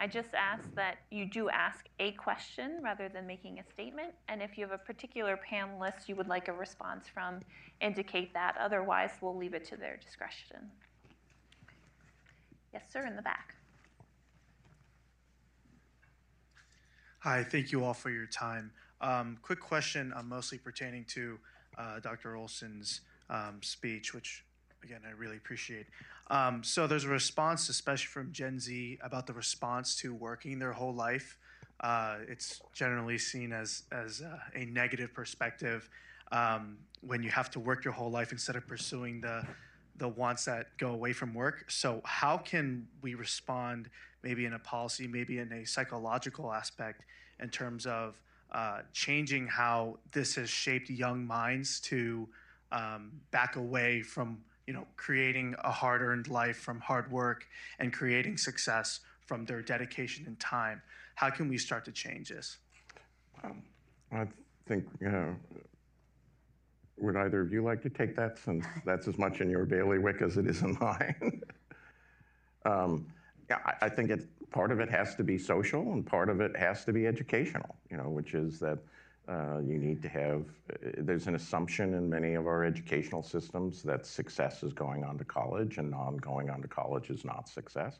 I 0.00 0.08
just 0.08 0.30
ask 0.34 0.64
that 0.74 0.96
you 1.12 1.26
do 1.26 1.48
ask 1.48 1.86
a 2.00 2.10
question 2.10 2.80
rather 2.82 3.08
than 3.08 3.24
making 3.24 3.60
a 3.60 3.72
statement. 3.72 4.14
And 4.28 4.42
if 4.42 4.58
you 4.58 4.64
have 4.64 4.72
a 4.72 4.82
particular 4.82 5.38
panelist 5.48 6.08
you 6.08 6.16
would 6.16 6.26
like 6.26 6.48
a 6.48 6.52
response 6.52 7.06
from, 7.06 7.38
indicate 7.80 8.34
that. 8.34 8.56
Otherwise, 8.58 9.12
we'll 9.20 9.36
leave 9.36 9.54
it 9.54 9.64
to 9.66 9.76
their 9.76 9.96
discretion. 9.96 10.72
Yes, 12.72 12.82
sir, 12.92 13.06
in 13.06 13.14
the 13.14 13.22
back. 13.22 13.54
Hi, 17.20 17.44
thank 17.44 17.70
you 17.70 17.84
all 17.84 17.94
for 17.94 18.10
your 18.10 18.26
time. 18.26 18.72
Um, 19.00 19.38
quick 19.40 19.60
question, 19.60 20.12
uh, 20.16 20.24
mostly 20.24 20.58
pertaining 20.58 21.04
to 21.10 21.38
uh, 21.78 22.00
Dr. 22.00 22.36
Olsen's 22.36 23.00
um, 23.30 23.58
speech, 23.62 24.14
which 24.14 24.44
again 24.82 25.00
I 25.06 25.12
really 25.12 25.36
appreciate. 25.36 25.86
Um, 26.30 26.62
so 26.62 26.86
there's 26.86 27.04
a 27.04 27.08
response, 27.08 27.68
especially 27.68 28.06
from 28.06 28.32
Gen 28.32 28.58
Z, 28.58 28.98
about 29.02 29.26
the 29.26 29.32
response 29.32 29.96
to 29.96 30.14
working 30.14 30.58
their 30.58 30.72
whole 30.72 30.94
life. 30.94 31.38
Uh, 31.80 32.16
it's 32.28 32.62
generally 32.72 33.18
seen 33.18 33.52
as 33.52 33.82
as 33.92 34.22
uh, 34.22 34.38
a 34.54 34.64
negative 34.66 35.12
perspective 35.12 35.88
um, 36.32 36.78
when 37.00 37.22
you 37.22 37.30
have 37.30 37.50
to 37.50 37.60
work 37.60 37.84
your 37.84 37.92
whole 37.92 38.10
life 38.10 38.32
instead 38.32 38.56
of 38.56 38.66
pursuing 38.66 39.20
the 39.20 39.46
the 39.96 40.08
wants 40.08 40.44
that 40.44 40.76
go 40.76 40.90
away 40.90 41.12
from 41.12 41.32
work. 41.34 41.70
So 41.70 42.00
how 42.04 42.36
can 42.38 42.88
we 43.00 43.14
respond, 43.14 43.88
maybe 44.22 44.44
in 44.44 44.54
a 44.54 44.58
policy, 44.58 45.06
maybe 45.06 45.38
in 45.38 45.52
a 45.52 45.64
psychological 45.64 46.52
aspect, 46.52 47.04
in 47.40 47.48
terms 47.48 47.86
of 47.86 48.20
uh, 48.54 48.80
changing 48.92 49.46
how 49.46 49.98
this 50.12 50.36
has 50.36 50.48
shaped 50.48 50.88
young 50.88 51.26
minds 51.26 51.80
to 51.80 52.26
um, 52.72 53.10
back 53.30 53.56
away 53.56 54.00
from 54.00 54.38
you 54.66 54.72
know, 54.72 54.86
creating 54.96 55.54
a 55.64 55.70
hard 55.70 56.00
earned 56.00 56.28
life 56.28 56.56
from 56.56 56.80
hard 56.80 57.10
work 57.10 57.46
and 57.78 57.92
creating 57.92 58.38
success 58.38 59.00
from 59.26 59.44
their 59.44 59.60
dedication 59.60 60.24
and 60.26 60.38
time. 60.40 60.80
How 61.14 61.30
can 61.30 61.48
we 61.48 61.58
start 61.58 61.84
to 61.84 61.92
change 61.92 62.30
this? 62.30 62.58
Um, 63.42 63.62
I 64.12 64.26
think 64.66 64.86
uh, 65.06 65.32
Would 66.98 67.16
either 67.16 67.40
of 67.42 67.52
you 67.52 67.62
like 67.62 67.82
to 67.82 67.90
take 67.90 68.16
that 68.16 68.38
since 68.38 68.64
that's 68.86 69.06
as 69.06 69.18
much 69.18 69.40
in 69.40 69.50
your 69.50 69.66
bailiwick 69.66 70.22
as 70.22 70.36
it 70.36 70.46
is 70.46 70.62
in 70.62 70.76
mine? 70.80 71.42
um, 72.64 73.06
yeah, 73.50 73.58
I, 73.66 73.86
I 73.86 73.88
think 73.90 74.10
it, 74.10 74.26
part 74.54 74.70
of 74.70 74.78
it 74.78 74.88
has 74.88 75.16
to 75.16 75.24
be 75.24 75.36
social 75.36 75.92
and 75.92 76.06
part 76.06 76.28
of 76.28 76.40
it 76.40 76.56
has 76.56 76.84
to 76.84 76.92
be 76.92 77.08
educational, 77.08 77.74
you 77.90 77.96
know, 77.96 78.08
which 78.08 78.34
is 78.34 78.60
that 78.60 78.78
uh, 79.28 79.58
you 79.58 79.78
need 79.78 80.00
to 80.00 80.08
have, 80.08 80.44
uh, 80.72 80.90
there's 80.98 81.26
an 81.26 81.34
assumption 81.34 81.94
in 81.94 82.08
many 82.08 82.34
of 82.34 82.46
our 82.46 82.64
educational 82.64 83.22
systems 83.22 83.82
that 83.82 84.06
success 84.06 84.62
is 84.62 84.72
going 84.72 85.02
on 85.02 85.18
to 85.18 85.24
college 85.24 85.78
and 85.78 85.90
non 85.90 86.16
going 86.18 86.50
on 86.50 86.62
to 86.62 86.68
college 86.68 87.10
is 87.10 87.24
not 87.24 87.48
success. 87.48 87.98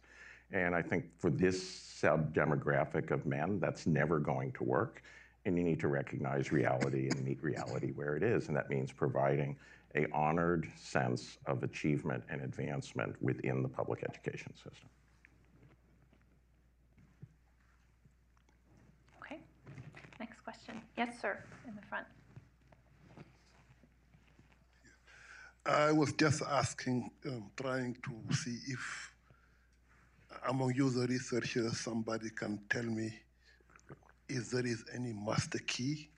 And 0.52 0.76
I 0.76 0.82
think 0.82 1.06
for 1.18 1.28
this 1.28 1.60
sub 1.60 2.32
demographic 2.32 3.10
of 3.10 3.26
men, 3.26 3.58
that's 3.58 3.86
never 3.86 4.20
going 4.20 4.52
to 4.52 4.62
work. 4.62 5.02
And 5.46 5.58
you 5.58 5.64
need 5.64 5.80
to 5.80 5.88
recognize 5.88 6.52
reality 6.52 7.08
and 7.10 7.24
meet 7.24 7.42
reality 7.42 7.90
where 7.92 8.16
it 8.16 8.22
is. 8.22 8.46
And 8.46 8.56
that 8.56 8.70
means 8.70 8.92
providing 8.92 9.56
a 9.96 10.06
honored 10.12 10.70
sense 10.76 11.38
of 11.46 11.64
achievement 11.64 12.22
and 12.28 12.42
advancement 12.42 13.16
within 13.20 13.62
the 13.62 13.68
public 13.68 14.04
education 14.04 14.54
system. 14.54 14.88
Okay. 19.20 19.40
Next 20.20 20.42
question. 20.44 20.80
Yes, 20.96 21.20
sir, 21.20 21.42
in 21.66 21.74
the 21.74 21.82
front. 21.82 22.06
I 25.66 25.92
was 25.92 26.12
just 26.12 26.42
asking, 26.42 27.10
um, 27.26 27.50
trying 27.56 27.96
to 28.04 28.34
see 28.34 28.58
if 28.68 29.14
among 30.46 30.74
you, 30.74 30.90
the 30.90 31.06
researchers, 31.06 31.80
somebody 31.80 32.30
can 32.30 32.60
tell 32.68 32.82
me 32.82 33.12
if 34.28 34.50
there 34.50 34.66
is 34.66 34.84
any 34.94 35.12
master 35.12 35.58
key 35.66 36.10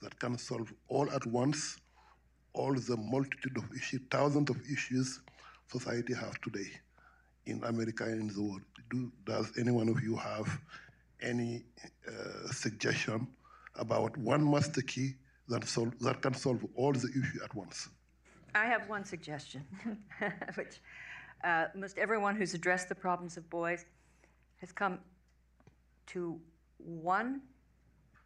that 0.00 0.18
can 0.18 0.38
solve 0.38 0.72
all 0.88 1.10
at 1.10 1.26
once 1.26 1.78
all 2.52 2.74
the 2.74 2.96
multitude 2.96 3.56
of 3.56 3.64
issues, 3.76 4.00
thousands 4.10 4.50
of 4.50 4.56
issues 4.70 5.20
society 5.66 6.14
has 6.14 6.32
today 6.42 6.70
in 7.46 7.62
America 7.64 8.04
and 8.04 8.20
in 8.20 8.34
the 8.34 8.42
world. 8.42 8.62
Do, 8.90 9.10
does 9.26 9.52
any 9.58 9.72
one 9.72 9.88
of 9.88 10.02
you 10.02 10.14
have 10.16 10.60
any 11.20 11.64
uh, 12.06 12.52
suggestion 12.52 13.26
about 13.76 14.16
one 14.16 14.48
master 14.48 14.82
key 14.82 15.14
that, 15.48 15.64
sol- 15.64 15.92
that 16.00 16.22
can 16.22 16.34
solve 16.34 16.64
all 16.74 16.92
the 16.92 17.08
issues 17.08 17.42
at 17.42 17.54
once? 17.54 17.88
I 18.54 18.66
have 18.66 18.88
one 18.88 19.04
suggestion, 19.04 19.64
which 20.54 20.80
uh, 21.42 21.66
most 21.74 21.98
everyone 21.98 22.36
who's 22.36 22.54
addressed 22.54 22.88
the 22.88 22.94
problems 22.94 23.36
of 23.36 23.48
boys 23.50 23.84
has 24.58 24.72
come 24.72 24.98
to 26.06 26.40
one 26.78 27.40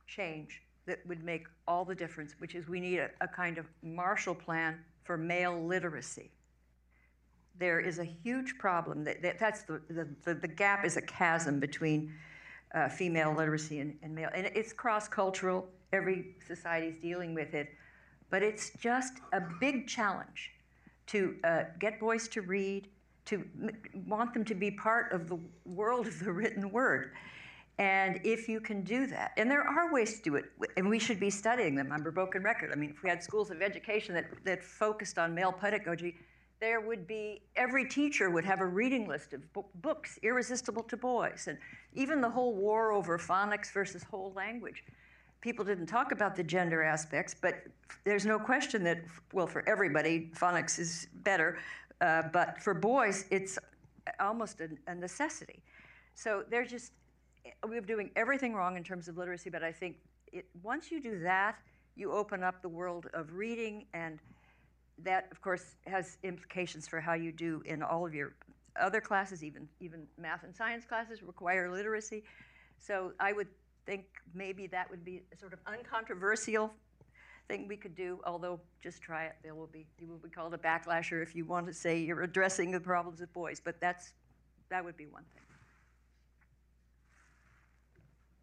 change 0.06 0.62
that 0.86 1.06
would 1.06 1.22
make 1.22 1.46
all 1.66 1.84
the 1.84 1.94
difference, 1.94 2.34
which 2.38 2.54
is 2.54 2.68
we 2.68 2.80
need 2.80 2.98
a, 2.98 3.10
a 3.20 3.28
kind 3.28 3.58
of 3.58 3.66
Marshall 3.82 4.34
Plan 4.34 4.78
for 5.04 5.16
male 5.16 5.64
literacy. 5.64 6.30
There 7.58 7.80
is 7.80 7.98
a 7.98 8.04
huge 8.04 8.56
problem. 8.58 9.04
That, 9.04 9.22
that 9.22 9.38
that's 9.38 9.62
the, 9.62 9.80
the, 9.88 10.08
the, 10.24 10.34
the, 10.34 10.48
gap 10.48 10.84
is 10.84 10.96
a 10.96 11.02
chasm 11.02 11.60
between 11.60 12.12
uh, 12.74 12.88
female 12.88 13.34
literacy 13.34 13.80
and, 13.80 13.96
and 14.02 14.14
male. 14.14 14.30
And 14.34 14.46
it's 14.54 14.72
cross 14.72 15.08
cultural, 15.08 15.66
every 15.92 16.36
society 16.46 16.88
is 16.88 16.96
dealing 17.00 17.34
with 17.34 17.54
it. 17.54 17.68
But 18.30 18.42
it's 18.42 18.70
just 18.78 19.14
a 19.32 19.40
big 19.60 19.86
challenge 19.86 20.52
to 21.06 21.36
uh, 21.44 21.62
get 21.78 21.98
boys 21.98 22.28
to 22.28 22.42
read, 22.42 22.88
to 23.24 23.44
want 24.06 24.34
them 24.34 24.44
to 24.44 24.54
be 24.54 24.70
part 24.70 25.12
of 25.12 25.28
the 25.28 25.38
world 25.64 26.06
of 26.06 26.18
the 26.20 26.32
written 26.32 26.70
word. 26.70 27.12
And 27.78 28.20
if 28.24 28.48
you 28.48 28.60
can 28.60 28.82
do 28.82 29.06
that, 29.06 29.32
and 29.36 29.48
there 29.48 29.62
are 29.62 29.92
ways 29.92 30.16
to 30.16 30.22
do 30.22 30.34
it, 30.34 30.46
and 30.76 30.88
we 30.88 30.98
should 30.98 31.20
be 31.20 31.30
studying 31.30 31.76
them. 31.76 31.92
I'm 31.92 32.04
a 32.04 32.10
broken 32.10 32.42
record. 32.42 32.70
I 32.72 32.74
mean, 32.74 32.90
if 32.90 33.02
we 33.02 33.08
had 33.08 33.22
schools 33.22 33.50
of 33.50 33.62
education 33.62 34.14
that, 34.14 34.26
that 34.44 34.64
focused 34.64 35.16
on 35.16 35.32
male 35.32 35.52
pedagogy, 35.52 36.16
there 36.60 36.80
would 36.80 37.06
be 37.06 37.40
every 37.56 37.88
teacher 37.88 38.30
would 38.30 38.44
have 38.44 38.60
a 38.60 38.66
reading 38.66 39.06
list 39.06 39.32
of 39.32 39.40
books 39.82 40.18
irresistible 40.22 40.82
to 40.82 40.96
boys 40.96 41.46
and 41.48 41.58
even 41.94 42.20
the 42.20 42.30
whole 42.30 42.54
war 42.54 42.92
over 42.92 43.18
phonics 43.18 43.72
versus 43.72 44.02
whole 44.02 44.32
language 44.34 44.84
people 45.40 45.64
didn't 45.64 45.86
talk 45.86 46.10
about 46.12 46.34
the 46.34 46.42
gender 46.42 46.82
aspects 46.82 47.34
but 47.40 47.62
there's 48.04 48.26
no 48.26 48.38
question 48.38 48.82
that 48.82 48.98
well 49.32 49.46
for 49.46 49.66
everybody 49.68 50.30
phonics 50.34 50.78
is 50.78 51.06
better 51.22 51.58
uh, 52.00 52.22
but 52.32 52.60
for 52.62 52.74
boys, 52.74 53.24
it's 53.30 53.58
almost 54.20 54.60
a, 54.60 54.68
a 54.86 54.94
necessity. 54.94 55.62
So 56.14 56.44
they're 56.48 56.64
just, 56.64 56.92
we're 57.66 57.80
doing 57.80 58.10
everything 58.16 58.54
wrong 58.54 58.76
in 58.76 58.84
terms 58.84 59.08
of 59.08 59.16
literacy, 59.16 59.50
but 59.50 59.62
I 59.62 59.72
think 59.72 59.96
it, 60.32 60.46
once 60.62 60.90
you 60.90 61.00
do 61.00 61.18
that, 61.20 61.56
you 61.96 62.12
open 62.12 62.42
up 62.44 62.62
the 62.62 62.68
world 62.68 63.08
of 63.14 63.32
reading, 63.34 63.86
and 63.92 64.20
that, 65.04 65.28
of 65.30 65.40
course, 65.40 65.76
has 65.86 66.18
implications 66.22 66.88
for 66.88 67.00
how 67.00 67.14
you 67.14 67.32
do 67.32 67.62
in 67.64 67.82
all 67.82 68.06
of 68.06 68.14
your 68.14 68.34
other 68.80 69.00
classes, 69.00 69.42
even, 69.42 69.68
even 69.80 70.06
math 70.16 70.44
and 70.44 70.54
science 70.54 70.84
classes 70.84 71.22
require 71.22 71.70
literacy. 71.70 72.22
So 72.78 73.12
I 73.18 73.32
would 73.32 73.48
think 73.86 74.04
maybe 74.34 74.66
that 74.68 74.90
would 74.90 75.04
be 75.04 75.22
a 75.32 75.36
sort 75.36 75.52
of 75.52 75.58
uncontroversial 75.66 76.72
thing 77.48 77.66
we 77.66 77.76
could 77.76 77.94
do, 77.94 78.20
although 78.26 78.60
just 78.82 79.00
try 79.02 79.24
it. 79.24 79.36
There 79.42 79.54
will 79.54 79.66
be 79.66 79.86
you 79.98 80.06
will 80.06 80.18
be 80.18 80.28
called 80.28 80.54
a 80.54 80.58
backlasher 80.58 81.22
if 81.22 81.34
you 81.34 81.44
want 81.44 81.66
to 81.66 81.72
say 81.72 81.98
you're 81.98 82.22
addressing 82.22 82.70
the 82.70 82.80
problems 82.80 83.20
of 83.20 83.32
boys, 83.32 83.60
but 83.64 83.80
that's 83.80 84.12
that 84.68 84.84
would 84.84 84.96
be 84.96 85.06
one 85.06 85.24
thing. 85.34 85.42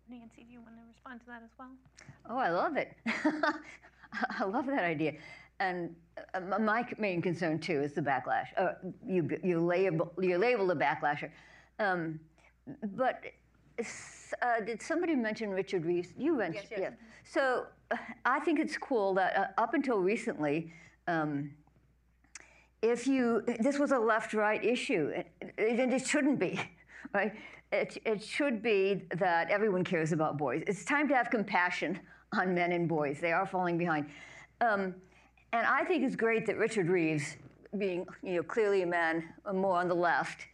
Nancy, 0.08 0.43
do 0.43 0.53
you 0.53 0.62
want 0.62 0.76
to 0.76 0.82
respond 0.88 1.20
to 1.22 1.26
that 1.28 1.41
as 1.43 1.49
well? 1.58 1.72
Oh, 2.30 2.38
I 2.38 2.49
love 2.49 2.78
it. 2.78 2.95
I 4.39 4.43
love 4.43 4.66
that 4.68 4.84
idea. 4.84 5.14
And 5.60 5.95
uh, 6.34 6.60
my 6.60 6.86
main 6.97 7.22
concern 7.22 7.60
too 7.60 7.82
is 7.82 7.93
the 7.93 8.01
backlash. 8.01 8.47
Uh, 8.58 8.74
you 9.06 9.30
you 9.43 9.60
label 9.60 10.12
you 10.20 10.38
label 10.38 10.68
the 10.68 10.76
backlasher, 10.76 11.30
um, 11.80 12.20
but 12.95 13.24
uh, 14.41 14.62
did 14.66 14.82
somebody 14.82 15.16
mention 15.16 15.51
Richard 15.51 15.86
Reeves? 15.86 16.10
You 16.18 16.38
mentioned, 16.38 16.68
yes, 16.72 16.80
yes. 16.80 16.91
yeah. 16.91 17.08
So 17.24 17.66
uh, 17.91 17.97
I 18.26 18.39
think 18.39 18.60
it's 18.60 18.78
cool 18.78 19.14
that 19.16 19.38
uh, 19.38 19.62
up 19.62 19.74
until 19.74 19.99
recently, 19.99 20.72
um, 21.08 21.51
if 22.82 23.08
you 23.08 23.43
this 23.60 23.80
was 23.80 23.91
a 23.91 23.99
left-right 23.99 24.64
issue, 24.64 25.12
and 25.41 25.93
it 25.93 26.06
shouldn't 26.06 26.39
be, 26.39 26.60
right? 27.14 27.34
It, 27.72 27.97
it 28.06 28.24
should 28.24 28.62
be 28.62 29.01
that 29.16 29.49
everyone 29.49 29.84
cares 29.84 30.12
about 30.12 30.38
boys. 30.38 30.64
It's 30.68 30.86
time 30.86 31.08
to 31.10 31.16
have 31.16 31.30
compassion 31.30 31.99
on 32.34 32.53
men 32.53 32.72
and 32.72 32.88
boys. 32.88 33.20
They 33.20 33.32
are 33.32 33.45
falling 33.45 33.78
behind. 33.78 34.10
Um, 34.62 34.95
and 35.56 35.66
I 35.66 35.86
think 35.86 36.03
it's 36.03 36.18
great 36.18 36.45
that 36.47 36.58
Richard 36.58 36.89
Reeves, 36.89 37.38
being 37.78 38.06
you 38.22 38.36
know 38.36 38.43
clearly 38.43 38.82
a 38.82 38.86
man 38.86 39.24
uh, 39.45 39.53
more 39.53 39.78
on 39.78 39.88
the 39.88 39.95
left, 39.95 40.47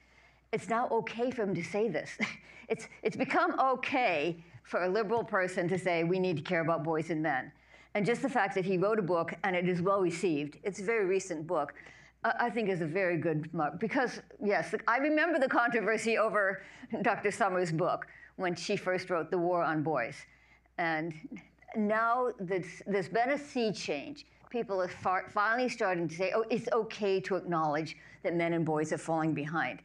it's 0.51 0.69
now 0.69 0.87
okay 0.89 1.31
for 1.31 1.41
him 1.41 1.55
to 1.55 1.63
say 1.63 1.89
this. 1.89 2.11
It's, 2.69 2.87
it's 3.03 3.17
become 3.17 3.59
okay 3.59 4.37
for 4.63 4.85
a 4.85 4.87
liberal 4.87 5.25
person 5.25 5.67
to 5.67 5.77
say 5.77 6.05
we 6.05 6.19
need 6.19 6.37
to 6.37 6.41
care 6.41 6.61
about 6.61 6.85
boys 6.85 7.09
and 7.09 7.21
men. 7.21 7.51
And 7.95 8.05
just 8.05 8.21
the 8.21 8.29
fact 8.29 8.55
that 8.55 8.63
he 8.63 8.77
wrote 8.77 8.97
a 8.97 9.01
book 9.01 9.33
and 9.43 9.57
it 9.57 9.67
is 9.67 9.81
well 9.81 9.99
received, 9.99 10.57
it's 10.63 10.79
a 10.79 10.83
very 10.83 11.03
recent 11.03 11.45
book, 11.45 11.73
I 12.23 12.49
think 12.49 12.69
is 12.69 12.79
a 12.79 12.85
very 12.85 13.17
good 13.17 13.53
mark. 13.53 13.77
Because, 13.77 14.21
yes, 14.41 14.73
I 14.87 14.99
remember 14.99 15.37
the 15.37 15.49
controversy 15.49 16.17
over 16.17 16.61
Dr. 17.01 17.29
Sommers' 17.29 17.73
book 17.73 18.07
when 18.37 18.55
she 18.55 18.77
first 18.77 19.09
wrote 19.09 19.29
The 19.31 19.37
War 19.37 19.61
on 19.61 19.83
Boys. 19.83 20.15
And 20.77 21.13
now 21.75 22.29
there's 22.39 23.09
been 23.09 23.31
a 23.31 23.37
sea 23.37 23.73
change. 23.73 24.25
People 24.51 24.81
are 24.81 24.89
finally 25.33 25.69
starting 25.69 26.09
to 26.09 26.15
say, 26.15 26.33
oh, 26.35 26.43
it's 26.49 26.67
okay 26.73 27.21
to 27.21 27.37
acknowledge 27.37 27.95
that 28.23 28.35
men 28.35 28.51
and 28.51 28.65
boys 28.65 28.91
are 28.91 28.97
falling 28.97 29.33
behind. 29.33 29.79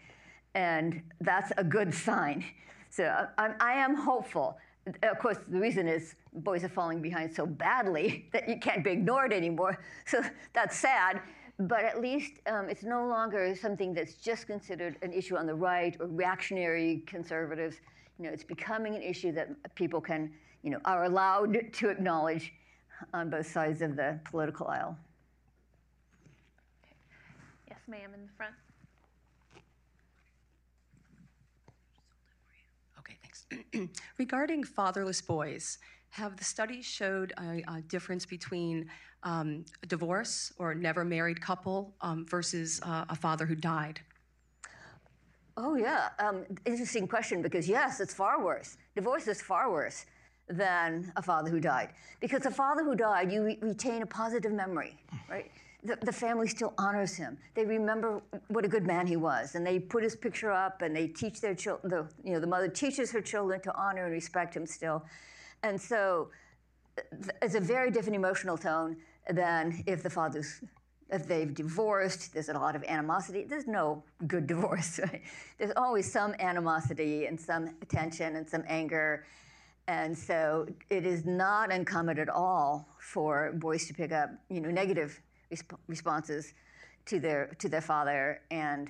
And 0.55 1.03
that's 1.21 1.53
a 1.57 1.63
good 1.63 1.95
sign. 1.95 2.45
So 2.91 3.27
I, 3.39 3.53
I 3.61 3.73
am 3.75 3.95
hopeful. 3.95 4.59
Of 5.03 5.19
course, 5.21 5.39
the 5.49 5.61
reason 5.61 5.87
is 5.87 6.17
boys 6.33 6.65
are 6.65 6.69
falling 6.69 7.01
behind 7.01 7.33
so 7.33 7.47
badly 7.47 8.29
that 8.33 8.49
you 8.49 8.59
can't 8.59 8.83
be 8.83 8.91
ignored 8.91 9.33
anymore. 9.33 9.79
So 10.05 10.21
that's 10.53 10.77
sad. 10.77 11.21
But 11.59 11.85
at 11.85 12.01
least 12.01 12.41
um, 12.47 12.69
it's 12.69 12.83
no 12.83 13.07
longer 13.07 13.55
something 13.55 13.95
that's 13.95 14.15
just 14.15 14.49
considered 14.49 14.97
an 15.03 15.13
issue 15.13 15.37
on 15.37 15.47
the 15.47 15.55
right 15.55 15.97
or 16.01 16.07
reactionary 16.07 17.05
conservatives. 17.07 17.77
You 18.19 18.25
know, 18.25 18.31
it's 18.31 18.45
becoming 18.45 18.97
an 18.97 19.03
issue 19.03 19.31
that 19.33 19.49
people 19.77 20.01
can, 20.01 20.33
you 20.63 20.71
know, 20.71 20.81
are 20.85 21.05
allowed 21.05 21.73
to 21.73 21.89
acknowledge 21.89 22.53
on 23.13 23.31
both 23.31 23.47
sides 23.47 23.83
of 23.83 23.97
the 23.97 24.19
political 24.25 24.67
aisle. 24.67 24.97
Yes, 27.69 27.79
ma'am, 27.89 28.11
in 28.15 28.23
the 28.23 28.33
front. 28.37 28.55
Okay, 32.99 33.17
thanks. 33.23 33.91
Regarding 34.19 34.65
fatherless 34.65 35.21
boys, 35.21 35.79
have 36.11 36.37
the 36.37 36.45
studies 36.45 36.85
showed 36.85 37.33
a, 37.39 37.63
a 37.69 37.83
difference 37.83 38.25
between 38.25 38.89
um, 39.23 39.65
a 39.83 39.87
divorce 39.87 40.53
or 40.59 40.71
a 40.71 40.75
never 40.75 41.05
married 41.05 41.41
couple 41.41 41.95
um, 42.01 42.27
versus 42.27 42.81
uh, 42.85 43.05
a 43.09 43.17
father 43.17 43.45
who 43.45 43.55
died? 43.55 44.01
Oh, 45.57 45.75
yeah. 45.75 46.11
Um, 46.19 46.45
interesting 46.65 47.09
question 47.09 47.43
because, 47.43 47.69
yes, 47.69 48.01
it's 48.01 48.15
far 48.15 48.43
worse. 48.43 48.77
Divorce 48.95 49.27
is 49.27 49.41
far 49.41 49.71
worse. 49.71 50.07
Than 50.49 51.13
a 51.17 51.23
father 51.23 51.51
who 51.51 51.61
died. 51.61 51.91
Because 52.21 52.47
a 52.47 52.51
father 52.51 52.85
who 52.85 52.95
died, 52.95 53.33
you 53.33 53.45
re- 53.45 53.59
retain 53.61 54.03
a 54.03 54.07
positive 54.07 54.53
memory, 54.53 54.97
hmm. 55.11 55.33
right? 55.33 55.51
The, 55.83 55.97
the 56.03 56.13
family 56.13 56.49
still 56.49 56.75
honors 56.79 57.15
him. 57.15 57.39
They 57.55 57.65
remember 57.65 58.21
what 58.49 58.65
a 58.65 58.69
good 58.69 58.87
man 58.87 59.07
he 59.07 59.17
was, 59.17 59.55
and 59.55 59.67
they 59.67 59.79
put 59.79 60.03
his 60.03 60.17
picture 60.17 60.51
up, 60.51 60.83
and 60.83 60.95
they 60.95 61.07
teach 61.07 61.41
their 61.41 61.55
children. 61.55 61.91
The, 61.91 62.29
you 62.29 62.35
know, 62.35 62.41
the 62.41 62.47
mother 62.47 62.69
teaches 62.69 63.13
her 63.13 63.21
children 63.21 63.61
to 63.63 63.75
honor 63.77 64.05
and 64.05 64.13
respect 64.13 64.57
him 64.57 64.67
still, 64.67 65.05
and 65.63 65.81
so 65.81 66.31
it's 67.43 67.55
a 67.55 67.61
very 67.61 67.91
different 67.91 68.17
emotional 68.17 68.57
tone 68.57 68.97
than 69.31 69.85
if 69.87 70.03
the 70.03 70.11
father's 70.11 70.63
if 71.09 71.29
they've 71.29 71.55
divorced, 71.55 72.33
there's 72.35 72.49
a 72.49 72.55
lot 72.55 72.75
of 72.75 72.83
animosity. 72.85 73.45
There's 73.45 73.67
no 73.67 74.03
good 74.27 74.47
divorce. 74.55 74.99
Right? 74.99 75.23
There's 75.59 75.73
always 75.77 76.11
some 76.11 76.35
animosity 76.41 77.27
and 77.27 77.41
some 77.41 77.77
tension 77.89 78.37
and 78.37 78.49
some 78.49 78.65
anger. 78.67 79.25
And 79.89 80.17
so 80.17 80.67
it 80.91 81.07
is 81.07 81.25
not 81.25 81.73
uncommon 81.73 82.19
at 82.19 82.29
all 82.29 82.89
for 82.99 83.53
boys 83.55 83.87
to 83.87 83.95
pick 83.95 84.13
up, 84.13 84.31
you 84.49 84.61
know, 84.61 84.71
negative 84.71 85.21
resp- 85.53 85.79
responses 85.87 86.55
to 87.07 87.21
their 87.21 87.57
to 87.61 87.69
their 87.69 87.81
father. 87.81 88.41
And 88.51 88.89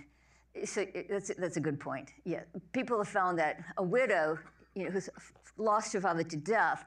so 0.65 0.81
it, 0.81 1.09
that's 1.11 1.31
that's 1.35 1.59
a 1.59 1.61
good 1.61 1.79
point. 1.79 2.13
Yeah, 2.25 2.41
people 2.73 2.97
have 2.97 3.09
found 3.09 3.39
that 3.39 3.63
a 3.77 3.83
widow, 3.83 4.39
you 4.75 4.85
know, 4.85 4.91
who's 4.91 5.11
lost 5.59 5.93
her 5.93 6.01
father 6.01 6.23
to 6.23 6.37
death, 6.37 6.87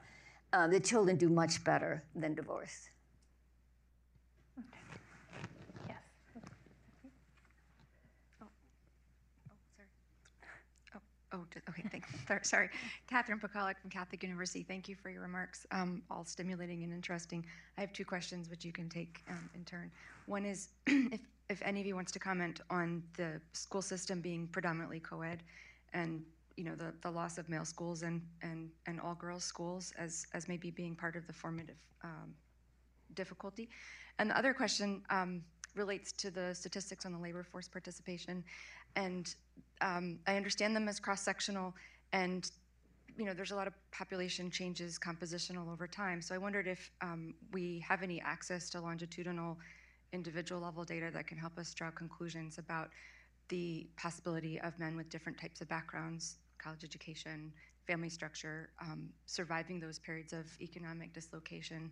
uh, 0.52 0.66
the 0.66 0.80
children 0.80 1.16
do 1.16 1.28
much 1.28 1.62
better 1.62 2.02
than 2.16 2.34
divorce. 2.34 2.90
Oh, 11.32 11.44
okay, 11.68 11.84
thanks. 11.90 12.48
Sorry. 12.48 12.68
Catherine 13.06 13.38
Pokalik 13.38 13.78
from 13.80 13.90
Catholic 13.90 14.22
University. 14.22 14.64
Thank 14.64 14.88
you 14.88 14.96
for 14.96 15.10
your 15.10 15.22
remarks, 15.22 15.64
um, 15.70 16.02
all 16.10 16.24
stimulating 16.24 16.82
and 16.82 16.92
interesting. 16.92 17.44
I 17.78 17.82
have 17.82 17.92
two 17.92 18.04
questions 18.04 18.50
which 18.50 18.64
you 18.64 18.72
can 18.72 18.88
take 18.88 19.22
um, 19.28 19.48
in 19.54 19.64
turn. 19.64 19.92
One 20.26 20.44
is 20.44 20.70
if, 20.86 21.20
if 21.48 21.62
any 21.64 21.80
of 21.80 21.86
you 21.86 21.94
wants 21.94 22.10
to 22.12 22.18
comment 22.18 22.62
on 22.68 23.02
the 23.16 23.40
school 23.52 23.82
system 23.82 24.20
being 24.20 24.48
predominantly 24.48 24.98
co-ed 24.98 25.42
and 25.92 26.22
you 26.56 26.64
know 26.64 26.74
the, 26.74 26.92
the 27.00 27.10
loss 27.10 27.38
of 27.38 27.48
male 27.48 27.64
schools 27.64 28.02
and, 28.02 28.20
and, 28.42 28.68
and 28.86 29.00
all 29.00 29.14
girls 29.14 29.44
schools 29.44 29.92
as, 29.98 30.26
as 30.34 30.48
maybe 30.48 30.70
being 30.70 30.96
part 30.96 31.14
of 31.14 31.26
the 31.28 31.32
formative 31.32 31.78
um, 32.02 32.34
difficulty. 33.14 33.68
And 34.18 34.30
the 34.30 34.36
other 34.36 34.52
question 34.52 35.02
um, 35.10 35.42
relates 35.74 36.12
to 36.12 36.30
the 36.30 36.54
statistics 36.54 37.06
on 37.06 37.12
the 37.12 37.18
labor 37.18 37.42
force 37.42 37.68
participation. 37.68 38.44
And 38.96 39.34
um, 39.80 40.18
I 40.26 40.36
understand 40.36 40.74
them 40.74 40.88
as 40.88 41.00
cross 41.00 41.22
sectional, 41.22 41.74
and 42.12 42.50
you 43.16 43.24
know, 43.24 43.34
there's 43.34 43.50
a 43.50 43.56
lot 43.56 43.66
of 43.66 43.74
population 43.92 44.50
changes 44.50 44.98
compositional 44.98 45.70
over 45.70 45.86
time. 45.86 46.22
So 46.22 46.34
I 46.34 46.38
wondered 46.38 46.66
if 46.66 46.90
um, 47.00 47.34
we 47.52 47.84
have 47.86 48.02
any 48.02 48.20
access 48.20 48.70
to 48.70 48.80
longitudinal 48.80 49.58
individual 50.12 50.60
level 50.60 50.84
data 50.84 51.10
that 51.12 51.26
can 51.26 51.36
help 51.36 51.58
us 51.58 51.74
draw 51.74 51.90
conclusions 51.90 52.58
about 52.58 52.88
the 53.48 53.86
possibility 53.96 54.60
of 54.60 54.78
men 54.78 54.96
with 54.96 55.08
different 55.10 55.38
types 55.38 55.60
of 55.60 55.68
backgrounds, 55.68 56.36
college 56.58 56.84
education, 56.84 57.52
family 57.86 58.08
structure, 58.08 58.70
um, 58.80 59.08
surviving 59.26 59.80
those 59.80 59.98
periods 59.98 60.32
of 60.32 60.46
economic 60.60 61.12
dislocation 61.12 61.90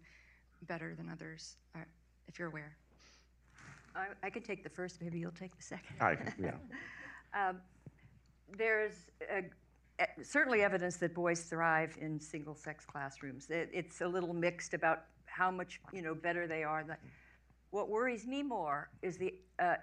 better 0.62 0.94
than 0.94 1.08
others, 1.08 1.56
uh, 1.74 1.80
if 2.26 2.38
you're 2.38 2.48
aware. 2.48 2.76
I, 3.94 4.06
I 4.22 4.30
could 4.30 4.44
take 4.44 4.62
the 4.62 4.70
first, 4.70 5.00
maybe 5.00 5.18
you'll 5.18 5.30
take 5.32 5.56
the 5.56 5.62
second. 5.62 5.96
I, 6.00 6.16
yeah. 6.38 6.52
um, 7.34 7.58
there's 8.56 8.94
a, 9.30 9.44
certainly 10.22 10.62
evidence 10.62 10.96
that 10.96 11.14
boys 11.14 11.42
thrive 11.42 11.96
in 12.00 12.20
single-sex 12.20 12.84
classrooms. 12.84 13.48
It, 13.50 13.70
it's 13.72 14.00
a 14.00 14.08
little 14.08 14.32
mixed 14.32 14.74
about 14.74 15.04
how 15.26 15.50
much 15.50 15.80
you 15.92 16.02
know 16.02 16.14
better 16.14 16.46
they 16.46 16.64
are. 16.64 16.84
What 17.70 17.88
worries 17.88 18.26
me 18.26 18.42
more 18.42 18.90
is 19.02 19.18
the 19.18 19.34
uh, 19.58 19.76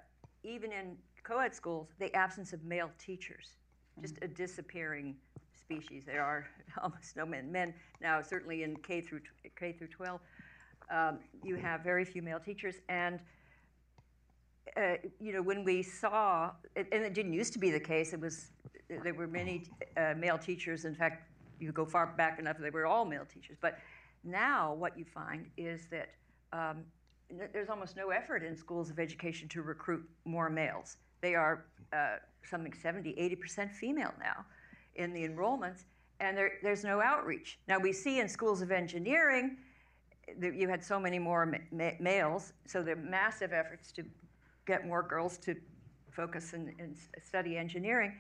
even 0.44 0.72
in 0.72 0.98
co-ed 1.24 1.54
schools 1.54 1.90
the 2.00 2.14
absence 2.16 2.54
of 2.54 2.64
male 2.64 2.90
teachers, 2.98 3.58
just 4.02 4.16
a 4.22 4.28
disappearing 4.28 5.16
species. 5.60 6.04
There 6.06 6.24
are 6.24 6.48
almost 6.82 7.16
no 7.16 7.26
men. 7.26 7.52
Men 7.52 7.74
now 8.02 8.22
certainly 8.22 8.64
in 8.64 8.76
K 8.78 9.02
through 9.02 9.22
K 9.58 9.72
through 9.72 9.88
12, 9.88 10.20
um, 10.94 11.20
you 11.44 11.56
have 11.56 11.82
very 11.82 12.06
few 12.06 12.22
male 12.22 12.40
teachers 12.40 12.76
and 12.90 13.20
uh, 14.78 14.96
you 15.20 15.34
know, 15.34 15.42
when 15.42 15.64
we 15.64 15.82
saw, 15.82 16.52
and 16.76 16.88
it 16.92 17.14
didn't 17.14 17.34
used 17.34 17.54
to 17.54 17.60
be 17.60 17.72
the 17.72 17.80
case, 17.80 18.14
it 18.14 18.20
was, 18.20 18.52
there 19.04 19.14
were 19.14 19.28
many 19.28 19.66
uh, 19.98 20.14
male 20.18 20.38
teachers. 20.38 20.86
In 20.86 20.96
fact, 20.96 21.30
you 21.60 21.72
go 21.72 21.86
far 21.86 22.08
back 22.18 22.40
enough, 22.40 22.58
they 22.60 22.70
were 22.70 22.86
all 22.86 23.06
male 23.06 23.26
teachers. 23.26 23.58
But 23.62 23.78
now 24.24 24.74
what 24.74 24.98
you 24.98 25.06
find 25.06 25.48
is 25.58 25.88
that 25.92 26.10
um, 26.52 26.84
there's 27.54 27.70
almost 27.70 27.96
no 27.96 28.10
effort 28.10 28.44
in 28.44 28.56
schools 28.56 28.90
of 28.90 29.00
education 29.00 29.48
to 29.50 29.62
recruit 29.62 30.04
more 30.26 30.50
males. 30.50 30.98
They 31.22 31.36
are 31.36 31.66
uh, 31.94 32.18
something 32.44 32.74
70, 32.74 33.14
80% 33.14 33.72
female 33.72 34.14
now 34.20 34.46
in 34.96 35.14
the 35.14 35.28
enrollments, 35.28 35.86
and 36.20 36.38
there, 36.38 36.54
there's 36.64 36.84
no 36.84 37.02
outreach. 37.02 37.60
Now 37.68 37.80
we 37.80 37.92
see 37.92 38.20
in 38.20 38.30
schools 38.30 38.62
of 38.62 38.72
engineering, 38.72 39.58
that 40.40 40.56
you 40.56 40.68
had 40.68 40.84
so 40.84 41.00
many 41.00 41.20
more 41.20 41.46
ma- 41.72 41.90
males, 42.00 42.54
so 42.66 42.82
there 42.82 42.96
are 42.96 43.00
massive 43.00 43.54
efforts 43.54 43.92
to 43.94 44.04
get 44.66 44.86
more 44.86 45.04
girls 45.04 45.38
to 45.40 45.56
focus 46.12 46.54
and, 46.54 46.74
study 47.22 47.58
engineering. 47.58 48.14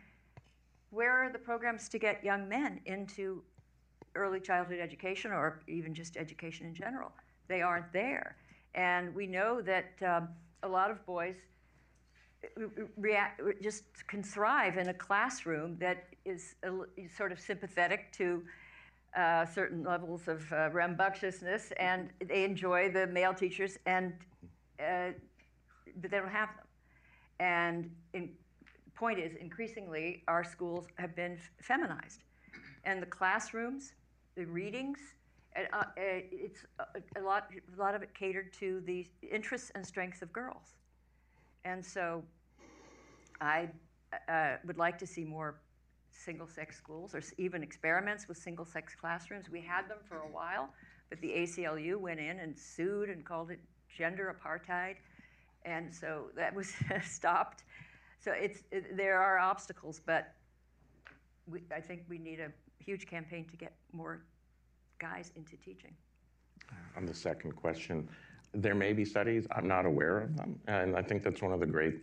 Where 0.90 1.12
are 1.12 1.32
the 1.32 1.40
programs 1.40 1.90
to 1.90 2.00
get 2.00 2.24
young 2.24 2.48
men 2.48 2.82
into 2.86 3.42
early 4.16 4.40
childhood 4.40 4.80
education 4.80 5.32
or 5.32 5.62
even 5.68 5.94
just 5.94 6.18
education 6.18 6.68
in 6.68 6.76
general? 6.76 7.12
They 7.48 7.62
aren't 7.62 7.92
there. 7.94 8.38
And 8.74 9.14
we 9.16 9.28
know 9.28 9.62
that 9.62 9.92
um, 10.06 10.30
a 10.64 10.68
lot 10.68 10.92
of 10.92 11.06
boys 11.06 11.36
uh, 12.58 12.66
react, 12.98 13.42
just 13.62 13.84
can 14.08 14.22
thrive 14.22 14.78
in 14.78 14.90
a 14.90 14.94
classroom 14.94 15.78
that 15.80 16.08
is 16.26 16.56
sort 17.16 17.32
of 17.32 17.40
sympathetic 17.40 18.12
to 18.14 18.44
uh, 19.16 19.46
certain 19.46 19.84
levels 19.84 20.28
of 20.28 20.52
uh, 20.52 20.70
rambunctiousness, 20.72 21.72
and 21.78 22.10
they 22.28 22.44
enjoy 22.44 22.92
the 22.92 23.08
male 23.08 23.34
teachers, 23.34 23.78
and 23.86 24.14
uh, 24.80 25.12
they 26.02 26.08
don't 26.08 26.30
have 26.30 26.50
them. 26.56 26.66
And 27.40 27.92
in, 28.14 28.30
point 28.96 29.20
is, 29.20 29.36
increasingly, 29.36 30.24
our 30.28 30.44
schools 30.44 30.88
have 30.96 31.16
been 31.16 31.38
feminized. 31.62 32.24
And 32.86 33.02
the 33.02 33.08
classrooms, 33.08 33.94
the 34.36 34.46
readings, 34.46 35.00
uh, 35.56 35.78
uh, 35.78 35.84
it's 35.98 36.66
a, 36.80 37.20
a, 37.20 37.24
lot, 37.24 37.50
a 37.76 37.80
lot 37.80 37.96
of 37.96 38.02
it 38.02 38.14
catered 38.14 38.54
to 38.54 38.82
the 38.86 39.06
interests 39.22 39.72
and 39.76 39.86
strengths 39.86 40.22
of 40.22 40.32
girls. 40.32 40.76
And 41.64 41.86
so 41.86 42.24
I 43.42 43.70
uh, 44.30 44.56
would 44.66 44.78
like 44.78 44.98
to 45.00 45.08
see 45.08 45.24
more 45.24 45.56
single 46.12 46.48
sex 46.48 46.78
schools 46.78 47.14
or 47.14 47.22
even 47.38 47.64
experiments 47.64 48.28
with 48.28 48.38
single 48.38 48.66
sex 48.66 48.96
classrooms. 48.96 49.50
We 49.50 49.62
had 49.62 49.90
them 49.90 49.98
for 50.08 50.18
a 50.18 50.28
while, 50.28 50.70
but 51.10 51.20
the 51.22 51.30
ACLU 51.30 51.98
went 51.98 52.20
in 52.20 52.40
and 52.40 52.58
sued 52.58 53.10
and 53.10 53.26
called 53.26 53.52
it 53.52 53.60
gender 53.90 54.34
apartheid 54.34 54.96
and 55.66 55.94
so 55.94 56.28
that 56.36 56.56
was 56.56 56.74
stopped. 57.04 57.64
So 58.20 58.32
it's 58.32 58.64
it, 58.72 58.96
there 58.96 59.20
are 59.20 59.38
obstacles, 59.38 60.00
but 60.06 60.34
we, 61.48 61.62
I 61.76 61.82
think 61.82 62.04
we 62.08 62.18
need 62.18 62.40
a 62.40 62.52
huge 62.84 63.06
campaign 63.08 63.46
to 63.52 63.58
get 63.58 63.74
more 63.92 64.22
guys 65.00 65.32
into 65.36 65.58
teaching. 65.58 65.94
On 66.96 67.06
the 67.06 67.14
second 67.14 67.56
question, 67.56 68.08
there 68.54 68.76
may 68.76 68.94
be 68.94 69.06
studies. 69.06 69.46
I'm 69.52 69.68
not 69.68 69.86
aware 69.86 70.20
of 70.20 70.38
them, 70.38 70.60
and 70.68 70.96
I 70.96 71.02
think 71.02 71.24
that's 71.24 71.42
one 71.42 71.52
of 71.52 71.60
the 71.60 71.66
great 71.66 71.96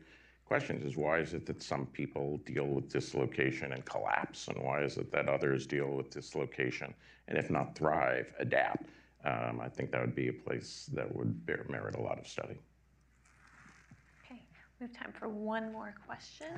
questions: 0.45 0.85
is 0.85 0.97
why 0.97 1.19
is 1.19 1.35
it 1.35 1.47
that 1.47 1.63
some 1.63 1.87
people 1.87 2.39
deal 2.45 2.67
with 2.67 2.89
dislocation 2.89 3.73
and 3.73 3.85
collapse, 3.85 4.49
and 4.49 4.63
why 4.63 4.83
is 4.83 4.99
it 4.99 5.11
that 5.13 5.29
others 5.29 5.67
deal 5.67 5.89
with 5.89 6.11
dislocation 6.11 6.93
and, 7.29 7.39
if 7.39 7.51
not 7.51 7.75
thrive, 7.75 8.33
adapt? 8.39 8.91
Um, 9.25 9.61
I 9.61 9.69
think 9.69 9.93
that 9.93 10.01
would 10.01 10.17
be 10.17 10.29
a 10.29 10.33
place 10.33 10.91
that 10.93 11.15
would 11.15 11.47
bear, 11.47 11.65
merit 11.69 11.95
a 11.95 12.01
lot 12.01 12.19
of 12.19 12.27
study. 12.27 12.59
We 14.83 14.89
have 14.89 14.97
time 14.97 15.13
for 15.17 15.29
one 15.29 15.71
more 15.71 15.95
question. 16.09 16.49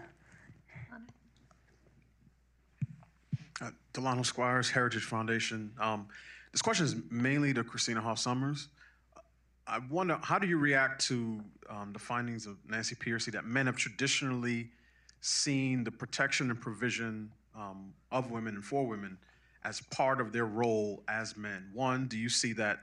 Uh, 3.61 3.70
Delano 3.93 4.22
Squires, 4.22 4.70
Heritage 4.70 5.05
Foundation. 5.05 5.70
Um, 5.79 6.07
this 6.51 6.62
question 6.62 6.87
is 6.87 6.97
mainly 7.11 7.53
to 7.53 7.62
Christina 7.62 8.01
Hoff 8.01 8.16
Sommers. 8.16 8.68
I 9.66 9.79
wonder, 9.91 10.18
how 10.22 10.39
do 10.39 10.47
you 10.47 10.57
react 10.57 11.05
to 11.09 11.39
um, 11.68 11.93
the 11.93 11.99
findings 11.99 12.47
of 12.47 12.57
Nancy 12.66 12.95
Pearcey 12.95 13.31
that 13.33 13.45
men 13.45 13.66
have 13.66 13.77
traditionally 13.77 14.70
seen 15.20 15.85
the 15.85 15.91
protection 15.91 16.49
and 16.49 16.59
provision 16.59 17.31
um, 17.55 17.93
of 18.11 18.31
women 18.31 18.55
and 18.55 18.64
for 18.64 18.87
women 18.87 19.18
as 19.64 19.83
part 19.91 20.18
of 20.18 20.33
their 20.33 20.47
role 20.47 21.03
as 21.09 21.37
men? 21.37 21.68
One, 21.75 22.07
do 22.07 22.16
you 22.16 22.31
see 22.31 22.55
that 22.55 22.79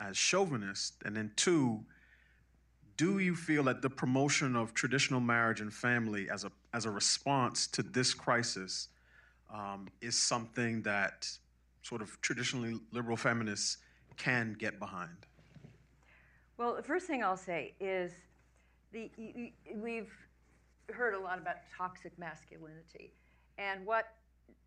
as 0.00 0.16
chauvinist? 0.16 0.94
And 1.04 1.14
then 1.14 1.30
two, 1.36 1.84
do 2.98 3.20
you 3.20 3.34
feel 3.34 3.62
that 3.62 3.80
the 3.80 3.88
promotion 3.88 4.56
of 4.56 4.74
traditional 4.74 5.20
marriage 5.20 5.60
and 5.60 5.72
family 5.72 6.28
as 6.28 6.44
a, 6.44 6.52
as 6.74 6.84
a 6.84 6.90
response 6.90 7.66
to 7.68 7.82
this 7.82 8.12
crisis 8.12 8.88
um, 9.54 9.88
is 10.02 10.18
something 10.18 10.82
that 10.82 11.26
sort 11.82 12.02
of 12.02 12.20
traditionally 12.20 12.78
liberal 12.92 13.16
feminists 13.16 13.78
can 14.16 14.54
get 14.58 14.78
behind? 14.80 15.16
Well, 16.58 16.74
the 16.74 16.82
first 16.82 17.06
thing 17.06 17.22
I'll 17.22 17.36
say 17.36 17.74
is 17.78 18.12
the, 18.92 19.10
we've 19.76 20.12
heard 20.92 21.14
a 21.14 21.20
lot 21.20 21.38
about 21.38 21.56
toxic 21.76 22.18
masculinity. 22.18 23.12
And 23.58 23.86
what 23.86 24.12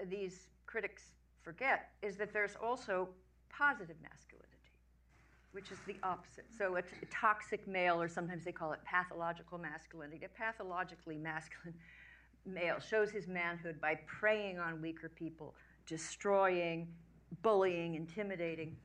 these 0.10 0.48
critics 0.66 1.04
forget 1.44 1.90
is 2.02 2.16
that 2.16 2.32
there's 2.32 2.56
also 2.56 3.10
positive 3.50 3.98
masculinity, 4.02 4.31
which 5.52 5.72
is 5.72 5.78
the 5.86 5.96
opposite. 6.04 6.46
So 6.58 6.76
a, 6.76 6.82
t- 6.82 6.90
a 7.02 7.06
toxic 7.08 7.68
male, 7.68 8.02
or 8.02 8.08
sometimes 8.08 8.46
they 8.46 8.52
call 8.52 8.72
it 8.74 8.80
pathological 8.86 9.58
masculinity, 9.58 10.26
a 10.26 10.30
pathologically 10.30 11.18
masculine 11.18 11.76
male 12.46 12.80
shows 12.80 13.12
his 13.12 13.28
manhood 13.28 13.80
by 13.82 14.00
preying 14.08 14.60
on 14.60 14.82
weaker 14.82 15.10
people, 15.10 15.54
destroying, 15.86 16.88
bullying, 17.42 17.96
intimidating. 17.96 18.76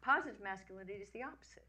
Positive 0.00 0.40
masculinity 0.42 0.94
is 0.94 1.10
the 1.10 1.22
opposite. 1.22 1.66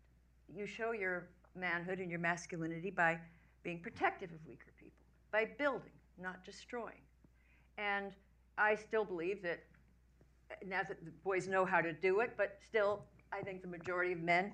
You 0.56 0.66
show 0.66 0.92
your 0.92 1.28
manhood 1.56 2.00
and 2.00 2.10
your 2.10 2.20
masculinity 2.20 2.92
by 2.92 3.20
being 3.64 3.80
protective 3.80 4.32
of 4.32 4.40
weaker 4.48 4.72
people, 4.80 5.04
by 5.32 5.46
building, 5.58 5.92
not 6.22 6.44
destroying. 6.46 7.02
And 7.78 8.14
I 8.58 8.76
still 8.76 9.04
believe 9.04 9.42
that 9.44 9.60
now 10.66 10.82
that 10.88 11.04
the 11.04 11.12
boys 11.24 11.48
know 11.48 11.66
how 11.66 11.82
to 11.82 11.92
do 11.94 12.22
it, 12.22 12.34
but 12.38 12.58
still, 12.66 13.04
I 13.32 13.42
think 13.42 13.62
the 13.62 13.68
majority 13.68 14.14
of 14.14 14.22
men 14.22 14.52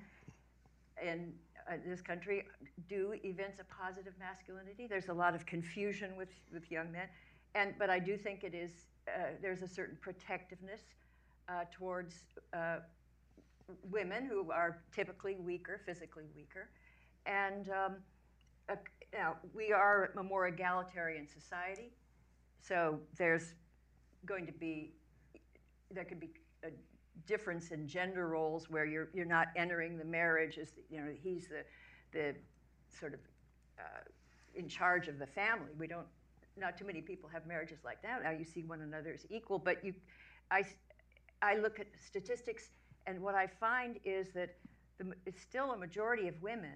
in 1.02 1.34
uh, 1.70 1.76
this 1.86 2.02
country 2.02 2.46
do 2.90 3.14
evince 3.24 3.60
a 3.60 3.64
positive 3.64 4.14
masculinity. 4.20 4.88
There's 4.88 5.10
a 5.10 5.14
lot 5.14 5.36
of 5.36 5.46
confusion 5.46 6.16
with, 6.18 6.30
with 6.52 6.70
young 6.72 6.92
men, 6.92 7.08
and 7.56 7.74
but 7.80 7.90
I 7.90 8.00
do 8.00 8.18
think 8.18 8.44
it 8.44 8.54
is 8.54 8.72
uh, 9.08 9.32
there's 9.42 9.62
a 9.62 9.68
certain 9.68 9.98
protectiveness 10.02 10.82
uh, 11.50 11.66
towards 11.72 12.16
uh, 12.54 12.78
women 13.90 14.26
who 14.26 14.52
are 14.52 14.82
typically 14.94 15.36
weaker, 15.36 15.82
physically 15.86 16.26
weaker, 16.36 16.70
and 17.26 17.70
um, 17.70 17.96
we 19.54 19.72
are 19.72 20.12
a 20.18 20.24
more 20.24 20.48
egalitarian 20.48 21.28
society, 21.28 21.92
so 22.62 23.00
there's 23.18 23.54
going 24.26 24.46
to 24.46 24.54
be 24.54 24.94
there 25.92 26.06
could 26.06 26.20
be 26.20 26.30
a 26.64 26.70
difference 27.28 27.72
in 27.72 27.88
gender 27.88 28.28
roles 28.28 28.70
where 28.70 28.86
you're 28.86 29.10
you're 29.14 29.26
not 29.26 29.48
entering 29.56 29.98
the 29.98 30.06
marriage 30.06 30.58
as 30.58 30.70
you 30.90 31.00
know 31.00 31.08
he's 31.22 31.48
the 31.48 31.64
the 32.12 32.36
sort 32.90 33.14
of 33.14 33.20
uh, 33.80 34.04
in 34.56 34.68
charge 34.68 35.08
of 35.08 35.20
the 35.20 35.28
family. 35.28 35.72
We 35.78 35.88
don't 35.88 36.08
not 36.56 36.78
too 36.78 36.86
many 36.86 37.02
people 37.02 37.30
have 37.30 37.48
marriages 37.48 37.80
like 37.84 38.02
that. 38.04 38.24
Now 38.24 38.32
you 38.32 38.46
see 38.46 38.64
one 38.64 38.82
another 38.82 39.14
as 39.14 39.26
equal, 39.30 39.60
but 39.60 39.84
you 39.84 39.94
I 40.52 40.64
I 41.42 41.58
look 41.58 41.80
at 41.80 41.88
statistics 42.06 42.70
and 43.06 43.22
what 43.22 43.36
I 43.36 43.48
find 43.48 44.00
is 44.06 44.30
that 44.34 44.56
the, 44.98 45.14
it's 45.26 45.42
still 45.42 45.72
a 45.72 45.78
majority 45.78 46.28
of 46.28 46.42
women. 46.42 46.76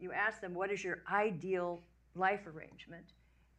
You 0.00 0.12
ask 0.12 0.40
them 0.40 0.54
what 0.54 0.70
is 0.70 0.82
your 0.82 1.02
ideal 1.12 1.82
life 2.14 2.46
arrangement, 2.46 3.12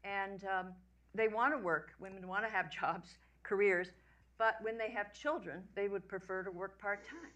and 0.04 0.44
um, 0.44 0.68
they 1.16 1.28
want 1.28 1.54
to 1.54 1.64
work. 1.64 1.92
Women 2.00 2.28
want 2.28 2.44
to 2.44 2.50
have 2.50 2.72
jobs, 2.82 3.10
careers, 3.44 3.92
but 4.38 4.56
when 4.62 4.78
they 4.78 4.90
have 4.92 5.14
children, 5.14 5.64
they 5.76 5.88
would 5.88 6.08
prefer 6.08 6.44
to 6.44 6.52
work 6.52 6.80
part 6.80 7.04
time. 7.08 7.32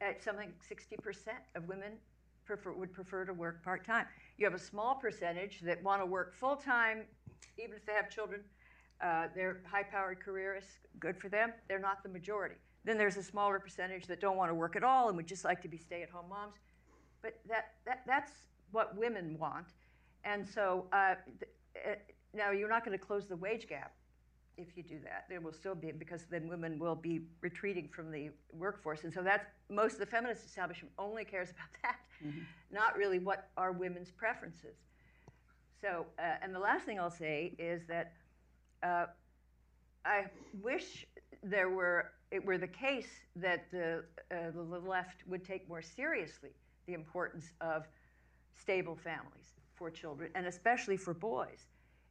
At 0.00 0.22
something 0.22 0.52
60% 0.70 1.28
of 1.54 1.68
women 1.68 1.92
prefer, 2.44 2.72
would 2.72 2.92
prefer 2.92 3.24
to 3.24 3.32
work 3.32 3.62
part 3.62 3.84
time. 3.84 4.06
You 4.38 4.46
have 4.46 4.54
a 4.54 4.58
small 4.58 4.94
percentage 4.94 5.60
that 5.60 5.82
want 5.82 6.02
to 6.02 6.06
work 6.06 6.34
full 6.34 6.56
time, 6.56 7.02
even 7.58 7.76
if 7.76 7.86
they 7.86 7.92
have 7.92 8.10
children. 8.10 8.40
Uh, 9.00 9.28
they're 9.34 9.60
high 9.70 9.82
powered 9.82 10.20
careerists, 10.20 10.78
good 11.00 11.16
for 11.16 11.28
them. 11.28 11.52
They're 11.68 11.78
not 11.78 12.02
the 12.02 12.08
majority. 12.08 12.56
Then 12.84 12.98
there's 12.98 13.16
a 13.16 13.22
smaller 13.22 13.58
percentage 13.58 14.06
that 14.06 14.20
don't 14.20 14.36
want 14.36 14.50
to 14.50 14.54
work 14.54 14.76
at 14.76 14.84
all 14.84 15.08
and 15.08 15.16
would 15.16 15.26
just 15.26 15.44
like 15.44 15.62
to 15.62 15.68
be 15.68 15.78
stay 15.78 16.02
at 16.02 16.10
home 16.10 16.28
moms. 16.28 16.54
But 17.22 17.40
that, 17.48 17.72
that, 17.86 18.02
that's 18.06 18.32
what 18.70 18.96
women 18.96 19.38
want. 19.38 19.66
And 20.24 20.46
so 20.46 20.86
uh, 20.92 21.14
uh, 21.76 21.94
now 22.34 22.50
you're 22.50 22.68
not 22.68 22.84
going 22.84 22.96
to 22.96 23.04
close 23.04 23.26
the 23.26 23.36
wage 23.36 23.68
gap 23.68 23.92
if 24.56 24.76
you 24.76 24.82
do 24.82 24.98
that. 25.04 25.24
There 25.28 25.40
will 25.40 25.52
still 25.52 25.74
be, 25.74 25.92
because 25.92 26.24
then 26.30 26.48
women 26.48 26.78
will 26.78 26.94
be 26.94 27.22
retreating 27.40 27.88
from 27.88 28.10
the 28.10 28.30
workforce. 28.52 29.04
And 29.04 29.12
so 29.12 29.22
that's 29.22 29.46
most 29.70 29.94
of 29.94 30.00
the 30.00 30.06
feminist 30.06 30.44
establishment 30.44 30.92
only 30.98 31.24
cares 31.24 31.50
about 31.50 31.68
that, 31.82 31.96
mm-hmm. 32.24 32.40
not 32.72 32.96
really 32.96 33.18
what 33.18 33.48
are 33.56 33.72
women's 33.72 34.10
preferences. 34.10 34.76
So, 35.80 36.06
uh, 36.18 36.36
and 36.42 36.54
the 36.54 36.58
last 36.58 36.84
thing 36.84 36.98
I'll 36.98 37.10
say 37.10 37.54
is 37.58 37.82
that 37.88 38.12
uh, 38.82 39.06
I 40.04 40.26
wish 40.62 41.06
there 41.42 41.70
were 41.70 42.12
it 42.30 42.44
were 42.44 42.58
the 42.58 42.66
case 42.66 43.08
that 43.36 43.70
the, 43.70 44.02
uh, 44.32 44.50
the 44.52 44.60
left 44.60 45.22
would 45.28 45.44
take 45.44 45.68
more 45.68 45.82
seriously 45.82 46.50
the 46.86 46.94
importance 46.94 47.52
of 47.60 47.86
stable 48.56 48.96
families 48.96 49.54
for 49.74 49.88
children, 49.88 50.30
and 50.34 50.46
especially 50.46 50.96
for 50.96 51.14
boys. 51.14 51.68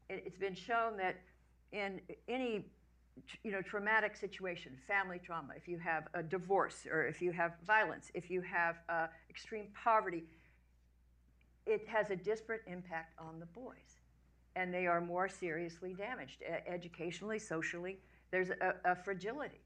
It, 0.10 0.24
it's 0.26 0.38
been 0.38 0.56
shown 0.56 0.96
that 0.98 1.18
in 1.74 2.00
any 2.28 2.66
you 3.44 3.52
know 3.52 3.62
traumatic 3.62 4.16
situation 4.16 4.72
family 4.88 5.20
trauma 5.24 5.54
if 5.56 5.68
you 5.68 5.78
have 5.78 6.08
a 6.16 6.24
divorce 6.24 6.88
or 6.92 7.06
if 7.06 7.22
you 7.22 7.32
have 7.32 7.54
violence 7.66 8.10
if 8.16 8.32
you 8.32 8.42
have 8.42 8.78
uh, 8.90 9.06
extreme 9.30 9.68
poverty 9.84 10.24
it 11.66 11.88
has 11.88 12.10
a 12.10 12.16
disparate 12.16 12.62
impact 12.68 13.14
on 13.20 13.40
the 13.40 13.46
boys. 13.48 14.02
And 14.56 14.74
they 14.74 14.86
are 14.86 15.02
more 15.02 15.28
seriously 15.28 15.94
damaged 15.94 16.44
educationally 16.68 17.40
socially. 17.40 17.98
There's 18.32 18.50
a, 18.50 18.76
a 18.86 18.96
fragility. 18.96 19.62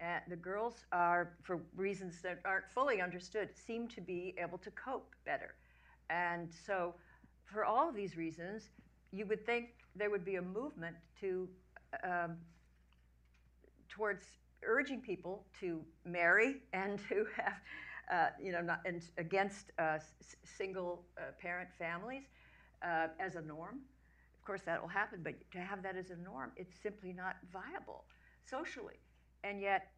And 0.00 0.22
the 0.28 0.36
girls 0.36 0.84
are 0.92 1.32
for 1.42 1.60
reasons 1.76 2.22
that 2.22 2.38
aren't 2.44 2.70
fully 2.70 3.00
understood 3.00 3.48
seem 3.54 3.88
to 3.88 4.00
be 4.00 4.34
able 4.38 4.58
to 4.58 4.70
cope 4.70 5.12
better. 5.24 5.54
And 6.08 6.48
so 6.66 6.94
for 7.44 7.64
all 7.64 7.88
of 7.88 7.96
these 7.96 8.16
reasons 8.16 8.70
you 9.10 9.26
would 9.26 9.44
think 9.44 9.70
there 9.98 10.10
would 10.10 10.24
be 10.24 10.36
a 10.36 10.42
movement 10.42 10.96
to 11.20 11.48
um, 12.04 12.36
towards 13.88 14.24
urging 14.62 15.00
people 15.00 15.44
to 15.60 15.80
marry 16.04 16.56
and 16.72 16.98
to 17.08 17.26
have, 17.36 17.54
uh, 18.12 18.28
you 18.42 18.52
know, 18.52 18.60
not, 18.60 18.80
and 18.84 19.02
against 19.18 19.72
uh, 19.78 19.96
s- 19.96 20.36
single 20.44 21.04
uh, 21.16 21.32
parent 21.40 21.68
families 21.78 22.24
uh, 22.82 23.08
as 23.18 23.34
a 23.36 23.42
norm. 23.42 23.80
Of 24.38 24.44
course, 24.44 24.62
that 24.66 24.80
will 24.80 24.88
happen, 24.88 25.20
but 25.22 25.34
to 25.52 25.58
have 25.58 25.82
that 25.82 25.96
as 25.96 26.10
a 26.10 26.16
norm, 26.16 26.52
it's 26.56 26.74
simply 26.82 27.12
not 27.12 27.36
viable 27.52 28.04
socially. 28.48 28.98
And 29.44 29.60
yet, 29.60 29.90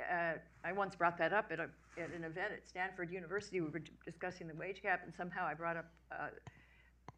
uh, 0.00 0.34
I 0.64 0.72
once 0.72 0.94
brought 0.94 1.18
that 1.18 1.32
up 1.32 1.50
at, 1.50 1.58
a, 1.58 1.68
at, 2.00 2.10
an 2.14 2.24
event 2.24 2.52
at 2.52 2.66
Stanford 2.68 3.12
University. 3.12 3.60
We 3.60 3.70
were 3.70 3.82
discussing 4.04 4.46
the 4.46 4.54
wage 4.54 4.82
gap, 4.82 5.00
and 5.04 5.12
somehow 5.12 5.46
I 5.46 5.54
brought 5.54 5.76
up 5.76 5.86
uh, 6.12 6.28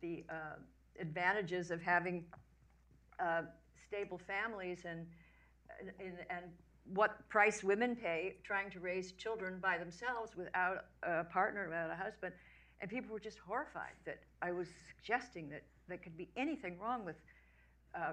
the 0.00 0.24
advantages 0.98 1.70
of 1.70 1.80
having 1.82 2.24
uh, 3.18 3.42
stable 3.86 4.18
families 4.18 4.84
and, 4.84 5.06
and, 5.98 6.14
and 6.30 6.44
what 6.94 7.28
price 7.28 7.62
women 7.62 7.94
pay 7.94 8.36
trying 8.42 8.70
to 8.70 8.80
raise 8.80 9.12
children 9.12 9.58
by 9.60 9.78
themselves 9.78 10.36
without 10.36 10.86
a 11.02 11.24
partner, 11.24 11.66
without 11.66 11.90
a 11.90 11.94
husband. 11.94 12.32
And 12.80 12.90
people 12.90 13.12
were 13.12 13.20
just 13.20 13.38
horrified 13.38 13.94
that 14.06 14.20
I 14.40 14.52
was 14.52 14.68
suggesting 14.88 15.48
that 15.50 15.62
there 15.88 15.98
could 15.98 16.16
be 16.16 16.28
anything 16.36 16.78
wrong 16.78 17.04
with, 17.04 17.16
uh, 17.94 18.12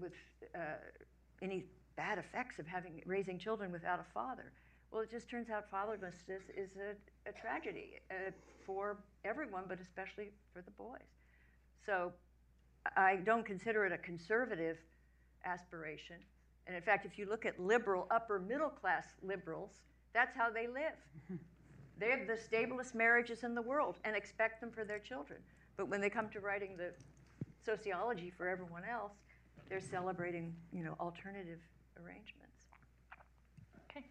with 0.00 0.12
uh, 0.54 0.58
any 1.42 1.64
bad 1.96 2.18
effects 2.18 2.58
of 2.58 2.66
having 2.66 3.02
raising 3.06 3.38
children 3.38 3.72
without 3.72 3.98
a 3.98 4.12
father. 4.12 4.52
Well, 4.90 5.02
it 5.02 5.10
just 5.10 5.28
turns 5.28 5.50
out 5.50 5.70
fatherlessness 5.70 6.42
is, 6.56 6.70
a, 6.76 7.28
a 7.28 7.32
tragedy 7.32 7.94
uh, 8.10 8.30
for 8.64 8.98
everyone, 9.24 9.64
but 9.68 9.80
especially 9.80 10.30
for 10.52 10.62
the 10.62 10.70
boys. 10.72 11.15
So 11.86 12.12
I 12.96 13.16
don't 13.24 13.46
consider 13.46 13.86
it 13.86 13.92
a 13.92 13.98
conservative 13.98 14.76
aspiration. 15.44 16.16
And 16.66 16.74
in 16.74 16.82
fact, 16.82 17.06
if 17.06 17.16
you 17.16 17.26
look 17.28 17.46
at 17.46 17.60
liberal, 17.60 18.08
upper 18.10 18.40
middle 18.40 18.68
class 18.68 19.06
liberals, 19.22 19.70
that's 20.12 20.36
how 20.36 20.50
they 20.50 20.66
live. 20.66 20.98
they 21.98 22.10
have 22.10 22.26
the 22.26 22.34
stablest 22.34 22.94
marriages 22.94 23.44
in 23.44 23.54
the 23.54 23.62
world 23.62 23.96
and 24.04 24.16
expect 24.16 24.60
them 24.60 24.70
for 24.72 24.84
their 24.84 24.98
children. 24.98 25.38
But 25.76 25.88
when 25.88 26.00
they 26.00 26.10
come 26.10 26.28
to 26.30 26.40
writing 26.40 26.76
the 26.76 26.90
sociology 27.64 28.32
for 28.36 28.48
everyone 28.48 28.82
else, 28.84 29.12
they're 29.68 29.80
celebrating, 29.80 30.54
you 30.72 30.82
know, 30.82 30.96
alternative 30.98 31.58
arrangements. 32.02 32.66
Okay. 33.90 34.06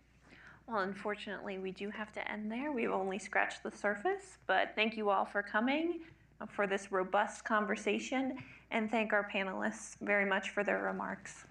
Well, 0.67 0.79
unfortunately, 0.79 1.57
we 1.57 1.71
do 1.71 1.89
have 1.89 2.13
to 2.13 2.31
end 2.31 2.51
there. 2.51 2.71
We've 2.71 2.91
only 2.91 3.19
scratched 3.19 3.63
the 3.63 3.71
surface, 3.71 4.37
but 4.47 4.71
thank 4.75 4.95
you 4.95 5.09
all 5.09 5.25
for 5.25 5.41
coming 5.41 6.01
for 6.49 6.67
this 6.67 6.91
robust 6.91 7.45
conversation 7.45 8.37
and 8.71 8.91
thank 8.91 9.13
our 9.13 9.27
panelists 9.33 9.95
very 10.01 10.25
much 10.25 10.49
for 10.49 10.63
their 10.63 10.81
remarks. 10.81 11.45